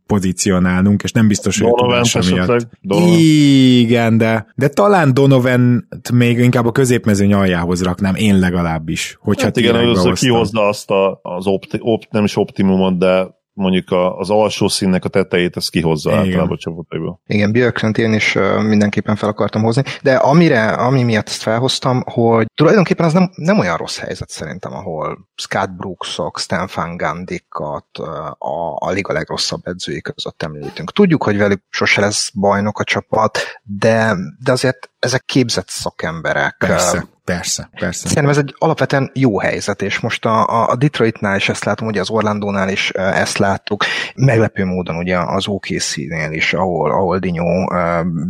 pozícionálnunk, 0.06 1.02
és 1.02 1.12
nem 1.12 1.28
biztos, 1.28 1.60
hogy 1.60 1.70
Donovan 1.70 2.04
miatt. 2.30 2.66
Donovan. 2.80 3.18
Igen, 3.18 4.18
de, 4.18 4.46
de 4.54 4.68
talán 4.68 5.14
donovan 5.14 5.88
még 6.12 6.38
inkább 6.38 6.66
a 6.66 6.72
középmezőny 6.72 7.32
aljához 7.32 7.82
raknám, 7.82 8.14
én 8.14 8.38
legalábbis. 8.38 9.16
Hogyha 9.20 9.44
hát 9.44 9.56
igen, 9.56 9.76
először 9.76 10.12
kihozza 10.12 10.68
azt 10.68 10.90
a, 10.90 11.20
az 11.22 11.46
opti, 11.46 11.78
opt, 11.80 12.10
nem 12.10 12.24
is 12.24 12.36
optimumot, 12.36 12.98
de 12.98 13.39
mondjuk 13.60 13.88
az 14.18 14.30
alsó 14.30 14.68
színnek 14.68 15.04
a 15.04 15.08
tetejét, 15.08 15.56
ezt 15.56 15.70
kihozza 15.70 16.10
Igen. 16.10 16.22
általában 16.22 16.52
a 16.52 16.58
csapataiból. 16.58 17.20
Igen, 17.26 17.52
Björklönt 17.52 17.98
én 17.98 18.12
is 18.12 18.38
mindenképpen 18.62 19.16
fel 19.16 19.28
akartam 19.28 19.62
hozni, 19.62 19.82
de 20.02 20.14
amire, 20.14 20.68
ami 20.68 21.02
miatt 21.02 21.28
ezt 21.28 21.42
felhoztam, 21.42 22.02
hogy 22.04 22.46
tulajdonképpen 22.54 23.06
az 23.06 23.12
nem, 23.12 23.30
nem 23.34 23.58
olyan 23.58 23.76
rossz 23.76 23.98
helyzet 23.98 24.28
szerintem, 24.28 24.72
ahol 24.72 25.28
Scott 25.34 25.70
Brooksok, 25.70 26.38
Stan 26.38 26.68
Van 26.74 26.96
Gundikat 26.96 27.98
a, 28.38 28.76
a 28.78 28.90
liga 28.90 29.12
legrosszabb 29.12 29.60
edzői 29.64 30.00
között 30.00 30.42
említünk. 30.42 30.92
Tudjuk, 30.92 31.22
hogy 31.22 31.36
velük 31.36 31.62
sose 31.68 32.00
lesz 32.00 32.30
bajnok 32.30 32.78
a 32.78 32.84
csapat, 32.84 33.38
de, 33.62 34.14
de 34.44 34.52
azért 34.52 34.89
ezek 35.00 35.24
képzett 35.24 35.68
szakemberek. 35.68 36.56
Persze 36.58 37.08
Persze, 37.36 37.70
persze. 37.78 38.08
Szerintem 38.08 38.28
ez 38.28 38.38
egy 38.38 38.54
alapvetően 38.58 39.10
jó 39.14 39.38
helyzet, 39.38 39.82
és 39.82 40.00
most 40.00 40.24
a, 40.24 40.68
a 40.70 40.76
Detroitnál 40.76 41.36
is 41.36 41.48
ezt 41.48 41.64
látom, 41.64 41.86
ugye 41.86 42.00
az 42.00 42.10
Orlandónál 42.10 42.68
is 42.68 42.90
ezt 42.90 43.38
láttuk, 43.38 43.84
meglepő 44.14 44.64
módon 44.64 44.96
ugye 44.96 45.18
az 45.18 45.46
OKC-nél 45.46 46.30
is, 46.30 46.52
ahol, 46.52 46.90
ahol 46.90 47.18
Dinyó 47.18 47.72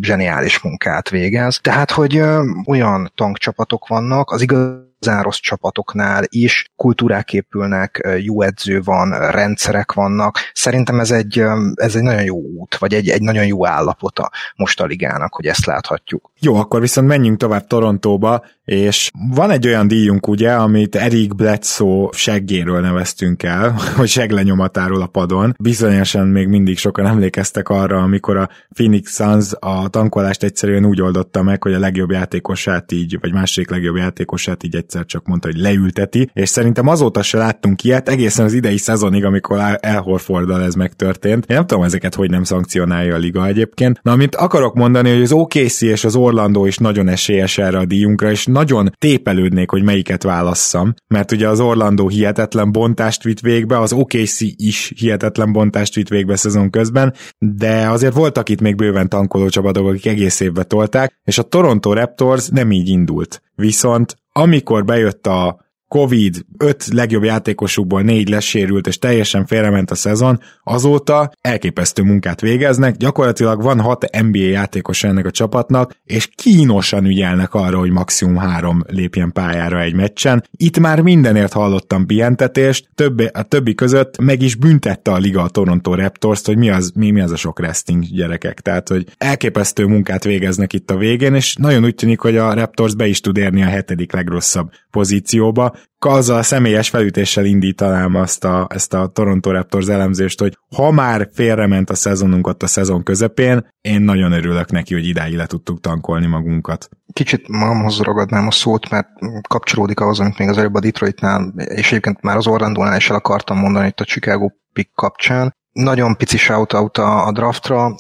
zseniális 0.00 0.60
munkát 0.60 1.08
végez. 1.08 1.58
Tehát, 1.62 1.90
hogy 1.90 2.22
olyan 2.66 3.12
tankcsapatok 3.14 3.86
vannak, 3.86 4.30
az 4.30 4.40
igaz 4.40 4.89
rossz 5.06 5.38
csapatoknál 5.38 6.24
is 6.28 6.70
kultúrák 6.76 7.32
épülnek, 7.32 8.08
jó 8.18 8.42
edző 8.42 8.80
van, 8.82 9.30
rendszerek 9.30 9.92
vannak. 9.92 10.38
Szerintem 10.52 11.00
ez 11.00 11.10
egy, 11.10 11.44
ez 11.74 11.96
egy 11.96 12.02
nagyon 12.02 12.24
jó 12.24 12.36
út, 12.36 12.76
vagy 12.78 12.94
egy, 12.94 13.08
egy 13.08 13.22
nagyon 13.22 13.46
jó 13.46 13.66
állapota 13.66 14.30
most 14.56 14.80
a 14.80 14.84
ligának, 14.84 15.34
hogy 15.34 15.46
ezt 15.46 15.66
láthatjuk. 15.66 16.30
Jó, 16.40 16.54
akkor 16.54 16.80
viszont 16.80 17.08
menjünk 17.08 17.38
tovább 17.38 17.66
Torontóba, 17.66 18.44
és 18.70 19.10
van 19.34 19.50
egy 19.50 19.66
olyan 19.66 19.88
díjunk 19.88 20.28
ugye, 20.28 20.52
amit 20.52 20.96
Eric 20.96 21.34
Bledsoe 21.34 22.08
seggéről 22.12 22.80
neveztünk 22.80 23.42
el, 23.42 23.70
hogy 23.96 24.08
seglenyomatáról 24.08 25.02
a 25.02 25.06
padon. 25.06 25.54
Bizonyosan 25.58 26.26
még 26.26 26.48
mindig 26.48 26.78
sokan 26.78 27.06
emlékeztek 27.06 27.68
arra, 27.68 27.98
amikor 27.98 28.36
a 28.36 28.48
Phoenix 28.74 29.14
Suns 29.14 29.52
a 29.58 29.88
tankolást 29.88 30.42
egyszerűen 30.42 30.84
úgy 30.84 31.02
oldotta 31.02 31.42
meg, 31.42 31.62
hogy 31.62 31.72
a 31.72 31.78
legjobb 31.78 32.10
játékosát 32.10 32.92
így, 32.92 33.18
vagy 33.20 33.32
másik 33.32 33.70
legjobb 33.70 33.96
játékosát 33.96 34.62
így 34.62 34.76
egyszer 34.76 35.04
csak 35.04 35.26
mondta, 35.26 35.48
hogy 35.48 35.60
leülteti, 35.60 36.30
és 36.32 36.48
szerintem 36.48 36.88
azóta 36.88 37.22
se 37.22 37.38
láttunk 37.38 37.84
ilyet, 37.84 38.08
egészen 38.08 38.44
az 38.44 38.52
idei 38.52 38.78
szezonig, 38.78 39.24
amikor 39.24 39.78
El 39.80 40.00
Horforddal 40.00 40.62
ez 40.62 40.74
megtörtént. 40.74 41.44
Én 41.46 41.56
nem 41.56 41.66
tudom 41.66 41.84
ezeket, 41.84 42.14
hogy 42.14 42.30
nem 42.30 42.44
szankcionálja 42.44 43.14
a 43.14 43.18
liga 43.18 43.46
egyébként. 43.46 44.00
Na, 44.02 44.12
amit 44.12 44.34
akarok 44.34 44.74
mondani, 44.74 45.12
hogy 45.12 45.22
az 45.22 45.32
OKC 45.32 45.80
és 45.80 46.04
az 46.04 46.16
Orlando 46.16 46.66
is 46.66 46.76
nagyon 46.76 47.08
esélyes 47.08 47.58
erre 47.58 47.78
a 47.78 47.84
díjunkra, 47.84 48.30
és 48.30 48.46
nagyon 48.60 48.92
tépelődnék, 48.98 49.70
hogy 49.70 49.82
melyiket 49.82 50.22
válasszam, 50.22 50.94
mert 51.06 51.32
ugye 51.32 51.48
az 51.48 51.60
Orlando 51.60 52.08
hihetetlen 52.08 52.72
bontást 52.72 53.22
vitt 53.22 53.40
végbe, 53.40 53.78
az 53.78 53.92
OKC 53.92 54.40
is 54.56 54.92
hihetetlen 54.96 55.52
bontást 55.52 55.94
vitt 55.94 56.08
végbe 56.08 56.36
szezon 56.36 56.70
közben, 56.70 57.14
de 57.38 57.88
azért 57.88 58.14
voltak 58.14 58.48
itt 58.48 58.60
még 58.60 58.76
bőven 58.76 59.08
tankoló 59.08 59.48
csapatok, 59.48 59.88
akik 59.88 60.06
egész 60.06 60.40
évbe 60.40 60.62
tolták, 60.62 61.18
és 61.24 61.38
a 61.38 61.42
Toronto 61.42 61.92
Raptors 61.92 62.48
nem 62.48 62.72
így 62.72 62.88
indult. 62.88 63.42
Viszont 63.54 64.16
amikor 64.32 64.84
bejött 64.84 65.26
a 65.26 65.68
Covid, 65.90 66.44
öt 66.58 66.86
legjobb 66.92 67.24
játékosukból 67.24 68.02
négy 68.02 68.28
lesérült, 68.28 68.86
és 68.86 68.98
teljesen 68.98 69.46
félrement 69.46 69.90
a 69.90 69.94
szezon, 69.94 70.40
azóta 70.64 71.32
elképesztő 71.40 72.02
munkát 72.02 72.40
végeznek, 72.40 72.96
gyakorlatilag 72.96 73.62
van 73.62 73.80
hat 73.80 74.18
NBA 74.22 74.38
játékos 74.38 75.04
ennek 75.04 75.26
a 75.26 75.30
csapatnak, 75.30 75.94
és 76.04 76.28
kínosan 76.34 77.04
ügyelnek 77.04 77.54
arra, 77.54 77.78
hogy 77.78 77.90
maximum 77.90 78.36
három 78.36 78.82
lépjen 78.86 79.32
pályára 79.32 79.80
egy 79.80 79.94
meccsen. 79.94 80.44
Itt 80.56 80.78
már 80.78 81.00
mindenért 81.00 81.52
hallottam 81.52 82.06
pihentetést, 82.06 82.88
többi, 82.94 83.28
a 83.32 83.42
többi 83.42 83.74
között 83.74 84.18
meg 84.18 84.42
is 84.42 84.54
büntette 84.54 85.10
a 85.12 85.18
liga 85.18 85.42
a 85.42 85.48
Toronto 85.48 85.94
Raptors-t, 85.94 86.46
hogy 86.46 86.56
mi 86.56 86.70
az, 86.70 86.92
mi, 86.94 87.10
mi 87.10 87.20
az 87.20 87.30
a 87.30 87.36
sok 87.36 87.60
resting 87.60 88.04
gyerekek. 88.04 88.60
Tehát, 88.60 88.88
hogy 88.88 89.06
elképesztő 89.18 89.86
munkát 89.86 90.24
végeznek 90.24 90.72
itt 90.72 90.90
a 90.90 90.96
végén, 90.96 91.34
és 91.34 91.54
nagyon 91.54 91.84
úgy 91.84 91.94
tűnik, 91.94 92.20
hogy 92.20 92.36
a 92.36 92.54
Raptors 92.54 92.94
be 92.94 93.06
is 93.06 93.20
tud 93.20 93.36
érni 93.36 93.62
a 93.62 93.66
hetedik 93.66 94.12
legrosszabb 94.12 94.70
pozícióba, 94.90 95.74
azzal 95.98 96.38
a 96.38 96.42
személyes 96.42 96.88
felütéssel 96.88 97.44
indítanám 97.44 98.14
azt 98.14 98.44
a, 98.44 98.66
ezt 98.70 98.94
a 98.94 99.06
Toronto 99.06 99.50
Raptors 99.50 99.86
elemzést, 99.86 100.40
hogy 100.40 100.58
ha 100.76 100.90
már 100.90 101.28
félrement 101.32 101.90
a 101.90 101.94
szezonunk 101.94 102.46
ott 102.46 102.62
a 102.62 102.66
szezon 102.66 103.02
közepén, 103.02 103.66
én 103.80 104.00
nagyon 104.00 104.32
örülök 104.32 104.70
neki, 104.70 104.94
hogy 104.94 105.06
idáig 105.06 105.34
le 105.34 105.46
tudtuk 105.46 105.80
tankolni 105.80 106.26
magunkat. 106.26 106.88
Kicsit 107.12 107.48
magamhoz 107.48 108.00
ragadnám 108.00 108.46
a 108.46 108.50
szót, 108.50 108.90
mert 108.90 109.08
kapcsolódik 109.48 110.00
ahhoz, 110.00 110.20
amit 110.20 110.38
még 110.38 110.48
az 110.48 110.58
előbb 110.58 110.74
a 110.74 110.80
Detroitnál, 110.80 111.52
és 111.56 111.90
egyébként 111.90 112.22
már 112.22 112.36
az 112.36 112.46
Orlandónál 112.46 112.96
is 112.96 113.10
el 113.10 113.16
akartam 113.16 113.58
mondani 113.58 113.86
itt 113.86 114.00
a 114.00 114.04
Chicago 114.04 114.50
pick 114.72 114.90
kapcsán. 114.94 115.54
Nagyon 115.72 116.16
pici 116.16 116.36
shout-out 116.36 116.98
a, 116.98 117.26
a 117.26 117.32
draftra, 117.32 117.94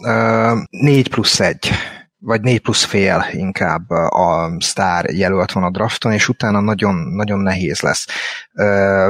4 0.70 1.08
plusz 1.08 1.40
1 1.40 1.70
vagy 2.20 2.40
4 2.40 2.60
plusz 2.60 2.84
fél 2.84 3.26
inkább 3.32 3.90
a 3.90 4.56
sztár 4.58 5.04
jelölt 5.04 5.52
van 5.52 5.62
a 5.62 5.70
drafton, 5.70 6.12
és 6.12 6.28
utána 6.28 6.60
nagyon, 6.60 6.94
nagyon 6.94 7.38
nehéz 7.38 7.80
lesz 7.80 8.06
ö, 8.52 8.64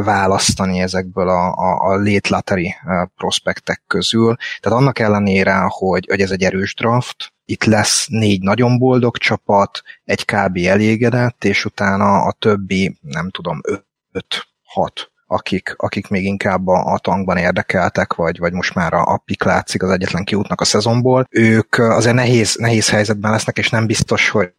választani 0.04 0.80
ezekből 0.80 1.28
a, 1.28 1.54
a, 1.54 1.90
a 1.90 1.96
late 1.96 2.28
lottery 2.28 2.74
prospektek 3.16 3.82
közül. 3.86 4.36
Tehát 4.60 4.78
annak 4.78 4.98
ellenére, 4.98 5.64
hogy, 5.68 6.06
hogy 6.08 6.20
ez 6.20 6.30
egy 6.30 6.42
erős 6.42 6.74
draft, 6.74 7.32
itt 7.44 7.64
lesz 7.64 8.06
négy 8.06 8.42
nagyon 8.42 8.78
boldog 8.78 9.16
csapat, 9.16 9.82
egy 10.04 10.24
kb. 10.24 10.56
elégedett, 10.56 11.44
és 11.44 11.64
utána 11.64 12.22
a 12.22 12.32
többi, 12.32 12.98
nem 13.00 13.30
tudom, 13.30 13.60
öt, 14.12 14.48
hat 14.62 15.10
akik, 15.32 15.74
akik 15.76 16.08
még 16.08 16.24
inkább 16.24 16.66
a, 16.66 16.92
a 16.92 16.98
tankban 16.98 17.36
érdekeltek, 17.36 18.14
vagy, 18.14 18.38
vagy 18.38 18.52
most 18.52 18.74
már 18.74 18.92
a, 18.92 19.12
a 19.12 19.22
pik 19.24 19.42
látszik 19.42 19.82
az 19.82 19.90
egyetlen 19.90 20.24
kiútnak 20.24 20.60
a 20.60 20.64
szezonból, 20.64 21.26
ők 21.30 21.78
azért 21.78 22.14
nehéz, 22.14 22.56
nehéz 22.56 22.90
helyzetben 22.90 23.30
lesznek, 23.30 23.58
és 23.58 23.68
nem 23.70 23.86
biztos, 23.86 24.28
hogy 24.28 24.52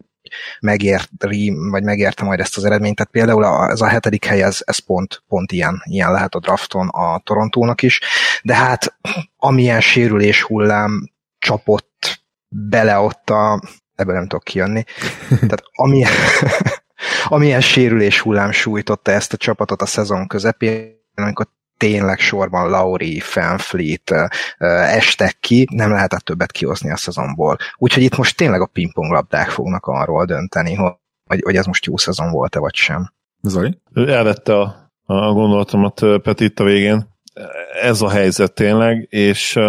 megérti, 0.59 1.53
vagy 1.69 1.84
megérte 1.84 2.24
majd 2.24 2.39
ezt 2.39 2.57
az 2.57 2.65
eredményt. 2.65 2.95
Tehát 2.95 3.11
például 3.11 3.69
ez 3.72 3.82
a 3.82 3.88
hetedik 3.88 4.26
hely, 4.26 4.43
ez, 4.43 4.59
ez 4.65 4.78
pont, 4.78 5.24
pont 5.28 5.51
ilyen, 5.51 5.82
ilyen 5.84 6.11
lehet 6.11 6.36
a 6.36 6.39
drafton 6.39 6.88
a 6.88 7.19
Torontónak 7.19 7.82
is, 7.82 8.01
de 8.43 8.55
hát 8.55 8.97
amilyen 9.38 9.82
sérülés 9.82 10.41
hullám 10.41 11.11
csapott 11.39 12.22
bele 12.47 12.97
ott 12.97 13.30
a, 13.30 13.61
ebből 13.95 14.13
nem 14.13 14.28
tudok 14.28 14.43
kijönni, 14.43 14.84
tehát 15.30 15.63
amilyen, 15.72 16.11
amilyen 17.25 17.61
sérülés 17.61 18.19
hullám 18.19 18.51
sújtotta 18.51 19.11
ezt 19.11 19.33
a 19.33 19.37
csapatot 19.37 19.81
a 19.81 19.85
szezon 19.85 20.27
közepén, 20.27 20.99
amikor 21.15 21.47
tényleg 21.77 22.19
sorban 22.19 22.69
Lauri, 22.69 23.19
Fanfleet 23.19 24.13
estek 24.57 25.37
ki, 25.39 25.67
nem 25.71 25.91
lehetett 25.91 26.19
többet 26.19 26.51
kihozni 26.51 26.91
a 26.91 26.97
szezonból. 26.97 27.57
Úgyhogy 27.77 28.03
itt 28.03 28.17
most 28.17 28.37
tényleg 28.37 28.61
a 28.61 28.65
pingponglabdák 28.65 29.49
fognak 29.49 29.85
arról 29.85 30.25
dönteni, 30.25 30.73
hogy, 30.73 31.41
hogy 31.43 31.55
ez 31.55 31.65
most 31.65 31.85
jó 31.85 31.97
szezon 31.97 32.31
volt-e 32.31 32.59
vagy 32.59 32.75
sem. 32.75 33.13
Zoli? 33.41 33.77
Elvette 33.93 34.59
a, 34.59 34.91
a 35.05 35.33
gondolatomat 35.33 36.21
Peti 36.21 36.43
itt 36.43 36.59
a 36.59 36.63
végén. 36.63 37.09
Ez 37.81 38.01
a 38.01 38.09
helyzet 38.09 38.53
tényleg, 38.53 39.07
és 39.09 39.59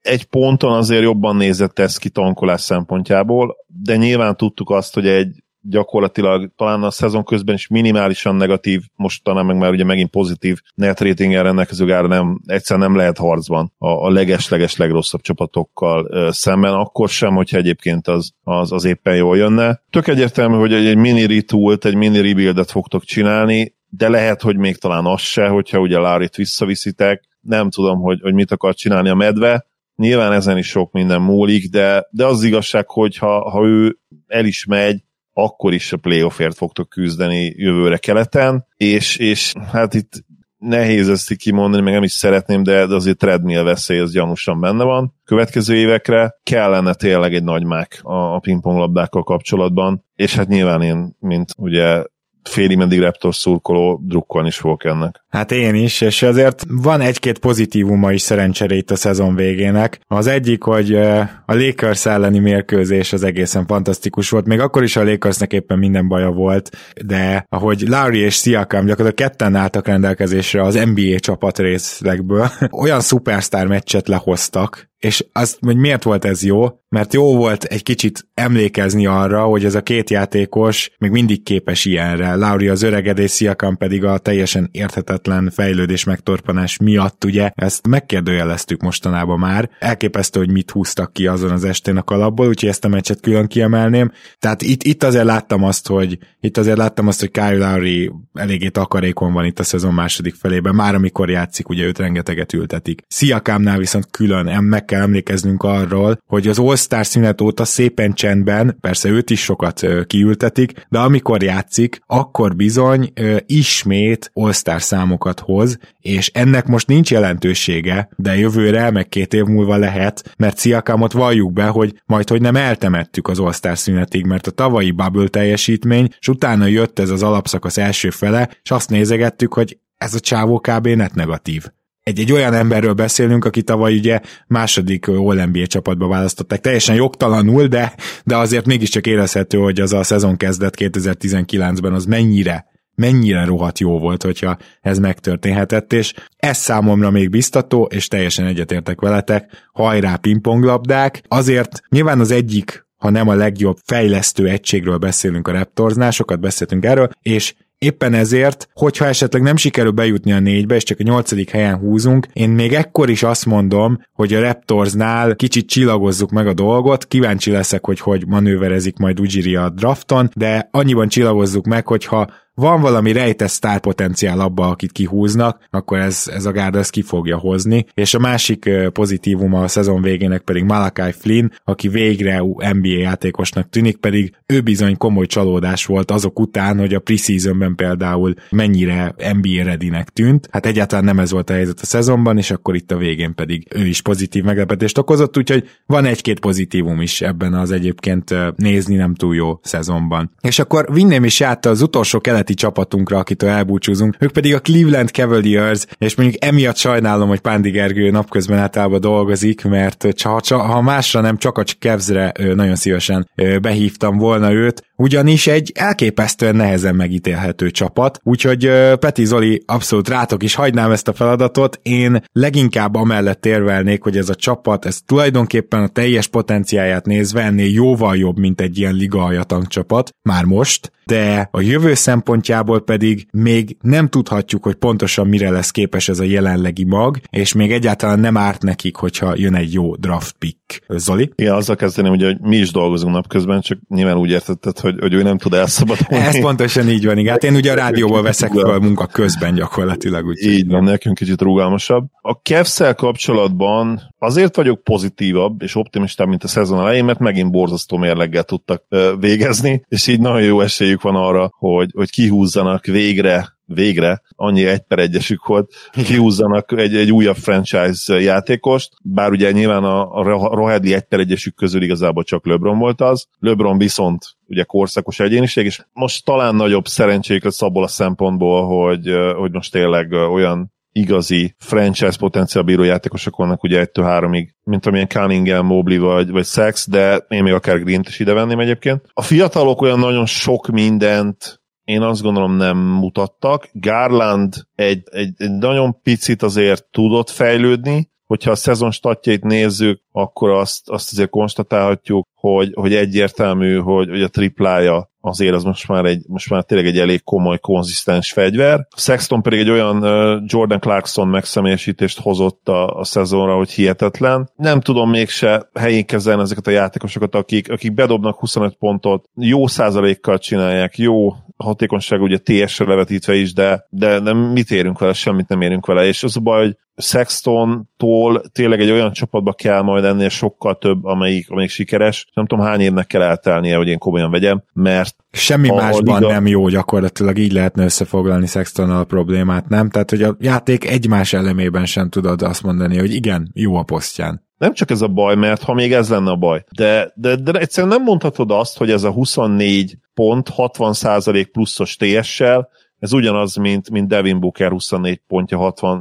egy 0.00 0.24
ponton 0.24 0.72
azért 0.72 1.02
jobban 1.02 1.36
nézett 1.36 1.78
ez 1.78 1.96
ki 1.96 2.08
tankolás 2.08 2.60
szempontjából, 2.60 3.56
de 3.66 3.96
nyilván 3.96 4.36
tudtuk 4.36 4.70
azt, 4.70 4.94
hogy 4.94 5.06
egy 5.06 5.41
gyakorlatilag 5.62 6.50
talán 6.56 6.82
a 6.82 6.90
szezon 6.90 7.24
közben 7.24 7.54
is 7.54 7.66
minimálisan 7.66 8.36
negatív, 8.36 8.82
most 8.96 9.24
talán 9.24 9.46
meg 9.46 9.56
már 9.56 9.70
ugye 9.70 9.84
megint 9.84 10.10
pozitív 10.10 10.60
net 10.74 11.00
ratinggel 11.00 11.42
rendelkező 11.42 11.84
gár 11.84 12.04
nem, 12.04 12.40
egyszer 12.46 12.78
nem 12.78 12.96
lehet 12.96 13.18
harcban 13.18 13.72
a, 13.78 13.88
a 13.88 14.10
leges-leges 14.10 14.76
legrosszabb 14.76 15.20
csapatokkal 15.20 16.06
ö, 16.10 16.28
szemben, 16.30 16.72
akkor 16.72 17.08
sem, 17.08 17.34
hogyha 17.34 17.56
egyébként 17.56 18.08
az, 18.08 18.32
az, 18.42 18.72
az 18.72 18.84
éppen 18.84 19.16
jól 19.16 19.36
jönne. 19.36 19.82
Tök 19.90 20.08
egyértelmű, 20.08 20.56
hogy 20.56 20.72
egy, 20.72 20.86
egy 20.86 20.96
mini 20.96 21.26
retoolt, 21.26 21.84
egy 21.84 21.94
mini 21.94 22.20
rebuildet 22.20 22.70
fogtok 22.70 23.04
csinálni, 23.04 23.74
de 23.88 24.08
lehet, 24.08 24.42
hogy 24.42 24.56
még 24.56 24.76
talán 24.76 25.06
az 25.06 25.20
se, 25.20 25.48
hogyha 25.48 25.78
ugye 25.78 25.98
Lárit 25.98 26.36
visszaviszitek, 26.36 27.22
nem 27.40 27.70
tudom, 27.70 28.00
hogy, 28.00 28.20
hogy 28.22 28.34
mit 28.34 28.50
akar 28.50 28.74
csinálni 28.74 29.08
a 29.08 29.14
medve, 29.14 29.70
Nyilván 29.96 30.32
ezen 30.32 30.58
is 30.58 30.66
sok 30.66 30.92
minden 30.92 31.20
múlik, 31.20 31.70
de, 31.70 32.06
de 32.10 32.26
az 32.26 32.42
igazság, 32.42 32.90
hogy 32.90 33.16
ha, 33.16 33.50
ha 33.50 33.64
ő 33.64 33.98
el 34.26 34.44
is 34.44 34.64
megy, 34.64 35.02
akkor 35.32 35.72
is 35.72 35.92
a 35.92 35.96
playoffért 35.96 36.56
fogtok 36.56 36.88
küzdeni 36.88 37.54
jövőre 37.56 37.96
keleten, 37.96 38.66
és, 38.76 39.16
és 39.16 39.52
hát 39.72 39.94
itt 39.94 40.24
nehéz 40.62 41.08
ezt 41.08 41.34
kimondani, 41.34 41.82
meg 41.82 41.92
nem 41.92 42.02
is 42.02 42.12
szeretném, 42.12 42.62
de, 42.62 42.86
de 42.86 42.94
azért 42.94 43.18
treadmill 43.18 43.62
veszély 43.62 43.98
az 43.98 44.12
gyanúsan 44.12 44.60
benne 44.60 44.84
van. 44.84 45.14
Következő 45.24 45.74
évekre 45.74 46.34
kellene 46.42 46.94
tényleg 46.94 47.34
egy 47.34 47.44
nagy 47.44 47.64
mák 47.64 48.00
a, 48.02 48.34
a 48.34 48.38
pingponglabdákkal 48.38 49.22
kapcsolatban, 49.22 50.04
és 50.14 50.34
hát 50.34 50.48
nyilván 50.48 50.82
én, 50.82 51.16
mint 51.18 51.52
ugye 51.56 52.04
félig 52.42 52.76
meddig 52.76 53.00
Raptors 53.00 53.36
szurkoló 53.36 54.00
drukkolni 54.04 54.48
is 54.48 54.56
fogok 54.56 54.84
ennek. 54.84 55.24
Hát 55.28 55.52
én 55.52 55.74
is, 55.74 56.00
és 56.00 56.22
azért 56.22 56.64
van 56.68 57.00
egy-két 57.00 57.38
pozitívuma 57.38 58.12
is 58.12 58.20
szerencsére 58.20 58.74
itt 58.74 58.90
a 58.90 58.96
szezon 58.96 59.34
végének. 59.34 60.00
Az 60.06 60.26
egyik, 60.26 60.62
hogy 60.62 60.94
a 60.94 61.54
Lakers 61.54 62.06
elleni 62.06 62.38
mérkőzés 62.38 63.12
az 63.12 63.22
egészen 63.22 63.66
fantasztikus 63.66 64.30
volt, 64.30 64.46
még 64.46 64.60
akkor 64.60 64.82
is 64.82 64.96
a 64.96 65.04
Lakersnek 65.04 65.52
éppen 65.52 65.78
minden 65.78 66.08
baja 66.08 66.30
volt, 66.30 66.70
de 67.04 67.46
ahogy 67.48 67.80
Larry 67.88 68.18
és 68.18 68.34
Siakam 68.34 68.86
gyakorlatilag 68.86 69.30
ketten 69.30 69.54
álltak 69.54 69.86
rendelkezésre 69.86 70.62
az 70.62 70.74
NBA 70.74 71.18
csapat 71.18 71.58
részlegből, 71.58 72.50
olyan 72.82 73.00
szupersztár 73.00 73.66
meccset 73.66 74.08
lehoztak, 74.08 74.90
és 75.04 75.24
azt, 75.32 75.58
hogy 75.60 75.76
miért 75.76 76.02
volt 76.02 76.24
ez 76.24 76.42
jó? 76.42 76.66
Mert 76.88 77.12
jó 77.12 77.36
volt 77.36 77.64
egy 77.64 77.82
kicsit 77.82 78.26
emlékezni 78.34 79.06
arra, 79.06 79.44
hogy 79.44 79.64
ez 79.64 79.74
a 79.74 79.82
két 79.82 80.10
játékos 80.10 80.90
még 80.98 81.10
mindig 81.10 81.42
képes 81.42 81.84
ilyenre. 81.84 82.34
Lauri 82.34 82.68
az 82.68 82.82
öregedés, 82.82 83.32
Siakam 83.32 83.76
pedig 83.76 84.04
a 84.04 84.18
teljesen 84.18 84.68
érthetetlen 84.72 85.50
fejlődés 85.50 86.04
megtorpanás 86.04 86.76
miatt, 86.76 87.24
ugye, 87.24 87.50
ezt 87.54 87.86
megkérdőjeleztük 87.86 88.80
mostanában 88.80 89.38
már. 89.38 89.70
Elképesztő, 89.78 90.40
hogy 90.40 90.50
mit 90.50 90.70
húztak 90.70 91.12
ki 91.12 91.26
azon 91.26 91.50
az 91.50 91.64
estén 91.64 91.96
a 91.96 92.02
kalapból, 92.02 92.48
úgyhogy 92.48 92.68
ezt 92.68 92.84
a 92.84 92.88
meccset 92.88 93.20
külön 93.20 93.46
kiemelném. 93.46 94.12
Tehát 94.38 94.62
itt, 94.62 94.82
itt 94.82 95.02
azért 95.02 95.24
láttam 95.24 95.64
azt, 95.64 95.86
hogy 95.86 96.18
itt 96.40 96.56
azért 96.56 96.76
láttam 96.76 97.06
azt, 97.06 97.20
hogy 97.20 97.30
Kyle 97.30 97.56
Lowry 97.56 98.12
eléggé 98.34 98.68
takarékon 98.68 99.32
van 99.32 99.44
itt 99.44 99.58
a 99.58 99.62
szezon 99.62 99.94
második 99.94 100.34
felében, 100.34 100.74
már 100.74 100.94
amikor 100.94 101.30
játszik, 101.30 101.68
ugye 101.68 101.84
őt 101.84 101.98
rengeteget 101.98 102.52
ültetik. 102.52 103.02
Siakamnál 103.08 103.78
viszont 103.78 104.10
külön 104.10 104.64
meg 104.64 104.84
kell 104.92 105.00
emlékeznünk 105.00 105.62
arról, 105.62 106.18
hogy 106.26 106.48
az 106.48 106.58
All-Star 106.58 107.06
szünet 107.06 107.40
óta 107.40 107.64
szépen 107.64 108.12
csendben, 108.12 108.76
persze 108.80 109.08
őt 109.08 109.30
is 109.30 109.40
sokat 109.40 109.86
kiültetik, 110.06 110.86
de 110.88 110.98
amikor 110.98 111.42
játszik, 111.42 112.00
akkor 112.06 112.56
bizony 112.56 113.12
ismét 113.46 114.30
All-Star 114.34 114.82
számokat 114.82 115.40
hoz, 115.40 115.78
és 116.00 116.30
ennek 116.34 116.66
most 116.66 116.86
nincs 116.86 117.10
jelentősége, 117.10 118.08
de 118.16 118.36
jövőre, 118.36 118.90
meg 118.90 119.08
két 119.08 119.34
év 119.34 119.44
múlva 119.44 119.76
lehet, 119.76 120.34
mert 120.36 120.58
Sziakámot 120.58 121.12
valljuk 121.12 121.52
be, 121.52 121.66
hogy 121.66 122.02
majd, 122.06 122.28
hogy 122.28 122.40
nem 122.40 122.56
eltemettük 122.56 123.28
az 123.28 123.38
All-Star 123.38 123.78
szünetig, 123.78 124.26
mert 124.26 124.46
a 124.46 124.50
tavalyi 124.50 124.90
bubble 124.90 125.28
teljesítmény, 125.28 126.08
és 126.18 126.28
utána 126.28 126.66
jött 126.66 126.98
ez 126.98 127.10
az 127.10 127.22
alapszakasz 127.22 127.78
első 127.78 128.10
fele, 128.10 128.48
és 128.62 128.70
azt 128.70 128.90
nézegettük, 128.90 129.54
hogy 129.54 129.78
ez 129.96 130.14
a 130.14 130.20
csávó 130.20 130.60
kb. 130.60 130.86
net 130.86 131.14
negatív. 131.14 131.66
Egy, 132.02 132.20
egy 132.20 132.32
olyan 132.32 132.54
emberről 132.54 132.92
beszélünk, 132.92 133.44
aki 133.44 133.62
tavaly 133.62 133.94
ugye 133.94 134.20
második 134.46 135.08
All-NBA 135.08 135.66
csapatba 135.66 136.08
választották. 136.08 136.60
Teljesen 136.60 136.94
jogtalanul, 136.94 137.66
de, 137.66 137.94
de 138.24 138.36
azért 138.36 138.66
mégiscsak 138.66 139.06
érezhető, 139.06 139.58
hogy 139.58 139.80
az 139.80 139.92
a 139.92 140.02
szezon 140.02 140.36
kezdet 140.36 140.74
2019-ben 140.78 141.92
az 141.92 142.04
mennyire 142.04 142.70
mennyire 142.94 143.44
rohadt 143.44 143.78
jó 143.78 143.98
volt, 143.98 144.22
hogyha 144.22 144.58
ez 144.80 144.98
megtörténhetett, 144.98 145.92
és 145.92 146.14
ez 146.36 146.56
számomra 146.56 147.10
még 147.10 147.30
biztató, 147.30 147.88
és 147.94 148.08
teljesen 148.08 148.46
egyetértek 148.46 149.00
veletek, 149.00 149.68
hajrá 149.72 150.16
pingponglabdák, 150.16 151.22
azért 151.28 151.82
nyilván 151.88 152.20
az 152.20 152.30
egyik 152.30 152.86
ha 153.02 153.10
nem 153.10 153.28
a 153.28 153.34
legjobb 153.34 153.76
fejlesztő 153.84 154.48
egységről 154.48 154.96
beszélünk 154.96 155.48
a 155.48 155.52
Raptorsnál, 155.52 156.10
sokat 156.10 156.40
beszéltünk 156.40 156.84
erről, 156.84 157.10
és 157.22 157.54
Éppen 157.82 158.14
ezért, 158.14 158.68
hogyha 158.72 159.06
esetleg 159.06 159.42
nem 159.42 159.56
sikerül 159.56 159.90
bejutni 159.90 160.32
a 160.32 160.38
négybe, 160.38 160.74
és 160.74 160.82
csak 160.82 161.00
a 161.00 161.02
nyolcadik 161.02 161.50
helyen 161.50 161.76
húzunk, 161.78 162.26
én 162.32 162.50
még 162.50 162.72
ekkor 162.72 163.10
is 163.10 163.22
azt 163.22 163.46
mondom, 163.46 163.98
hogy 164.12 164.34
a 164.34 164.40
Raptorsnál 164.40 165.36
kicsit 165.36 165.68
csillagozzuk 165.68 166.30
meg 166.30 166.46
a 166.46 166.54
dolgot, 166.54 167.06
kíváncsi 167.06 167.50
leszek, 167.50 167.84
hogy 167.84 168.00
hogy 168.00 168.26
manőverezik 168.26 168.96
majd 168.96 169.20
Ujiri 169.20 169.56
a 169.56 169.70
drafton, 169.70 170.30
de 170.34 170.68
annyiban 170.70 171.08
csillagozzuk 171.08 171.66
meg, 171.66 171.86
hogyha 171.86 172.26
van 172.54 172.80
valami 172.80 173.12
rejtett 173.12 173.48
sztárpotenciál 173.48 174.40
abba, 174.40 174.68
akit 174.68 174.92
kihúznak, 174.92 175.66
akkor 175.70 175.98
ez, 175.98 176.24
ez 176.32 176.46
a 176.46 176.52
gárda 176.52 176.78
ezt 176.78 176.90
ki 176.90 177.02
fogja 177.02 177.38
hozni. 177.38 177.86
És 177.94 178.14
a 178.14 178.18
másik 178.18 178.70
pozitívum 178.92 179.54
a 179.54 179.68
szezon 179.68 180.02
végének 180.02 180.40
pedig 180.40 180.64
Malakai 180.64 181.12
Flynn, 181.12 181.50
aki 181.64 181.88
végre 181.88 182.42
NBA 182.72 182.98
játékosnak 182.98 183.68
tűnik, 183.68 183.96
pedig 183.96 184.34
ő 184.46 184.60
bizony 184.60 184.96
komoly 184.96 185.26
csalódás 185.26 185.86
volt 185.86 186.10
azok 186.10 186.38
után, 186.38 186.78
hogy 186.78 186.94
a 186.94 187.00
preseasonben 187.00 187.74
például 187.74 188.34
mennyire 188.50 189.14
NBA 189.16 189.64
redinek 189.64 190.08
tűnt. 190.08 190.48
Hát 190.50 190.66
egyáltalán 190.66 191.04
nem 191.04 191.18
ez 191.18 191.30
volt 191.30 191.50
a 191.50 191.52
helyzet 191.52 191.80
a 191.80 191.86
szezonban, 191.86 192.38
és 192.38 192.50
akkor 192.50 192.74
itt 192.74 192.90
a 192.90 192.96
végén 192.96 193.34
pedig 193.34 193.66
ő 193.74 193.86
is 193.86 194.02
pozitív 194.02 194.44
meglepetést 194.44 194.98
okozott, 194.98 195.38
úgyhogy 195.38 195.68
van 195.86 196.04
egy-két 196.04 196.40
pozitívum 196.40 197.00
is 197.00 197.20
ebben 197.20 197.54
az 197.54 197.70
egyébként 197.70 198.34
nézni 198.56 198.94
nem 198.94 199.14
túl 199.14 199.34
jó 199.34 199.58
szezonban. 199.62 200.30
És 200.40 200.58
akkor 200.58 200.92
vinném 200.92 201.24
is 201.24 201.40
át 201.40 201.66
az 201.66 201.82
utolsó 201.82 202.20
kelet 202.20 202.41
keleti 202.42 202.54
csapatunkra, 202.54 203.18
akitől 203.18 203.50
elbúcsúzunk. 203.50 204.16
Ők 204.18 204.32
pedig 204.32 204.54
a 204.54 204.60
Cleveland 204.60 205.08
Cavaliers, 205.08 205.86
és 205.98 206.14
mondjuk 206.14 206.44
emiatt 206.44 206.76
sajnálom, 206.76 207.28
hogy 207.28 207.40
Pándi 207.40 207.70
Gergő 207.70 208.10
napközben 208.10 208.58
általában 208.58 209.00
dolgozik, 209.00 209.64
mert 209.64 210.06
ha, 210.22 210.40
ha 210.56 210.80
másra 210.80 211.20
nem, 211.20 211.36
csak 211.36 211.58
a 211.58 211.64
Cavsre 211.78 212.32
nagyon 212.54 212.74
szívesen 212.74 213.28
behívtam 213.60 214.16
volna 214.16 214.52
őt, 214.52 214.91
ugyanis 215.02 215.46
egy 215.46 215.72
elképesztően 215.74 216.56
nehezen 216.56 216.94
megítélhető 216.94 217.70
csapat, 217.70 218.20
úgyhogy 218.22 218.70
Peti 218.98 219.24
Zoli 219.24 219.62
abszolút 219.66 220.08
rátok 220.08 220.42
is 220.42 220.54
hagynám 220.54 220.90
ezt 220.90 221.08
a 221.08 221.12
feladatot, 221.12 221.80
én 221.82 222.22
leginkább 222.32 222.94
amellett 222.94 223.46
érvelnék, 223.46 224.02
hogy 224.02 224.16
ez 224.16 224.28
a 224.28 224.34
csapat, 224.34 224.84
ez 224.84 225.00
tulajdonképpen 225.06 225.82
a 225.82 225.88
teljes 225.88 226.26
potenciáját 226.26 227.06
nézve 227.06 227.42
ennél 227.42 227.72
jóval 227.72 228.16
jobb, 228.16 228.38
mint 228.38 228.60
egy 228.60 228.78
ilyen 228.78 228.94
liga 228.94 229.44
csapat, 229.68 230.14
már 230.22 230.44
most, 230.44 230.92
de 231.04 231.48
a 231.50 231.60
jövő 231.60 231.94
szempontjából 231.94 232.80
pedig 232.80 233.26
még 233.32 233.76
nem 233.80 234.08
tudhatjuk, 234.08 234.62
hogy 234.62 234.74
pontosan 234.74 235.26
mire 235.26 235.50
lesz 235.50 235.70
képes 235.70 236.08
ez 236.08 236.18
a 236.18 236.24
jelenlegi 236.24 236.84
mag, 236.84 237.18
és 237.30 237.52
még 237.52 237.72
egyáltalán 237.72 238.18
nem 238.18 238.36
árt 238.36 238.62
nekik, 238.62 238.96
hogyha 238.96 239.32
jön 239.36 239.54
egy 239.54 239.72
jó 239.72 239.94
draft 239.94 240.34
pick. 240.38 240.82
Zoli? 240.88 241.32
Igen, 241.34 241.54
azzal 241.54 241.76
kezdeném, 241.76 242.18
hogy 242.18 242.40
mi 242.40 242.56
is 242.56 242.70
dolgozunk 242.70 243.14
napközben, 243.14 243.60
csak 243.60 243.78
nyilván 243.88 244.16
úgy 244.16 244.30
értetted, 244.30 244.78
hogy, 244.78 244.91
hogy 245.00 245.12
ő 245.12 245.22
nem 245.22 245.38
tud 245.38 245.54
elszabadulni. 245.54 246.24
Ez 246.24 246.40
pontosan 246.40 246.88
így 246.88 247.06
van, 247.06 247.18
igen. 247.18 247.32
Hát 247.32 247.44
én 247.44 247.54
ugye 247.54 247.72
a 247.72 247.74
rádióból 247.74 248.22
veszek 248.22 248.52
fel 248.52 248.78
munka 248.78 249.06
közben 249.06 249.54
gyakorlatilag. 249.54 250.26
Úgy 250.26 250.42
így 250.46 250.68
van, 250.68 250.84
nekünk 250.84 251.16
kicsit 251.16 251.40
rugalmasabb. 251.40 252.04
A 252.20 252.40
Kevszel 252.42 252.94
kapcsolatban 252.94 254.00
azért 254.18 254.56
vagyok 254.56 254.82
pozitívabb 254.82 255.62
és 255.62 255.76
optimistább, 255.76 256.28
mint 256.28 256.44
a 256.44 256.48
szezon 256.48 256.78
elején, 256.78 257.04
mert 257.04 257.18
megint 257.18 257.50
borzasztó 257.50 257.96
mérleggel 257.96 258.42
tudtak 258.42 258.84
végezni, 259.18 259.84
és 259.88 260.06
így 260.06 260.20
nagyon 260.20 260.42
jó 260.42 260.60
esélyük 260.60 261.02
van 261.02 261.14
arra, 261.14 261.50
hogy, 261.58 261.90
hogy 261.94 262.10
kihúzzanak 262.10 262.86
végre 262.86 263.60
végre, 263.74 264.22
annyi 264.36 264.66
egy 264.66 264.80
per 264.80 264.98
egyesük 264.98 265.46
volt, 265.46 265.72
kihúzzanak 265.92 266.72
egy, 266.72 266.96
egy 266.96 267.12
újabb 267.12 267.36
franchise 267.36 268.20
játékost, 268.20 268.90
bár 269.02 269.30
ugye 269.30 269.50
nyilván 269.50 269.84
a, 269.84 270.18
a 270.18 270.54
Rohedli 270.54 270.94
egy 270.94 271.02
per 271.02 271.18
egyesük 271.18 271.54
közül 271.54 271.82
igazából 271.82 272.24
csak 272.24 272.46
LeBron 272.46 272.78
volt 272.78 273.00
az, 273.00 273.26
LeBron 273.38 273.78
viszont 273.78 274.24
ugye 274.46 274.62
korszakos 274.62 275.20
egyéniség, 275.20 275.64
és 275.64 275.84
most 275.92 276.24
talán 276.24 276.54
nagyobb 276.54 276.86
szerencséjük 276.86 277.44
lesz 277.44 277.62
abból 277.62 277.82
a 277.82 277.88
szempontból, 277.88 278.66
hogy, 278.66 279.12
hogy 279.36 279.52
most 279.52 279.72
tényleg 279.72 280.12
olyan 280.12 280.72
igazi 280.92 281.54
franchise 281.58 282.18
potenciál 282.18 282.64
bíró 282.64 282.82
játékosok 282.82 283.36
vannak 283.36 283.62
ugye 283.62 283.80
1 283.80 283.88
háromig, 283.94 284.54
mint 284.64 284.86
amilyen 284.86 285.08
Cunningham, 285.08 285.66
Mobley 285.66 286.00
vagy, 286.00 286.30
vagy 286.30 286.44
Sex, 286.44 286.88
de 286.88 287.16
én 287.28 287.42
még 287.42 287.52
akár 287.52 287.82
Green-t 287.82 288.08
is 288.08 288.18
ide 288.18 288.32
venném 288.32 288.60
egyébként. 288.60 289.02
A 289.12 289.22
fiatalok 289.22 289.80
olyan 289.80 289.98
nagyon 289.98 290.26
sok 290.26 290.66
mindent 290.66 291.61
én 291.92 292.02
azt 292.02 292.22
gondolom 292.22 292.56
nem 292.56 292.78
mutattak. 292.78 293.68
Garland 293.72 294.54
egy, 294.74 295.02
egy, 295.10 295.34
egy 295.36 295.50
nagyon 295.50 296.00
picit 296.02 296.42
azért 296.42 296.84
tudott 296.90 297.30
fejlődni, 297.30 298.10
hogyha 298.26 298.50
a 298.50 298.54
szezon 298.54 298.90
statjait 298.90 299.44
nézzük, 299.44 300.02
akkor 300.12 300.50
azt, 300.50 300.90
azt 300.90 301.12
azért 301.12 301.30
konstatálhatjuk, 301.30 302.28
hogy, 302.34 302.70
hogy 302.74 302.94
egyértelmű, 302.94 303.78
hogy, 303.78 304.08
hogy 304.08 304.22
a 304.22 304.28
triplája 304.28 305.11
azért 305.24 305.54
az 305.54 305.62
most 305.62 305.88
már, 305.88 306.04
egy, 306.04 306.22
most 306.26 306.50
már 306.50 306.62
tényleg 306.64 306.86
egy 306.86 306.98
elég 306.98 307.22
komoly, 307.24 307.58
konzisztens 307.58 308.32
fegyver. 308.32 308.86
Sexton 308.96 309.42
pedig 309.42 309.58
egy 309.58 309.70
olyan 309.70 310.02
Jordan 310.46 310.80
Clarkson 310.80 311.28
megszemélyesítést 311.28 312.20
hozott 312.20 312.68
a, 312.68 312.98
a 312.98 313.04
szezonra, 313.04 313.56
hogy 313.56 313.70
hihetetlen. 313.70 314.50
Nem 314.56 314.80
tudom 314.80 315.10
mégse 315.10 315.68
helyén 315.74 316.06
kezelni 316.06 316.42
ezeket 316.42 316.66
a 316.66 316.70
játékosokat, 316.70 317.34
akik, 317.34 317.70
akik 317.70 317.94
bedobnak 317.94 318.38
25 318.38 318.74
pontot, 318.74 319.28
jó 319.34 319.66
százalékkal 319.66 320.38
csinálják, 320.38 320.98
jó 320.98 321.34
hatékonyság 321.56 322.20
ugye 322.20 322.38
TS-re 322.38 322.86
levetítve 322.86 323.34
is, 323.34 323.52
de, 323.52 323.86
de 323.90 324.18
nem 324.18 324.36
mit 324.36 324.70
érünk 324.70 324.98
vele, 324.98 325.12
semmit 325.12 325.48
nem 325.48 325.60
érünk 325.60 325.86
vele, 325.86 326.04
és 326.04 326.22
az 326.22 326.36
a 326.36 326.40
baj, 326.40 326.64
hogy 326.64 326.76
Sexton-tól 326.96 328.42
tényleg 328.52 328.80
egy 328.80 328.90
olyan 328.90 329.12
csapatba 329.12 329.52
kell 329.52 329.82
majd 329.82 330.04
ennél 330.04 330.28
sokkal 330.28 330.78
több, 330.78 331.04
amelyik, 331.04 331.50
amelyik 331.50 331.70
sikeres. 331.70 332.26
Nem 332.34 332.46
tudom, 332.46 332.64
hány 332.64 332.80
évnek 332.80 333.06
kell 333.06 333.22
eltelnie, 333.22 333.76
hogy 333.76 333.88
én 333.88 333.98
komolyan 333.98 334.30
vegyem, 334.30 334.62
mert 334.72 335.11
Semmi 335.30 335.68
a 335.68 335.74
másban 335.74 336.20
liga... 336.20 336.32
nem 336.32 336.46
jó 336.46 336.68
gyakorlatilag, 336.68 337.38
így 337.38 337.52
lehetne 337.52 337.84
összefoglalni 337.84 338.46
Sexton 338.46 338.90
a 338.90 339.04
problémát, 339.04 339.68
nem? 339.68 339.90
Tehát, 339.90 340.10
hogy 340.10 340.22
a 340.22 340.36
játék 340.40 340.90
egymás 340.90 341.32
elemében 341.32 341.86
sem 341.86 342.08
tudod 342.08 342.42
azt 342.42 342.62
mondani, 342.62 342.98
hogy 342.98 343.14
igen, 343.14 343.50
jó 343.54 343.74
a 343.74 343.82
posztján. 343.82 344.46
Nem 344.58 344.72
csak 344.72 344.90
ez 344.90 345.00
a 345.00 345.08
baj, 345.08 345.34
mert 345.34 345.62
ha 345.62 345.74
még 345.74 345.92
ez 345.92 346.08
lenne 346.08 346.30
a 346.30 346.36
baj, 346.36 346.64
de, 346.76 347.12
de, 347.14 347.36
de 347.36 347.52
egyszerűen 347.52 347.92
nem 347.92 348.02
mondhatod 348.02 348.50
azt, 348.50 348.78
hogy 348.78 348.90
ez 348.90 349.02
a 349.02 349.10
24 349.10 349.98
pont 350.14 350.48
60% 350.56 351.46
pluszos 351.52 351.96
TS-sel, 351.96 352.68
ez 353.02 353.12
ugyanaz, 353.12 353.56
mint, 353.56 353.90
mint 353.90 354.08
Devin 354.08 354.40
Booker 354.40 354.70
24 354.70 355.20
pontja 355.26 355.58
60 355.58 356.00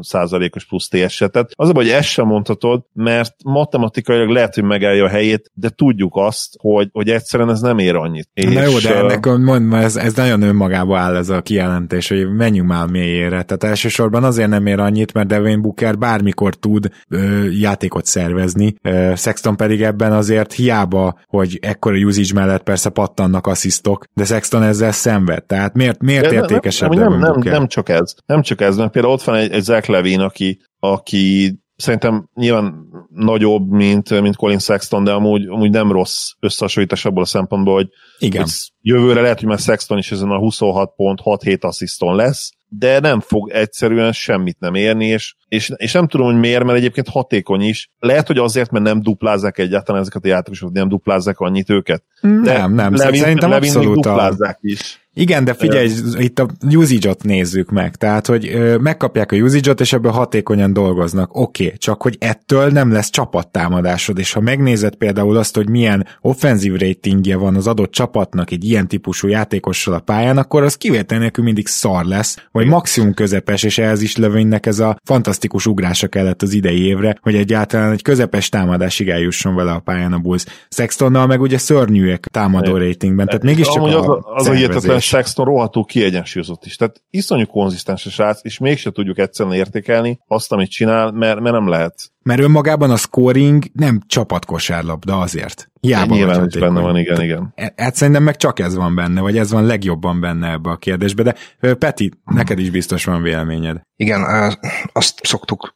os 0.56 0.66
plusz 0.66 0.88
ts 0.88 1.18
Tehát 1.18 1.52
az 1.56 1.70
a 1.70 1.74
hogy 1.74 1.90
ezt 1.90 2.08
sem 2.08 2.26
mondhatod, 2.26 2.84
mert 2.94 3.36
matematikailag 3.44 4.30
lehet, 4.30 4.56
hogy 4.56 4.64
megállja 4.64 5.06
a 5.06 5.10
helyét, 5.10 5.52
de 5.54 5.70
tudjuk 5.70 6.16
azt, 6.16 6.56
hogy, 6.60 6.90
hogy 6.92 7.10
egyszerűen 7.10 7.50
ez 7.50 7.62
nem 7.62 7.78
ér 7.78 7.96
annyit. 7.96 8.30
Na 8.34 8.42
és, 8.42 8.72
jó, 8.72 8.80
de 8.80 8.96
ennek 8.96 9.26
mondd, 9.26 9.74
ez, 9.74 9.96
ez 9.96 10.14
nagyon 10.14 10.42
önmagába 10.42 10.98
áll 10.98 11.16
ez 11.16 11.30
a 11.30 11.42
kijelentés, 11.42 12.10
hogy 12.10 12.34
menjünk 12.34 12.68
már 12.68 12.88
mélyére. 12.88 13.44
Tehát 13.44 13.64
elsősorban 13.64 14.24
azért 14.24 14.50
nem 14.50 14.66
ér 14.66 14.80
annyit, 14.80 15.14
mert 15.14 15.28
Devin 15.28 15.62
Booker 15.62 15.98
bármikor 15.98 16.56
tud 16.56 16.90
ö, 17.10 17.50
játékot 17.50 18.06
szervezni. 18.06 18.76
Ö, 18.82 19.14
Sexton 19.16 19.58
pedig 19.58 19.82
ebben 19.82 20.12
azért 20.12 20.54
hiába, 20.54 21.20
hogy 21.28 21.60
ekkora 21.62 21.98
usage 21.98 22.40
mellett 22.40 22.64
persze 22.64 22.90
pattannak 22.90 23.48
asszisztok, 23.48 24.06
de 24.14 24.26
Sexton 24.26 24.64
ezzel 24.64 24.92
szenved. 24.92 25.44
Tehát 25.44 25.74
miért, 25.74 26.02
miért 26.02 26.32
értékesebb 26.32 26.91
nem, 26.98 27.20
nem, 27.20 27.40
nem, 27.40 27.54
nem, 27.54 27.68
csak 27.68 27.90
ez. 27.90 28.14
Nem 28.26 28.42
csak 28.42 28.62
ez, 28.62 28.78
mert 28.78 28.92
például 28.92 29.14
ott 29.14 29.24
van 29.24 29.36
egy, 29.36 29.52
egy 29.52 29.64
Zach 29.64 29.90
Levin, 29.90 30.20
aki, 30.20 30.62
aki 30.80 31.56
szerintem 31.76 32.30
nyilván 32.34 32.88
nagyobb, 33.10 33.70
mint, 33.70 34.22
mint 34.22 34.36
Colin 34.36 34.60
Sexton, 34.60 35.04
de 35.04 35.12
amúgy, 35.12 35.48
amúgy 35.48 35.70
nem 35.70 35.92
rossz 35.92 36.32
összehasonlítás 36.40 37.06
abból 37.06 37.24
a 37.24 37.26
szempontból, 37.26 37.74
hogy, 37.74 37.90
Igen. 38.20 38.42
hogy 38.42 38.52
jövőre 38.82 39.22
lehet, 39.22 39.40
hogy 39.40 39.48
már 39.48 39.60
Sexton 39.60 39.98
is 39.98 40.12
ezen 40.12 40.30
a 40.30 40.38
26 40.38 40.96
pont, 40.96 41.20
6-7 41.24 41.62
assziszton 41.62 42.16
lesz, 42.16 42.52
de 42.68 43.00
nem 43.00 43.20
fog 43.20 43.50
egyszerűen 43.50 44.12
semmit 44.12 44.60
nem 44.60 44.76
érni, 44.76 45.06
és, 45.06 45.36
és, 45.52 45.72
és 45.76 45.92
nem 45.92 46.08
tudom, 46.08 46.26
hogy 46.26 46.40
miért, 46.40 46.64
mert 46.64 46.78
egyébként 46.78 47.08
hatékony 47.08 47.62
is. 47.62 47.92
Lehet, 48.00 48.28
hogy 48.28 48.38
azért, 48.38 48.72
mert 48.72 48.86
nem 48.86 49.02
duplázzák 49.02 49.58
egyáltalán 49.58 50.02
ezeket 50.02 50.26
a 50.26 50.28
játékosokat, 50.28 50.74
nem 50.74 50.88
duplázzák 50.88 51.40
annyit 51.40 51.70
őket. 51.70 52.04
De 52.22 52.30
nem, 52.30 52.74
nem, 52.74 52.96
Levin, 52.96 53.22
szerintem 53.22 53.50
Levin 53.50 53.70
abszolút 53.70 53.96
duplázzák 53.96 54.58
is. 54.62 55.00
Igen, 55.14 55.44
de 55.44 55.54
figyelj, 55.54 55.92
itt 56.18 56.40
a 56.40 56.48
usage-ot 56.76 57.24
nézzük 57.24 57.70
meg, 57.70 57.96
tehát, 57.96 58.26
hogy 58.26 58.58
megkapják 58.80 59.32
a 59.32 59.36
usage 59.36 59.72
és 59.72 59.94
ebből 59.94 60.12
hatékonyan 60.12 60.74
dolgoznak. 60.74 61.36
Oké, 61.36 61.66
okay, 61.66 61.78
csak 61.78 62.02
hogy 62.02 62.16
ettől 62.20 62.70
nem 62.70 62.92
lesz 62.92 63.10
csapattámadásod, 63.10 64.18
és 64.18 64.34
ha 64.34 64.40
megnézed 64.40 64.96
például 64.96 65.38
azt, 65.38 65.56
hogy 65.56 65.70
milyen 65.70 66.08
offenzív 66.22 66.74
ratingje 66.76 67.36
van 67.36 67.56
az 67.56 67.68
adott 67.68 67.92
csapatnak 67.92 68.52
egy 68.52 68.64
ilyen 68.64 68.88
típusú 68.88 69.28
játékossal 69.28 69.94
a 69.94 70.00
pályán, 70.00 70.38
akkor 70.38 70.64
az 70.64 70.76
kivétel 70.76 71.20
nélkül 71.20 71.44
mindig 71.44 71.68
szar 71.68 72.06
lesz, 72.06 72.38
vagy 72.52 72.68
maximum 72.68 73.14
közepes, 73.14 73.64
és 73.64 73.78
ehhez 73.78 74.02
is 74.02 74.16
Lövinnek 74.16 74.66
ez 74.66 74.80
a 74.80 74.98
fantasztikus 75.04 75.41
ugrása 75.66 76.08
kellett 76.08 76.42
az 76.42 76.54
idei 76.54 76.86
évre, 76.86 77.16
hogy 77.22 77.36
egyáltalán 77.36 77.92
egy 77.92 78.02
közepes 78.02 78.50
támadásig 78.50 79.10
eljusson 79.10 79.56
vele 79.56 79.72
a 79.72 79.80
pályán 79.80 80.14
a 80.14 80.20
Bulls. 80.20 80.46
Sextonnal 80.70 81.28
meg 81.28 81.42
ugye 81.42 81.58
szörnyűek 81.58 82.26
támadó 82.26 82.78
ratingben, 82.78 83.26
tehát 83.26 83.44
mégiscsak 83.44 83.84
a, 83.84 84.18
az, 84.36 84.48
az 84.48 84.90
a 84.90 85.00
Sexton 85.00 85.46
rohadtul 85.46 85.86
kiegyensúlyozott 85.86 86.66
is. 86.66 86.76
Tehát 86.76 87.04
iszonyú 87.10 87.46
konzisztens 87.46 88.06
a 88.06 88.10
srác, 88.10 88.40
és 88.44 88.58
mégse 88.58 88.92
tudjuk 88.92 89.18
egyszerűen 89.18 89.56
értékelni 89.56 90.20
azt, 90.28 90.52
amit 90.52 90.70
csinál, 90.70 91.12
mert, 91.12 91.40
mert 91.40 91.56
nem 91.56 91.68
lehet. 91.68 92.12
Mert 92.24 92.42
önmagában 92.42 92.92
a 92.92 92.96
scoring 92.96 93.64
nem 93.74 94.02
csapatkosárlabda 94.08 95.20
azért. 95.20 95.72
Hiába 95.80 96.16
Nyilván 96.16 96.48
is 96.48 96.60
benne 96.60 96.82
van, 96.82 96.98
igen, 96.98 97.22
igen. 97.22 97.52
E, 97.56 97.74
hát 97.78 97.96
szerintem 97.96 98.24
meg 98.24 98.36
csak 98.36 98.60
ez 98.60 98.76
van 98.76 98.96
benne, 98.96 99.22
vagy 99.22 99.38
ez 99.38 99.52
van 99.52 99.66
legjobban 99.66 100.20
benne 100.20 100.52
ebbe 100.52 100.70
a 100.70 100.78
kérdésbe, 100.78 101.24
de 101.24 101.36
Peti, 101.74 102.12
neked 102.26 102.60
is 102.60 102.70
biztos 102.70 103.06
van 103.06 103.22
véleményed. 103.22 103.82
Igen, 103.96 104.54
azt 104.94 105.20
szoktuk, 105.26 105.76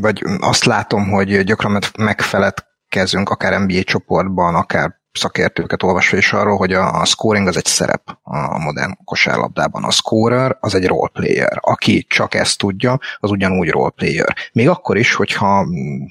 vagy 0.00 0.22
azt 0.40 0.64
látom, 0.64 1.08
hogy 1.08 1.44
gyakran 1.44 1.78
megfeledkezünk 1.98 3.28
akár 3.28 3.60
NBA 3.60 3.82
csoportban, 3.82 4.54
akár 4.54 4.94
szakértőket 5.16 5.82
olvasva 5.82 6.16
is 6.16 6.32
arról, 6.32 6.56
hogy 6.56 6.72
a, 6.72 7.00
a 7.00 7.04
scoring 7.04 7.46
az 7.46 7.56
egy 7.56 7.64
szerep 7.64 8.18
a 8.22 8.58
modern 8.58 8.96
kosárlabdában. 9.04 9.84
A 9.84 9.90
scorer 9.90 10.56
az 10.60 10.74
egy 10.74 10.86
roleplayer. 10.86 11.58
Aki 11.60 12.04
csak 12.08 12.34
ezt 12.34 12.58
tudja, 12.58 12.98
az 13.18 13.30
ugyanúgy 13.30 13.70
roleplayer. 13.70 14.36
Még 14.52 14.68
akkor 14.68 14.96
is, 14.96 15.14
hogyha 15.14 15.66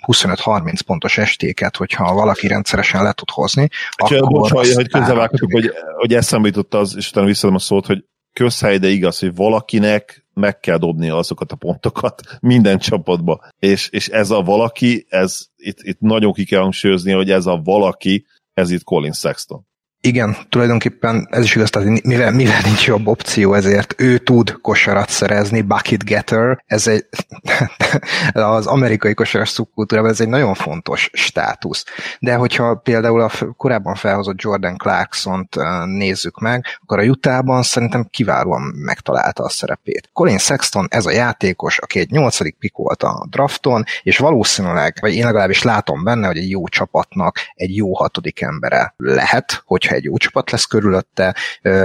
25-30 0.08 0.80
pontos 0.86 1.18
estéket, 1.18 1.76
hogyha 1.76 2.14
valaki 2.14 2.48
rendszeresen 2.48 3.04
le 3.04 3.12
tud 3.12 3.30
hozni, 3.30 3.68
Csak 3.90 4.22
akkor... 4.22 4.52
Bocs, 4.52 4.74
hogy 4.74 4.90
közbevághatok, 4.90 5.52
hogy, 5.52 5.72
hogy 5.96 6.14
eszembe 6.14 6.48
jutott 6.48 6.74
az, 6.74 6.96
és 6.98 7.10
utána 7.10 7.28
visszadom 7.28 7.56
a 7.56 7.60
szót, 7.60 7.86
hogy 7.86 8.04
közhely, 8.34 8.78
de 8.78 8.88
igaz, 8.88 9.20
hogy 9.20 9.36
valakinek 9.36 10.26
meg 10.34 10.60
kell 10.60 10.78
dobni 10.78 11.10
azokat 11.10 11.52
a 11.52 11.56
pontokat 11.56 12.22
minden 12.40 12.80
csapatba. 12.80 13.44
És, 13.60 13.90
és 13.90 14.08
ez 14.08 14.32
a 14.32 14.42
valaki, 14.42 15.06
ez 15.10 15.46
itt, 15.56 15.78
itt 15.82 16.00
nagyon 16.00 16.34
ki 16.34 16.46
kell 16.46 16.62
hangsúlyozni, 16.62 17.12
hogy 17.12 17.32
ez 17.32 17.46
a 17.46 17.62
valaki, 17.64 18.26
ez 18.56 18.72
itt 18.72 18.84
Colin 18.84 19.14
Sexton. 19.14 19.68
Igen, 20.06 20.38
tulajdonképpen 20.50 21.28
ez 21.32 21.44
is 21.44 21.56
igaz, 21.56 21.70
tehát 21.70 22.04
mivel, 22.04 22.32
mivel 22.32 22.62
nincs 22.64 22.88
jobb 22.88 23.08
opció, 23.08 23.54
ezért 23.54 23.94
ő 23.98 24.18
tud 24.18 24.58
kosarat 24.62 25.10
szerezni, 25.10 25.62
bucket 25.62 26.04
getter, 26.04 26.64
ez 26.66 26.88
egy, 26.88 27.06
az 28.34 28.66
amerikai 28.66 29.14
kosaras 29.14 29.50
szubkultúrában 29.50 30.12
ez 30.12 30.22
egy 30.22 30.28
nagyon 30.28 30.54
fontos 30.54 31.10
státusz. 31.14 31.84
De 32.20 32.36
hogyha 32.36 32.76
például 32.76 33.22
a 33.22 33.32
korábban 33.58 33.96
felhozott 33.96 34.42
Jordan 34.42 34.78
Clarkson-t 34.78 35.56
nézzük 35.86 36.40
meg, 36.40 36.66
akkor 36.82 37.00
a 37.00 37.04
Utahban 37.04 37.64
szerintem 37.64 38.08
kiválóan 38.12 38.62
megtalálta 38.62 39.44
a 39.44 39.50
szerepét. 39.50 40.10
Colin 40.14 40.38
Sexton 40.38 40.88
ez 40.90 41.06
a 41.06 41.12
játékos, 41.12 41.78
aki 41.78 42.00
egy 42.00 42.10
nyolcadik 42.12 42.56
pik 42.60 42.76
volt 42.76 43.04
a 43.04 43.28
drafton, 43.30 43.84
és 44.04 44.18
valószínűleg, 44.18 44.98
vagy 45.02 45.14
én 45.14 45.26
legalábbis 45.26 45.64
látom 45.64 46.04
benne, 46.04 46.28
hogy 46.28 46.38
egy 46.38 46.50
jó 46.50 46.68
csapatnak 46.68 47.40
egy 47.56 47.76
jó 47.76 47.96
hatodik 47.96 48.42
embere 48.42 48.94
lehet, 48.98 49.64
hogyha 49.66 49.95
egy 49.96 50.04
jó 50.04 50.18
csapat 50.18 50.52
lesz 50.52 50.66
körülötte, 50.66 51.36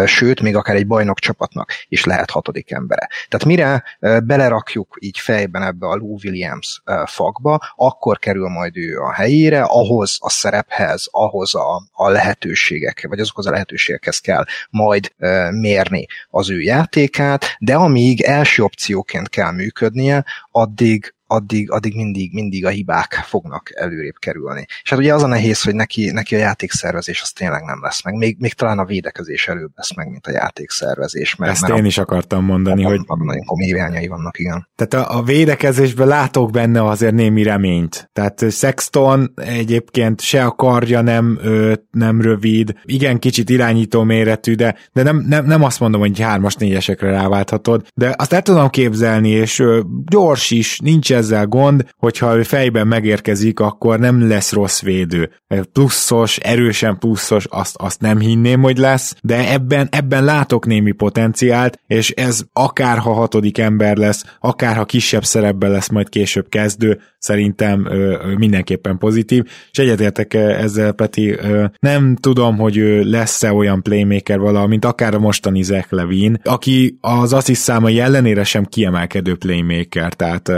sőt, 0.04 0.40
még 0.40 0.56
akár 0.56 0.76
egy 0.76 0.86
bajnok 0.86 1.18
csapatnak 1.18 1.72
is 1.88 2.04
lehet 2.04 2.30
hatodik 2.30 2.70
embere. 2.70 3.08
Tehát 3.28 3.44
mire 3.46 3.84
belerakjuk 4.24 4.96
így 5.00 5.18
fejben 5.18 5.62
ebbe 5.62 5.86
a 5.86 5.94
Lou 5.94 6.16
Williams 6.24 6.82
fakba, 7.06 7.72
akkor 7.76 8.18
kerül 8.18 8.48
majd 8.48 8.76
ő 8.76 8.98
a 8.98 9.12
helyére, 9.12 9.62
ahhoz 9.62 10.16
a 10.20 10.30
szerephez, 10.30 11.08
ahhoz 11.11 11.54
a, 11.54 11.82
a 11.92 12.08
lehetőségek, 12.08 13.06
vagy 13.08 13.20
azokhoz 13.20 13.46
a 13.46 13.50
lehetőségekhez 13.50 14.18
kell 14.18 14.44
majd 14.70 15.12
mérni 15.50 16.06
az 16.30 16.50
ő 16.50 16.61
játékát, 16.61 17.56
de 17.58 17.74
amíg 17.74 18.20
első 18.20 18.62
opcióként 18.62 19.28
kell 19.28 19.52
működnie, 19.52 20.24
addig 20.50 21.14
addig, 21.30 21.70
addig 21.70 21.94
mindig, 21.94 22.32
mindig 22.32 22.66
a 22.66 22.68
hibák 22.68 23.12
fognak 23.12 23.70
előrébb 23.74 24.16
kerülni. 24.18 24.66
És 24.82 24.90
hát 24.90 24.98
ugye 24.98 25.14
az 25.14 25.22
a 25.22 25.26
nehéz, 25.26 25.62
hogy 25.62 25.74
neki, 25.74 26.10
neki 26.10 26.34
a 26.34 26.38
játékszervezés 26.38 27.22
az 27.22 27.30
tényleg 27.30 27.62
nem 27.62 27.78
lesz 27.82 28.04
meg. 28.04 28.14
Még, 28.14 28.36
még 28.38 28.52
talán 28.52 28.78
a 28.78 28.84
védekezés 28.84 29.48
előbb 29.48 29.70
lesz 29.74 29.94
meg, 29.94 30.10
mint 30.10 30.26
a 30.26 30.30
játékszervezés. 30.30 31.36
Mert, 31.36 31.52
Ezt 31.52 31.60
mert 31.60 31.76
én 31.76 31.84
a, 31.84 31.86
is 31.86 31.98
akartam 31.98 32.44
mondani, 32.44 32.82
hogy... 32.82 33.00
Nagyon 33.06 33.44
komoly 33.44 34.08
vannak, 34.08 34.38
igen. 34.38 34.68
Tehát 34.76 35.06
a, 35.06 35.16
a 35.18 35.22
védekezésben 35.22 36.08
látok 36.08 36.50
benne 36.50 36.84
azért 36.84 37.14
némi 37.14 37.42
reményt. 37.42 38.10
Tehát 38.12 38.44
Sexton 38.50 39.32
egyébként 39.34 40.20
se 40.20 40.44
a 40.44 40.50
karja 40.50 41.00
nem, 41.00 41.38
ö, 41.42 41.72
nem 41.90 42.20
rövid, 42.20 42.74
igen 42.82 43.18
kicsit 43.18 43.50
irányító 43.50 44.02
méretű, 44.02 44.54
de, 44.54 44.76
de 44.92 45.02
nem, 45.02 45.24
nem, 45.28 45.46
nem 45.46 45.62
azt 45.62 45.80
mondom, 45.80 46.00
hogy 46.00 46.20
hármas, 46.20 46.54
négyesekre 46.54 47.10
ráválthatod, 47.10 47.86
de 47.94 48.14
azt 48.18 48.32
el 48.32 48.42
tudom 48.42 48.68
képzelni, 48.68 49.28
és 49.28 49.58
ö, 49.58 49.80
gyors 50.06 50.50
is, 50.50 50.78
nincs 50.78 51.12
ezzel 51.20 51.46
gond, 51.46 51.84
hogyha 51.96 52.36
ő 52.36 52.42
fejben 52.42 52.86
megérkezik, 52.86 53.60
akkor 53.60 53.98
nem 53.98 54.28
lesz 54.28 54.52
rossz 54.52 54.82
védő. 54.82 55.30
Pluszos, 55.72 56.36
erősen 56.36 56.98
pluszos, 56.98 57.46
azt, 57.50 57.76
azt 57.78 58.00
nem 58.00 58.18
hinném, 58.18 58.62
hogy 58.62 58.78
lesz, 58.78 59.14
de 59.22 59.52
ebben, 59.52 59.88
ebben 59.90 60.24
látok 60.24 60.66
némi 60.66 60.92
potenciált, 60.92 61.80
és 61.86 62.10
ez 62.10 62.42
akár 62.52 62.98
ha 62.98 63.12
hatodik 63.12 63.58
ember 63.58 63.96
lesz, 63.96 64.24
akár 64.40 64.76
ha 64.76 64.84
kisebb 64.84 65.24
szerepben 65.24 65.70
lesz 65.70 65.88
majd 65.88 66.08
később 66.08 66.48
kezdő, 66.48 67.00
szerintem 67.18 67.86
ö, 67.86 68.16
mindenképpen 68.36 68.98
pozitív, 68.98 69.44
és 69.70 69.78
egyetértek 69.78 70.34
ezzel, 70.34 70.92
Peti, 70.92 71.30
ö, 71.30 71.64
nem 71.78 72.16
tudom, 72.16 72.58
hogy 72.58 72.76
ő 72.76 73.02
lesz-e 73.02 73.52
olyan 73.52 73.82
playmaker 73.82 74.38
vala, 74.38 74.66
mint 74.66 74.84
akár 74.84 75.14
a 75.14 75.18
mostani 75.18 75.62
Zach 75.62 75.92
Levin, 75.92 76.40
aki 76.44 76.98
az 77.00 77.32
assziszt 77.32 77.62
számai 77.62 78.00
ellenére 78.00 78.44
sem 78.44 78.64
kiemelkedő 78.64 79.36
playmaker, 79.36 80.14
tehát 80.14 80.52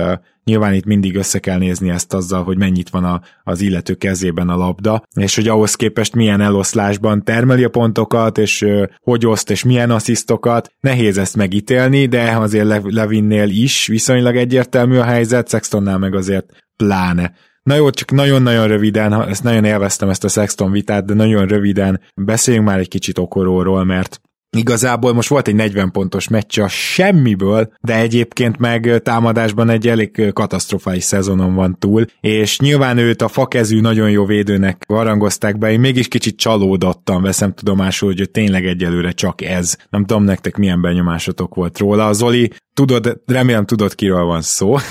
Nyilván 0.45 0.75
itt 0.75 0.85
mindig 0.85 1.17
össze 1.17 1.39
kell 1.39 1.59
nézni 1.59 1.91
ezt 1.91 2.15
azzal, 2.15 2.45
hogy 2.45 2.59
mennyit 2.59 2.91
van 2.91 3.05
a, 3.05 3.21
az 3.45 3.61
illető 3.61 3.95
kezében 3.95 4.49
a 4.49 4.57
labda, 4.57 5.03
és 5.15 5.35
hogy 5.35 5.49
ahhoz 5.49 5.75
képest 5.75 6.15
milyen 6.15 6.41
eloszlásban 6.41 7.25
termeli 7.25 7.65
a 7.65 7.69
pontokat, 7.69 8.39
és 8.39 8.67
hogy 9.03 9.27
oszt, 9.27 9.51
és 9.51 9.65
milyen 9.65 9.91
asszisztokat. 9.91 10.73
Nehéz 10.81 11.19
ezt 11.19 11.37
megítélni, 11.37 12.07
de 12.07 12.37
azért 12.37 12.83
Levinnél 12.83 13.49
is 13.49 13.87
viszonylag 13.87 14.37
egyértelmű 14.37 14.97
a 14.97 15.05
helyzet, 15.05 15.49
Sextonnál 15.49 15.99
meg 15.99 16.15
azért 16.15 16.53
pláne. 16.77 17.33
Na 17.63 17.75
jó, 17.75 17.91
csak 17.91 18.11
nagyon-nagyon 18.11 18.67
röviden, 18.67 19.29
ezt 19.29 19.43
nagyon 19.43 19.65
élveztem 19.65 20.09
ezt 20.09 20.25
a 20.25 20.29
Sexton 20.29 20.71
vitát, 20.71 21.05
de 21.05 21.15
nagyon 21.15 21.47
röviden 21.47 22.01
beszéljünk 22.15 22.67
már 22.67 22.79
egy 22.79 22.89
kicsit 22.89 23.19
Okoróról, 23.19 23.85
mert 23.85 24.21
Igazából 24.57 25.13
most 25.13 25.29
volt 25.29 25.49
egy 25.49 25.55
40 25.55 25.91
pontos 25.91 26.29
meccs 26.29 26.59
a 26.59 26.69
semmiből, 26.69 27.73
de 27.81 27.95
egyébként 27.95 28.59
meg 28.59 29.01
támadásban 29.03 29.69
egy 29.69 29.89
elég 29.89 30.33
katasztrofális 30.33 31.05
szezonon 31.05 31.55
van 31.55 31.79
túl, 31.79 32.05
és 32.21 32.59
nyilván 32.59 32.99
őt 32.99 33.23
a 33.23 33.29
fakezű 33.29 33.81
nagyon 33.81 34.11
jó 34.11 34.25
védőnek 34.25 34.85
varangozták 34.87 35.59
be, 35.59 35.73
én 35.73 35.81
mégis 35.81 36.09
kicsit 36.09 36.37
csalódottam, 36.37 37.23
veszem 37.23 37.55
tudomásul, 37.55 38.15
hogy 38.15 38.31
tényleg 38.31 38.67
egyelőre 38.67 39.13
csak 39.13 39.43
ez. 39.43 39.77
Nem 39.91 40.05
tudom 40.05 40.25
nektek 40.25 40.57
milyen 40.57 40.81
benyomásotok 40.81 41.55
volt 41.55 41.79
róla. 41.79 42.13
Zoli, 42.13 42.51
tudod, 42.75 43.21
remélem 43.27 43.67
tudod 43.67 43.95
kiről 43.95 44.25
van 44.25 44.43
szó. 44.43 44.77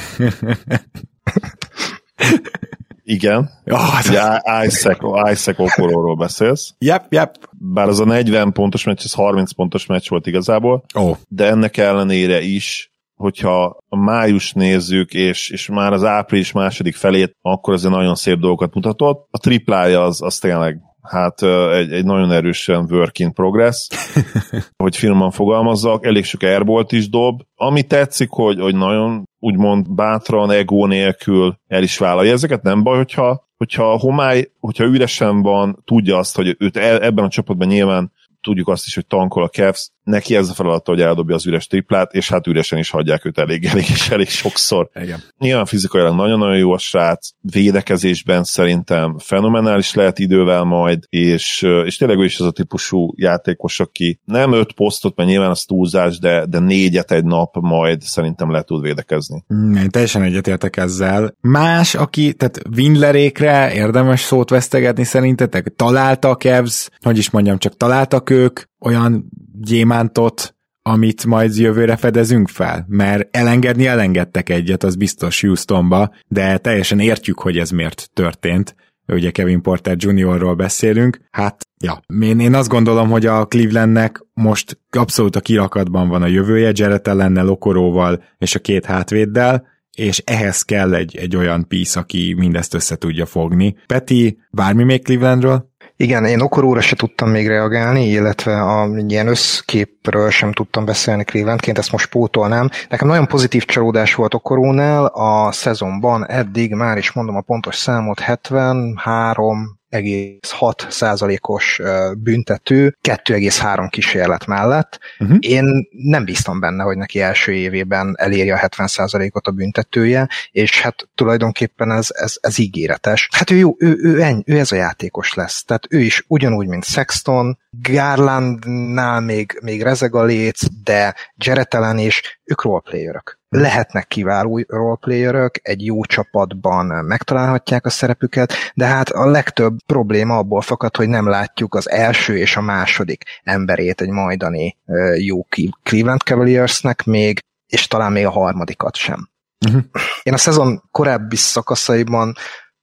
Igen. 3.12 3.50
Oh, 3.66 4.00
Ugye 4.08 4.40
Isaac, 4.66 4.98
Isaac 5.32 5.60
Okoróról 5.60 6.16
beszélsz. 6.16 6.74
Yep, 6.80 7.06
yep. 7.10 7.36
Bár 7.52 7.88
az 7.88 8.00
a 8.00 8.06
40 8.06 8.52
pontos 8.52 8.84
meccs, 8.84 9.02
ez 9.04 9.14
30 9.14 9.52
pontos 9.52 9.86
meccs 9.86 10.10
volt 10.10 10.28
igazából. 10.28 10.84
Oh. 10.94 11.18
De 11.28 11.48
ennek 11.48 11.78
ellenére 11.78 12.42
is, 12.42 12.92
hogyha 13.16 13.78
a 13.90 13.98
május 13.98 14.54
nézzük, 14.54 15.14
és, 15.14 15.50
és 15.50 15.70
már 15.70 15.94
az 15.94 16.04
április 16.04 16.52
második 16.52 16.96
felét, 16.96 17.38
akkor 17.42 17.74
egy 17.74 17.90
nagyon 17.90 18.16
szép 18.16 18.40
dolgokat 18.40 18.74
mutatott. 18.74 19.28
A 19.32 19.38
triplája 19.38 20.04
az, 20.04 20.22
az 20.22 20.38
tényleg 20.38 20.80
hát 21.02 21.42
egy, 21.74 21.92
egy 21.92 22.06
nagyon 22.06 22.32
erősen 22.32 22.88
work 22.90 23.20
in 23.20 23.34
progress, 23.34 23.88
hogy 24.84 24.98
finoman 24.98 25.32
fogalmazzak, 25.32 26.06
elég 26.06 26.24
sok 26.24 26.42
airbolt 26.42 26.92
is 26.92 27.10
dob. 27.10 27.42
Ami 27.56 27.84
tetszik, 27.84 28.30
hogy, 28.30 28.60
hogy 28.60 28.76
nagyon 28.76 29.24
úgymond 29.40 29.94
bátran, 29.94 30.52
ego 30.52 30.86
nélkül 30.86 31.56
el 31.68 31.84
is 31.84 31.98
vállalja 31.98 32.32
ezeket, 32.32 32.62
nem 32.62 32.84
baj, 32.84 32.98
hogyha, 32.98 33.48
hogyha 33.58 33.92
a 33.92 34.00
homály, 34.00 34.52
hogyha 34.60 34.84
üresen 34.84 35.42
van, 35.42 35.82
tudja 35.86 36.18
azt, 36.18 36.36
hogy 36.36 36.56
őt 36.60 36.78
ebben 36.78 37.26
a 37.26 37.30
csapatban 37.30 37.68
nyilván 37.68 38.12
tudjuk 38.42 38.68
azt 38.68 38.86
is, 38.86 38.96
hogy 38.96 39.08
tankol 39.08 39.44
a 39.44 39.48
Cavs, 39.48 39.90
neki 40.04 40.36
ez 40.36 40.50
a 40.50 40.54
feladat, 40.54 40.88
hogy 40.88 41.02
eldobja 41.02 41.36
az 41.36 41.46
üres 41.46 41.68
triplát, 41.68 42.14
és 42.14 42.30
hát 42.30 42.48
üresen 42.48 42.80
is 42.80 42.90
hagyják 42.90 43.26
őt 43.26 43.38
elég, 43.38 43.66
elég 43.66 43.86
és 43.90 44.10
elég 44.10 44.30
sokszor. 44.30 44.90
Igen. 45.02 45.24
Nyilván 45.38 45.66
fizikailag 45.66 46.16
nagyon-nagyon 46.16 46.58
jó 46.58 46.74
a 46.74 46.78
srác, 46.78 47.30
védekezésben 47.42 48.44
szerintem 48.44 49.18
fenomenális 49.18 49.94
lehet 49.94 50.20
idővel 50.20 50.64
majd, 50.64 51.04
és, 51.10 51.62
és 51.86 51.98
tényleg 51.98 52.18
ő 52.18 52.24
is 52.24 52.40
az 52.40 52.46
a 52.46 52.52
típusú 52.52 53.14
játékos, 53.16 53.80
aki 53.80 54.20
nem 54.26 54.54
öt 54.54 54.72
posztot, 54.72 55.16
mert 55.16 55.30
nyilván 55.30 55.50
az 55.50 55.64
túlzás, 55.64 56.20
de, 56.20 56.46
de 56.46 56.60
négyet 56.60 57.12
egy 57.12 57.24
nap 57.24 57.56
majd 57.60 58.02
szerintem 58.02 58.52
le 58.52 58.62
tud 58.62 58.82
védekezni. 58.82 59.44
Mm, 59.54 59.76
én 59.76 59.90
teljesen 59.90 60.24
egyetértek 60.24 60.78
ezzel. 60.78 61.36
Más, 61.42 61.96
aki, 61.96 62.34
tehát 62.34 62.62
Windlerékre 62.76 63.74
érdemes 63.74 64.22
szót 64.22 64.50
vesztegetni 64.50 65.04
szerintetek? 65.04 65.74
Találtak 65.76 66.42
Cavs, 66.42 66.90
hogy 67.02 67.18
is 67.18 67.30
mondjam, 67.30 67.58
csak 67.58 67.78
találtak 67.78 68.30
ők 68.30 68.60
olyan 68.86 69.30
gyémántot, 69.62 70.56
amit 70.82 71.26
majd 71.26 71.56
jövőre 71.56 71.96
fedezünk 71.96 72.48
fel? 72.48 72.86
Mert 72.88 73.36
elengedni 73.36 73.88
elengedtek 73.88 74.50
egyet, 74.50 74.84
az 74.84 74.96
biztos 74.96 75.42
Houstonba, 75.42 76.14
de 76.28 76.58
teljesen 76.58 77.00
értjük, 77.00 77.40
hogy 77.40 77.58
ez 77.58 77.70
miért 77.70 78.10
történt. 78.14 78.76
Ugye 79.08 79.32
Kevin 79.32 79.62
Porter 79.62 79.96
Jr.-ról 80.00 80.56
beszélünk. 80.56 81.20
Hát, 81.32 81.68
ja, 81.78 82.02
én, 82.22 82.40
én 82.40 82.54
azt 82.54 82.70
gondolom, 82.70 83.10
hogy 83.10 83.26
a 83.26 83.46
Clevelandnek 83.46 84.26
most 84.34 84.80
abszolút 84.90 85.36
a 85.36 85.40
kirakatban 85.40 86.08
van 86.08 86.22
a 86.22 86.28
jövője, 86.28 86.72
Jarrett 86.74 87.08
ellennel, 87.08 87.50
Okoróval 87.50 88.24
és 88.38 88.56
a 88.56 88.60
két 88.60 88.86
hátvéddel, 88.86 89.68
és 89.96 90.20
ehhez 90.26 90.62
kell 90.62 90.94
egy, 90.94 91.16
egy 91.16 91.36
olyan 91.36 91.68
pisz, 91.68 91.96
aki 91.96 92.36
mindezt 92.38 92.74
össze 92.74 92.96
tudja 92.96 93.26
fogni. 93.26 93.76
Peti, 93.86 94.38
bármi 94.52 94.84
még 94.84 95.04
Clevelandről? 95.04 95.71
Igen, 96.02 96.26
én 96.26 96.42
Okoróra 96.42 96.82
se 96.82 96.96
tudtam 96.96 97.30
még 97.30 97.48
reagálni, 97.48 98.08
illetve 98.08 98.62
a 98.62 98.90
ilyen 99.08 99.28
összképről 99.28 100.30
sem 100.30 100.52
tudtam 100.52 100.86
beszélni 100.86 101.24
Clevelandként, 101.24 101.78
ezt 101.78 101.92
most 101.92 102.10
pótolnám. 102.10 102.70
Nekem 102.90 103.08
nagyon 103.08 103.28
pozitív 103.28 103.66
csalódás 103.66 104.16
volt 104.16 104.34
Okorónál 104.34 105.06
a 105.06 105.52
szezonban, 105.52 106.30
eddig 106.30 106.74
már 106.74 106.98
is 106.98 107.12
mondom 107.12 107.36
a 107.36 107.42
pontos 107.42 107.76
számot, 107.76 108.20
73 108.20 109.81
2,6 109.92 110.90
százalékos 110.90 111.82
büntető 112.18 112.98
2,3 113.02 113.88
kísérlet 113.90 114.46
mellett. 114.46 115.00
Uh-huh. 115.20 115.38
Én 115.40 115.88
nem 115.92 116.26
bíztam 116.26 116.60
benne, 116.60 116.84
hogy 116.84 116.98
neki 116.98 117.22
első 117.22 117.52
évében 117.52 118.16
eléri 118.18 118.52
a 118.52 118.58
70 118.58 118.88
százalékot 118.88 119.48
a 119.48 119.52
büntetője, 119.52 120.28
és 120.52 120.82
hát 120.82 121.08
tulajdonképpen 121.16 121.92
ez, 121.92 122.08
ez, 122.10 122.36
ez 122.42 122.60
ígéretes. 122.60 123.30
Hát 123.32 123.52
ő 123.52 123.56
jó, 123.56 123.76
ő, 123.80 123.98
ő, 124.02 124.22
eny, 124.22 124.44
ő 124.46 124.60
ez 124.60 124.72
a 124.72 124.76
játékos 124.76 125.34
lesz. 125.34 125.64
Tehát 125.64 125.88
ő 125.90 126.00
is 126.00 126.24
ugyanúgy, 126.28 126.68
mint 126.68 126.86
Sexton, 126.86 127.58
Garlandnál 127.70 129.20
még, 129.20 129.60
még 129.62 129.82
rezeg 129.82 130.16
a 130.16 130.24
léc, 130.24 130.60
de 130.84 131.16
Jaretelen 131.36 131.98
is, 131.98 132.41
ők 132.52 132.64
roleplayerök 132.64 133.40
lehetnek 133.56 134.08
kiváló 134.08 134.64
roleplayerök, 134.68 135.56
egy 135.62 135.86
jó 135.86 136.04
csapatban 136.04 137.06
megtalálhatják 137.06 137.86
a 137.86 137.90
szerepüket, 137.90 138.54
de 138.74 138.86
hát 138.86 139.10
a 139.10 139.26
legtöbb 139.26 139.78
probléma 139.86 140.38
abból 140.38 140.62
fakad, 140.62 140.96
hogy 140.96 141.10
nem 141.10 141.28
látjuk 141.28 141.76
az 141.76 141.90
első 141.90 142.38
és 142.38 142.58
a 142.58 142.62
második 142.62 143.24
emberét 143.44 144.02
egy 144.02 144.10
majdani 144.10 144.78
jó 145.18 145.46
Cleveland 145.84 146.22
Cavaliersnek 146.22 147.04
még, 147.04 147.40
és 147.68 147.88
talán 147.88 148.12
még 148.12 148.26
a 148.26 148.30
harmadikat 148.30 148.96
sem. 148.96 149.30
Uh-huh. 149.66 149.84
Én 150.24 150.34
a 150.34 150.38
szezon 150.38 150.84
korábbi 150.92 151.36
szakaszaiban 151.36 152.34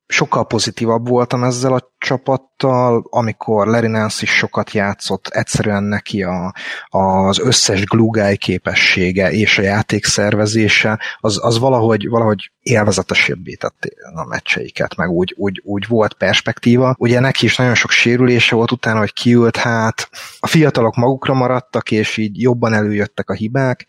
sokkal 0.08 0.46
pozitívabb 0.46 1.08
voltam 1.08 1.44
ezzel 1.44 1.72
a 1.72 1.92
csapattal, 1.98 3.06
amikor 3.10 3.66
Larry 3.66 3.86
Nance 3.86 4.18
is 4.22 4.30
sokat 4.30 4.72
játszott, 4.72 5.26
egyszerűen 5.26 5.82
neki 5.82 6.22
a, 6.22 6.54
az 6.88 7.38
összes 7.38 7.84
glugáj 7.84 8.36
képessége 8.36 9.30
és 9.30 9.58
a 9.58 9.62
játékszervezése, 9.62 11.00
az, 11.20 11.38
az 11.44 11.58
valahogy, 11.58 12.08
valahogy 12.08 12.52
élvezetesebbé 12.60 13.50
ítette 13.50 13.88
a 14.14 14.26
meccseiket, 14.26 14.96
meg 14.96 15.08
úgy, 15.08 15.34
úgy, 15.36 15.62
úgy 15.64 15.86
volt 15.86 16.14
perspektíva. 16.14 16.94
Ugye 16.98 17.20
neki 17.20 17.44
is 17.44 17.56
nagyon 17.56 17.74
sok 17.74 17.90
sérülése 17.90 18.54
volt 18.54 18.72
utána, 18.72 18.98
hogy 18.98 19.12
kiült, 19.12 19.56
hát 19.56 20.08
a 20.40 20.46
fiatalok 20.46 20.96
magukra 20.96 21.34
maradtak, 21.34 21.90
és 21.90 22.16
így 22.16 22.40
jobban 22.40 22.74
előjöttek 22.74 23.30
a 23.30 23.34
hibák, 23.34 23.86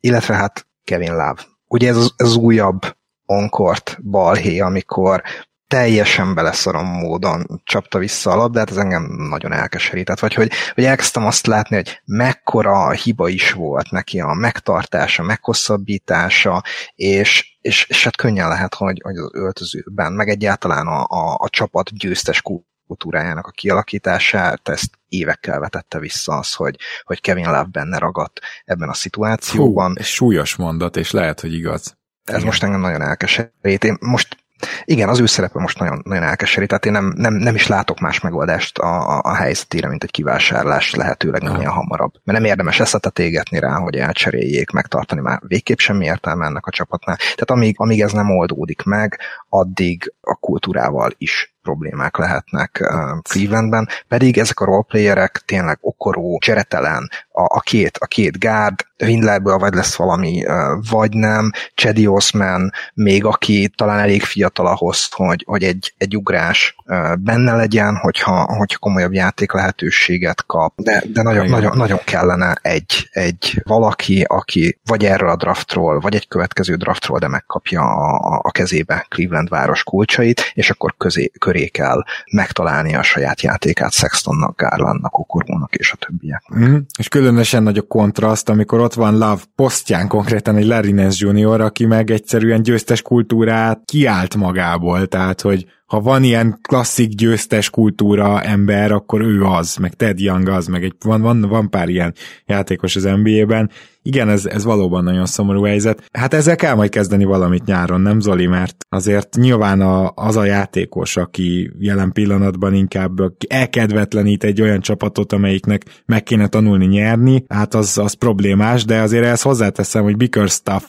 illetve 0.00 0.34
hát 0.34 0.66
Kevin 0.84 1.12
Love. 1.12 1.42
Ugye 1.68 1.88
ez 1.88 1.96
az, 1.96 2.12
ez 2.16 2.36
újabb 2.36 2.96
onkort 3.26 3.98
balhé, 4.02 4.58
amikor 4.58 5.22
teljesen 5.68 6.34
beleszarom 6.34 6.86
módon 6.86 7.62
csapta 7.64 7.98
vissza 7.98 8.30
a 8.30 8.36
labdát, 8.36 8.70
ez 8.70 8.76
engem 8.76 9.02
nagyon 9.28 9.52
elkeserített, 9.52 10.18
vagy 10.18 10.34
hogy, 10.34 10.52
hogy 10.74 10.84
elkezdtem 10.84 11.26
azt 11.26 11.46
látni, 11.46 11.76
hogy 11.76 12.00
mekkora 12.04 12.90
hiba 12.90 13.28
is 13.28 13.52
volt 13.52 13.90
neki 13.90 14.20
a 14.20 14.32
megtartása, 14.32 15.22
meghosszabbítása, 15.22 16.62
és, 16.94 17.58
és, 17.60 17.86
és 17.88 18.04
hát 18.04 18.16
könnyen 18.16 18.48
lehet, 18.48 18.74
hogy, 18.74 19.00
hogy 19.02 19.16
az 19.16 19.30
öltözőben, 19.32 20.12
meg 20.12 20.28
egyáltalán 20.28 20.86
a, 20.86 21.04
a, 21.08 21.36
a 21.38 21.48
csapat 21.48 21.96
győztes 21.98 22.42
kultúrájának 22.86 23.46
a 23.46 23.50
kialakítását, 23.50 24.68
ezt 24.68 24.98
évekkel 25.08 25.60
vetette 25.60 25.98
vissza 25.98 26.38
az, 26.38 26.52
hogy, 26.52 26.76
hogy 27.02 27.20
Kevin 27.20 27.44
Love 27.44 27.68
benne 27.70 27.98
ragadt 27.98 28.40
ebben 28.64 28.88
a 28.88 28.94
szituációban. 28.94 29.94
Hú, 29.96 30.02
súlyos 30.02 30.56
mondat, 30.56 30.96
és 30.96 31.10
lehet, 31.10 31.40
hogy 31.40 31.54
igaz. 31.54 31.96
Ez 32.24 32.34
Igen. 32.34 32.46
most 32.46 32.62
engem 32.62 32.80
nagyon 32.80 33.02
elkeserít. 33.02 33.84
Én 33.84 33.96
most 34.00 34.43
igen, 34.84 35.08
az 35.08 35.20
ő 35.20 35.26
szerepe 35.26 35.60
most 35.60 35.78
nagyon, 35.78 36.00
nagyon 36.04 36.22
elkeserít, 36.22 36.68
tehát 36.68 36.86
én 36.86 36.92
nem, 36.92 37.12
nem, 37.16 37.34
nem 37.34 37.54
is 37.54 37.66
látok 37.66 38.00
más 38.00 38.20
megoldást 38.20 38.78
a, 38.78 39.18
a 39.18 39.34
helyzetére, 39.34 39.88
mint 39.88 40.04
egy 40.04 40.10
kivásárlás 40.10 40.94
lehetőleg 40.94 41.42
minél 41.42 41.68
hamarabb. 41.68 42.12
Mert 42.24 42.38
nem 42.38 42.48
érdemes 42.48 42.80
eszetet 42.80 43.18
égetni 43.18 43.58
rá, 43.58 43.74
hogy 43.74 43.96
elcseréljék, 43.96 44.70
megtartani 44.70 45.20
már 45.20 45.40
végképp 45.46 45.78
semmi 45.78 46.04
értelme 46.04 46.46
ennek 46.46 46.66
a 46.66 46.70
csapatnál. 46.70 47.16
Tehát 47.16 47.50
amíg, 47.50 47.74
amíg 47.78 48.00
ez 48.00 48.12
nem 48.12 48.30
oldódik 48.30 48.82
meg, 48.82 49.18
addig 49.48 50.12
a 50.20 50.34
kultúrával 50.34 51.10
is 51.18 51.53
problémák 51.64 52.16
lehetnek 52.16 52.94
Clevelandben, 53.22 53.88
pedig 54.08 54.38
ezek 54.38 54.60
a 54.60 54.64
roleplayerek 54.64 55.42
tényleg 55.44 55.78
okoró, 55.80 56.38
cseretelen, 56.38 57.10
a, 57.32 57.42
a, 57.42 57.60
két, 57.60 57.96
a 57.96 58.06
két 58.06 58.38
gárd, 58.38 58.74
Windlerből 59.02 59.58
vagy 59.58 59.74
lesz 59.74 59.96
valami, 59.96 60.44
vagy 60.90 61.12
nem, 61.12 61.50
Chedi 61.74 62.06
Osman, 62.06 62.72
még 62.94 63.24
aki 63.24 63.72
talán 63.76 63.98
elég 63.98 64.22
fiatal 64.22 64.66
ahhoz, 64.66 65.08
hogy, 65.10 65.44
hogy 65.46 65.62
egy, 65.62 65.94
egy 65.98 66.16
ugrás 66.16 66.76
benne 67.18 67.54
legyen, 67.56 67.96
hogyha, 67.96 68.56
hogyha 68.56 68.78
komolyabb 68.78 69.12
játék 69.12 69.52
lehetőséget 69.52 70.46
kap, 70.46 70.72
de, 70.76 71.02
de 71.12 71.22
nagyon, 71.22 71.48
nagyon, 71.48 71.76
nagyon 71.76 71.98
kellene 72.04 72.58
egy, 72.62 73.08
egy 73.12 73.62
valaki, 73.64 74.24
aki 74.28 74.80
vagy 74.84 75.04
erről 75.04 75.28
a 75.28 75.36
draftról, 75.36 76.00
vagy 76.00 76.14
egy 76.14 76.28
következő 76.28 76.74
draftról, 76.74 77.18
de 77.18 77.28
megkapja 77.28 77.82
a, 77.82 78.40
a 78.42 78.50
kezébe 78.50 79.06
Cleveland 79.08 79.48
város 79.48 79.82
kulcsait, 79.82 80.52
és 80.54 80.70
akkor 80.70 80.94
közé, 80.98 81.30
köré 81.38 81.53
kell 81.68 82.02
megtalálni 82.32 82.94
a 82.94 83.02
saját 83.02 83.42
játékát 83.42 83.92
Sextonnak, 83.92 84.60
Garlandnak, 84.60 85.18
Okorónak 85.18 85.74
és 85.74 85.92
a 85.92 85.96
többiek. 85.96 86.42
Mm, 86.58 86.76
és 86.98 87.08
különösen 87.08 87.62
nagy 87.62 87.78
a 87.78 87.82
kontraszt, 87.82 88.48
amikor 88.48 88.80
ott 88.80 88.94
van 88.94 89.12
Love 89.18 89.42
posztján 89.54 90.08
konkrétan 90.08 90.56
egy 90.56 90.66
Larry 90.66 90.92
Nance 90.92 91.26
Jr., 91.26 91.60
aki 91.60 91.86
meg 91.86 92.10
egyszerűen 92.10 92.62
győztes 92.62 93.02
kultúrát 93.02 93.80
kiállt 93.84 94.36
magából, 94.36 95.06
tehát 95.06 95.40
hogy 95.40 95.66
ha 95.86 96.00
van 96.00 96.22
ilyen 96.22 96.58
klasszik 96.62 97.08
győztes 97.08 97.70
kultúra 97.70 98.42
ember, 98.42 98.92
akkor 98.92 99.20
ő 99.20 99.42
az, 99.42 99.76
meg 99.76 99.94
Ted 99.94 100.20
Young 100.20 100.48
az, 100.48 100.66
meg 100.66 100.84
egy, 100.84 100.94
van, 101.04 101.20
van, 101.20 101.40
van 101.40 101.70
pár 101.70 101.88
ilyen 101.88 102.14
játékos 102.46 102.96
az 102.96 103.02
NBA-ben, 103.02 103.70
igen, 104.06 104.28
ez, 104.28 104.46
ez 104.46 104.64
valóban 104.64 105.04
nagyon 105.04 105.26
szomorú 105.26 105.64
helyzet. 105.64 106.08
Hát 106.12 106.34
ezzel 106.34 106.56
kell 106.56 106.74
majd 106.74 106.90
kezdeni 106.90 107.24
valamit 107.24 107.64
nyáron, 107.64 108.00
nem 108.00 108.20
Zoli? 108.20 108.46
Mert 108.46 108.76
azért 108.88 109.36
nyilván 109.36 109.80
a, 109.80 110.12
az 110.14 110.36
a 110.36 110.44
játékos, 110.44 111.16
aki 111.16 111.70
jelen 111.78 112.12
pillanatban 112.12 112.74
inkább 112.74 113.18
elkedvetlenít 113.48 114.44
egy 114.44 114.60
olyan 114.60 114.80
csapatot, 114.80 115.32
amelyiknek 115.32 115.82
meg 116.06 116.22
kéne 116.22 116.48
tanulni 116.48 116.86
nyerni, 116.86 117.44
hát 117.48 117.74
az, 117.74 117.98
az 117.98 118.12
problémás, 118.12 118.84
de 118.84 119.00
azért 119.00 119.24
ezt 119.24 119.42
hozzáteszem, 119.42 120.02
hogy 120.02 120.16
Bickerstaff 120.16 120.84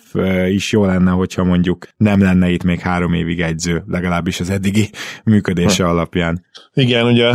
is 0.50 0.72
jó 0.72 0.86
lenne, 0.86 1.12
hogyha 1.12 1.44
mondjuk 1.44 1.88
nem 1.98 2.22
lenne 2.22 2.50
itt 2.50 2.64
még 2.64 2.80
három 2.80 3.14
évig 3.14 3.42
egyző, 3.42 3.84
legalábbis 3.88 4.40
az 4.40 4.50
eddigi 4.50 4.85
működése 5.24 5.84
ha. 5.84 5.90
alapján. 5.90 6.46
Igen, 6.74 7.06
ugye 7.06 7.32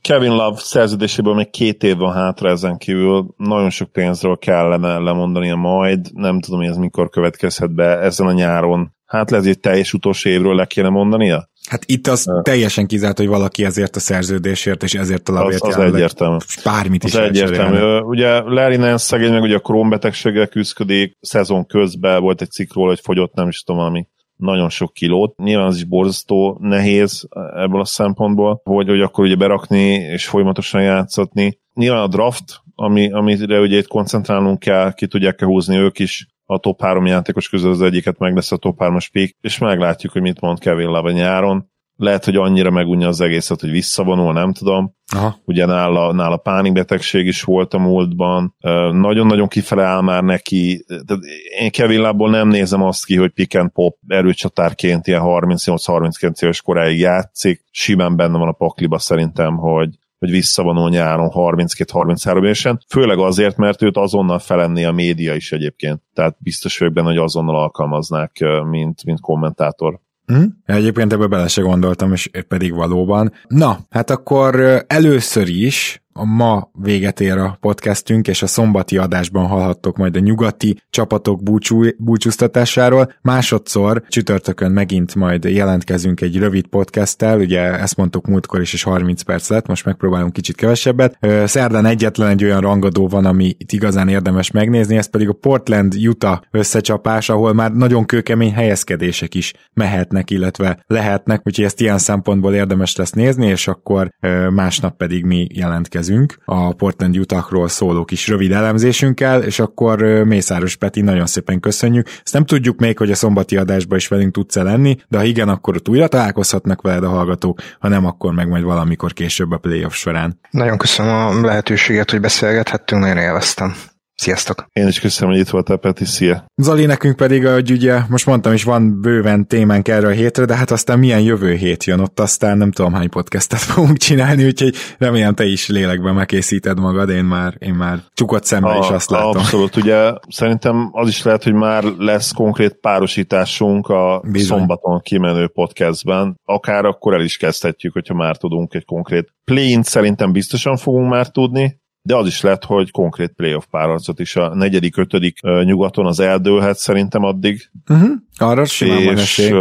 Kevin 0.00 0.30
Love 0.30 0.58
szerződéséből 0.58 1.34
még 1.34 1.50
két 1.50 1.82
év 1.82 1.96
van 1.96 2.12
hátra 2.12 2.48
ezen 2.48 2.76
kívül, 2.76 3.34
nagyon 3.36 3.70
sok 3.70 3.92
pénzről 3.92 4.36
kellene 4.36 4.98
lemondania 4.98 5.56
majd, 5.56 6.10
nem 6.12 6.40
tudom, 6.40 6.60
hogy 6.60 6.68
ez 6.68 6.76
mikor 6.76 7.08
következhet 7.08 7.74
be 7.74 7.98
ezen 7.98 8.26
a 8.26 8.32
nyáron. 8.32 8.94
Hát 9.06 9.30
lehet, 9.30 9.46
hogy 9.46 9.60
teljes 9.60 9.92
utolsó 9.92 10.30
évről 10.30 10.54
le 10.54 10.66
kéne 10.66 10.88
mondania? 10.88 11.48
Hát 11.68 11.82
itt 11.86 12.06
az 12.06 12.26
uh, 12.28 12.42
teljesen 12.42 12.86
kizárt, 12.86 13.18
hogy 13.18 13.26
valaki 13.26 13.64
ezért 13.64 13.96
a 13.96 14.00
szerződésért 14.00 14.82
és 14.82 14.94
ezért 14.94 15.28
a 15.28 15.32
lavért 15.32 15.62
Az, 15.62 15.76
az 15.76 15.82
egyértelmű. 15.94 16.36
Bármit 16.64 17.04
az 17.04 17.10
is 17.10 17.18
egyértelmű. 17.18 17.98
Ugye 17.98 18.40
Larry 18.40 18.76
Nance 18.76 19.04
szegény 19.04 19.32
meg 19.32 19.42
ugye 19.42 19.56
a 19.56 19.60
krómbetegséggel 19.60 20.46
küzdik, 20.46 21.16
szezon 21.20 21.66
közben 21.66 22.20
volt 22.20 22.40
egy 22.40 22.50
cikk 22.50 22.72
róla, 22.72 22.88
hogy 22.88 23.00
fogyott, 23.00 23.34
nem 23.34 23.48
is 23.48 23.62
tudom, 23.62 23.80
valami 23.80 24.06
nagyon 24.36 24.68
sok 24.68 24.92
kilót. 24.92 25.36
Nyilván 25.36 25.66
az 25.66 25.76
is 25.76 25.84
borzasztó 25.84 26.58
nehéz 26.60 27.28
ebből 27.54 27.80
a 27.80 27.84
szempontból, 27.84 28.60
hogy, 28.64 28.88
hogy 28.88 29.00
akkor 29.00 29.24
ugye 29.24 29.36
berakni 29.36 29.84
és 29.88 30.26
folyamatosan 30.26 30.82
játszatni. 30.82 31.58
Nyilván 31.74 32.02
a 32.02 32.08
draft 32.08 32.64
ami, 32.76 33.12
amire 33.12 33.60
ugye 33.60 33.76
itt 33.76 33.86
koncentrálnunk 33.86 34.58
kell, 34.58 34.92
ki 34.92 35.06
tudják-e 35.06 35.44
húzni 35.44 35.76
ők 35.76 35.98
is, 35.98 36.26
a 36.44 36.58
top 36.58 36.80
3 36.80 37.06
játékos 37.06 37.48
közül 37.48 37.70
az 37.70 37.82
egyiket 37.82 38.18
meg 38.18 38.34
lesz 38.34 38.52
a 38.52 38.56
top 38.56 38.76
3-as 38.78 39.08
pick, 39.12 39.36
és 39.40 39.58
meglátjuk, 39.58 40.12
hogy 40.12 40.22
mit 40.22 40.40
mond 40.40 40.58
Kevin 40.58 40.88
Love 40.88 41.12
nyáron. 41.12 41.70
Lehet, 41.96 42.24
hogy 42.24 42.36
annyira 42.36 42.70
megunja 42.70 43.08
az 43.08 43.20
egészet, 43.20 43.60
hogy 43.60 43.70
visszavonul, 43.70 44.32
nem 44.32 44.52
tudom. 44.52 44.94
Aha. 45.14 45.36
Ugye 45.44 45.66
nála, 45.66 46.12
nála 46.12 46.36
pánikbetegség 46.36 47.26
is 47.26 47.42
volt 47.42 47.74
a 47.74 47.78
múltban, 47.78 48.54
nagyon-nagyon 48.92 49.48
kifele 49.48 49.84
áll 49.84 50.00
már 50.00 50.22
neki. 50.22 50.84
Tehát 50.86 51.22
én 51.60 51.70
Kevin 51.70 51.98
Love-ból 51.98 52.30
nem 52.30 52.48
nézem 52.48 52.82
azt 52.82 53.04
ki, 53.04 53.16
hogy 53.16 53.30
pick 53.30 53.54
and 53.58 53.70
pop 53.70 53.96
erőcsatárként 54.08 55.06
ilyen 55.06 55.22
38-39 55.24 56.42
éves 56.42 56.62
koráig 56.62 56.98
játszik. 56.98 57.64
Simán 57.70 58.16
benne 58.16 58.38
van 58.38 58.48
a 58.48 58.52
pakliba 58.52 58.98
szerintem, 58.98 59.56
hogy, 59.56 59.88
hogy 60.18 60.30
visszavonul 60.30 60.88
nyáron 60.88 61.30
32-33 61.34 62.36
évesen, 62.36 62.84
főleg 62.88 63.18
azért, 63.18 63.56
mert 63.56 63.82
őt 63.82 63.96
azonnal 63.96 64.38
felenné 64.38 64.84
a 64.84 64.92
média 64.92 65.34
is 65.34 65.52
egyébként. 65.52 66.02
Tehát 66.14 66.36
biztos 66.38 66.78
vagyok 66.78 66.94
benne, 66.94 67.08
hogy 67.08 67.18
azonnal 67.18 67.56
alkalmaznák, 67.56 68.44
mint, 68.70 69.04
mint 69.04 69.20
kommentátor. 69.20 70.00
Hm? 70.26 70.44
Egyébként 70.64 71.12
ebbe 71.12 71.26
bele 71.26 71.48
se 71.48 71.62
gondoltam, 71.62 72.12
és 72.12 72.30
pedig 72.48 72.74
valóban. 72.74 73.32
Na, 73.48 73.78
hát 73.90 74.10
akkor 74.10 74.84
először 74.86 75.48
is 75.48 76.02
a 76.16 76.24
ma 76.24 76.70
véget 76.82 77.20
ér 77.20 77.36
a 77.36 77.56
podcastünk, 77.60 78.28
és 78.28 78.42
a 78.42 78.46
szombati 78.46 78.96
adásban 78.96 79.46
hallhattok 79.46 79.96
majd 79.96 80.16
a 80.16 80.18
nyugati 80.18 80.82
csapatok 80.90 81.42
búcsú, 81.42 81.82
búcsúztatásáról. 81.98 83.12
Másodszor 83.22 84.02
csütörtökön 84.08 84.72
megint 84.72 85.14
majd 85.14 85.44
jelentkezünk 85.44 86.20
egy 86.20 86.38
rövid 86.38 86.66
podcasttel, 86.66 87.38
ugye 87.38 87.60
ezt 87.60 87.96
mondtuk 87.96 88.26
múltkor 88.26 88.60
is, 88.60 88.72
és 88.72 88.82
30 88.82 89.22
perc 89.22 89.48
lett, 89.48 89.66
most 89.66 89.84
megpróbálunk 89.84 90.32
kicsit 90.32 90.56
kevesebbet. 90.56 91.18
Szerdán 91.44 91.86
egyetlen 91.86 92.28
egy 92.28 92.44
olyan 92.44 92.60
rangadó 92.60 93.08
van, 93.08 93.24
ami 93.24 93.54
itt 93.58 93.72
igazán 93.72 94.08
érdemes 94.08 94.50
megnézni, 94.50 94.96
ez 94.96 95.10
pedig 95.10 95.28
a 95.28 95.32
Portland-Utah 95.32 96.40
összecsapás, 96.50 97.28
ahol 97.28 97.52
már 97.52 97.72
nagyon 97.72 98.04
kőkemény 98.06 98.52
helyezkedések 98.52 99.34
is 99.34 99.52
mehetnek, 99.74 100.30
illetve 100.30 100.78
lehetnek, 100.86 101.40
úgyhogy 101.44 101.64
ezt 101.64 101.80
ilyen 101.80 101.98
szempontból 101.98 102.54
érdemes 102.54 102.96
lesz 102.96 103.12
nézni, 103.12 103.46
és 103.46 103.68
akkor 103.68 104.10
másnap 104.50 104.96
pedig 104.96 105.24
mi 105.24 105.46
jelentkezünk 105.54 106.04
jelentkezünk 106.06 106.36
a 106.44 106.74
Portland 106.74 107.18
Utahról 107.18 107.68
szóló 107.68 108.04
kis 108.04 108.28
rövid 108.28 108.52
elemzésünkkel, 108.52 109.42
és 109.42 109.58
akkor 109.58 110.02
Mészáros 110.02 110.76
Peti, 110.76 111.00
nagyon 111.00 111.26
szépen 111.26 111.60
köszönjük. 111.60 112.06
Ezt 112.24 112.32
nem 112.32 112.44
tudjuk 112.44 112.78
még, 112.78 112.98
hogy 112.98 113.10
a 113.10 113.14
szombati 113.14 113.56
adásban 113.56 113.98
is 113.98 114.08
velünk 114.08 114.32
tudsz 114.32 114.54
lenni, 114.54 114.96
de 115.08 115.18
ha 115.18 115.24
igen, 115.24 115.48
akkor 115.48 115.76
ott 115.76 115.88
újra 115.88 116.08
találkozhatnak 116.08 116.82
veled 116.82 117.04
a 117.04 117.08
hallgatók, 117.08 117.60
ha 117.78 117.88
nem, 117.88 118.06
akkor 118.06 118.32
meg 118.32 118.48
majd 118.48 118.64
valamikor 118.64 119.12
később 119.12 119.50
a 119.50 119.58
playoff 119.58 119.94
során. 119.94 120.38
Nagyon 120.50 120.78
köszönöm 120.78 121.14
a 121.14 121.40
lehetőséget, 121.40 122.10
hogy 122.10 122.20
beszélgethettünk, 122.20 123.00
nagyon 123.02 123.18
élveztem. 123.18 123.74
Sziasztok! 124.16 124.66
Én 124.72 124.86
is 124.86 125.00
köszönöm, 125.00 125.32
hogy 125.32 125.40
itt 125.40 125.48
voltál, 125.48 125.76
Peti, 125.76 126.04
szia! 126.04 126.44
Zali, 126.56 126.86
nekünk 126.86 127.16
pedig, 127.16 127.46
hogy 127.46 127.70
ugye 127.70 128.00
most 128.08 128.26
mondtam 128.26 128.52
is, 128.52 128.64
van 128.64 129.00
bőven 129.00 129.46
témánk 129.46 129.88
erre 129.88 130.06
a 130.06 130.10
hétre, 130.10 130.44
de 130.44 130.56
hát 130.56 130.70
aztán 130.70 130.98
milyen 130.98 131.20
jövő 131.20 131.54
hét 131.54 131.84
jön 131.84 132.00
ott, 132.00 132.20
aztán 132.20 132.58
nem 132.58 132.72
tudom 132.72 132.92
hány 132.92 133.08
podcastet 133.08 133.58
fogunk 133.70 133.96
csinálni, 133.96 134.44
úgyhogy 134.44 134.74
remélem 134.98 135.34
te 135.34 135.44
is 135.44 135.68
lélekben 135.68 136.14
megkészíted 136.14 136.80
magad, 136.80 137.08
én 137.08 137.24
már, 137.24 137.54
én 137.58 137.74
már 137.74 137.98
csukott 138.14 138.44
szemmel 138.44 138.78
is 138.78 138.88
azt 138.88 139.10
látom. 139.10 139.36
Abszolút, 139.36 139.76
ugye 139.76 140.12
szerintem 140.28 140.88
az 140.92 141.08
is 141.08 141.22
lehet, 141.22 141.42
hogy 141.42 141.54
már 141.54 141.84
lesz 141.84 142.32
konkrét 142.32 142.74
párosításunk 142.74 143.88
a 143.88 144.22
Bizony. 144.24 144.58
szombaton 144.58 145.00
kimenő 145.00 145.48
podcastben, 145.48 146.40
akár 146.44 146.84
akkor 146.84 147.14
el 147.14 147.22
is 147.22 147.36
kezdhetjük, 147.36 147.92
hogyha 147.92 148.14
már 148.14 148.36
tudunk 148.36 148.74
egy 148.74 148.84
konkrét 148.84 149.34
play 149.44 149.78
szerintem 149.82 150.32
biztosan 150.32 150.76
fogunk 150.76 151.10
már 151.10 151.28
tudni, 151.28 151.84
de 152.06 152.16
az 152.16 152.26
is 152.26 152.40
lehet, 152.40 152.64
hogy 152.64 152.90
konkrét 152.90 153.32
playoff 153.36 153.64
párharcot 153.70 154.20
is 154.20 154.36
a 154.36 154.54
negyedik, 154.54 154.96
ötödik 154.96 155.40
nyugaton 155.40 156.06
az 156.06 156.20
eldőlhet 156.20 156.78
szerintem 156.78 157.22
addig. 157.22 157.68
Uh-huh. 157.88 158.10
Arra 158.38 158.64
simán 158.64 158.98
és 158.98 159.06
van 159.06 159.16
esély. 159.16 159.52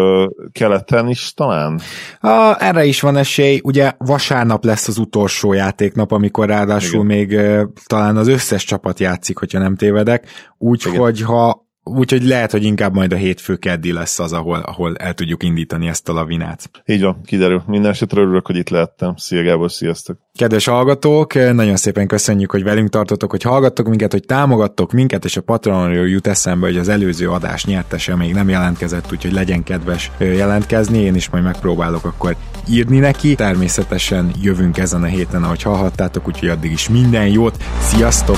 keleten 0.52 1.10
is 1.10 1.34
talán? 1.34 1.80
A, 2.20 2.56
erre 2.60 2.86
is 2.86 3.02
van 3.02 3.18
esély. 3.18 3.60
Ugye 3.64 3.92
vasárnap 3.98 4.64
lesz 4.64 4.88
az 4.88 4.98
utolsó 4.98 5.54
játéknap, 5.54 6.12
amikor 6.12 6.48
ráadásul 6.48 7.04
Igen. 7.04 7.18
még 7.18 7.40
talán 7.86 8.18
az 8.18 8.28
összes 8.28 8.64
csapat 8.64 9.00
játszik, 9.00 9.38
hogyha 9.38 9.60
nem 9.60 9.76
tévedek. 9.76 10.28
Úgyhogy 10.58 11.22
ha 11.22 11.65
Úgyhogy 11.88 12.24
lehet, 12.24 12.52
hogy 12.52 12.64
inkább 12.64 12.94
majd 12.94 13.14
a 13.14 13.16
hétfő 13.16 13.56
keddi 13.56 13.92
lesz 13.92 14.20
az, 14.20 14.34
ahol, 14.34 14.60
ahol 14.60 14.96
el 14.96 15.14
tudjuk 15.14 15.44
indítani 15.44 15.88
ezt 15.88 16.10
a 16.10 16.14
lavinát. 16.14 16.70
Így 16.86 17.02
van, 17.02 17.22
kiderül. 17.26 17.64
Minden 17.68 17.92
esetre 17.92 18.22
örülök, 18.22 18.46
hogy 18.46 18.56
itt 18.56 18.70
lehettem. 18.70 19.16
Szia 19.16 19.44
Gábor, 19.44 19.72
sziasztok! 19.72 20.18
Kedves 20.38 20.66
hallgatók, 20.66 21.34
nagyon 21.34 21.76
szépen 21.76 22.08
köszönjük, 22.08 22.52
hogy 22.52 22.64
velünk 22.64 22.90
tartotok, 22.90 23.32
hogy 23.32 23.42
hallgattok 23.42 23.88
minket, 23.88 24.12
hogy 24.12 24.26
támogattok 24.26 24.92
minket, 24.92 25.26
és 25.26 25.38
a 25.38 25.42
Patreonról 25.42 26.10
jut 26.10 26.28
eszembe, 26.28 26.66
hogy 26.66 26.78
az 26.78 26.90
előző 26.90 27.30
adás 27.30 27.66
nyertese 27.66 28.16
még 28.16 28.34
nem 28.34 28.50
jelentkezett, 28.50 29.12
úgyhogy 29.12 29.32
legyen 29.32 29.64
kedves 29.64 30.12
jelentkezni, 30.20 30.98
én 30.98 31.16
is 31.16 31.30
majd 31.30 31.44
megpróbálok 31.44 32.06
akkor 32.06 32.36
írni 32.70 33.00
neki. 33.00 33.36
Természetesen 33.36 34.32
jövünk 34.42 34.78
ezen 34.78 35.04
a 35.04 35.08
héten, 35.08 35.44
ahogy 35.44 35.62
hallhattátok, 35.62 36.28
úgyhogy 36.28 36.50
addig 36.50 36.72
is 36.72 36.90
minden 36.90 37.28
jót, 37.28 37.64
sziasztok! 37.80 38.38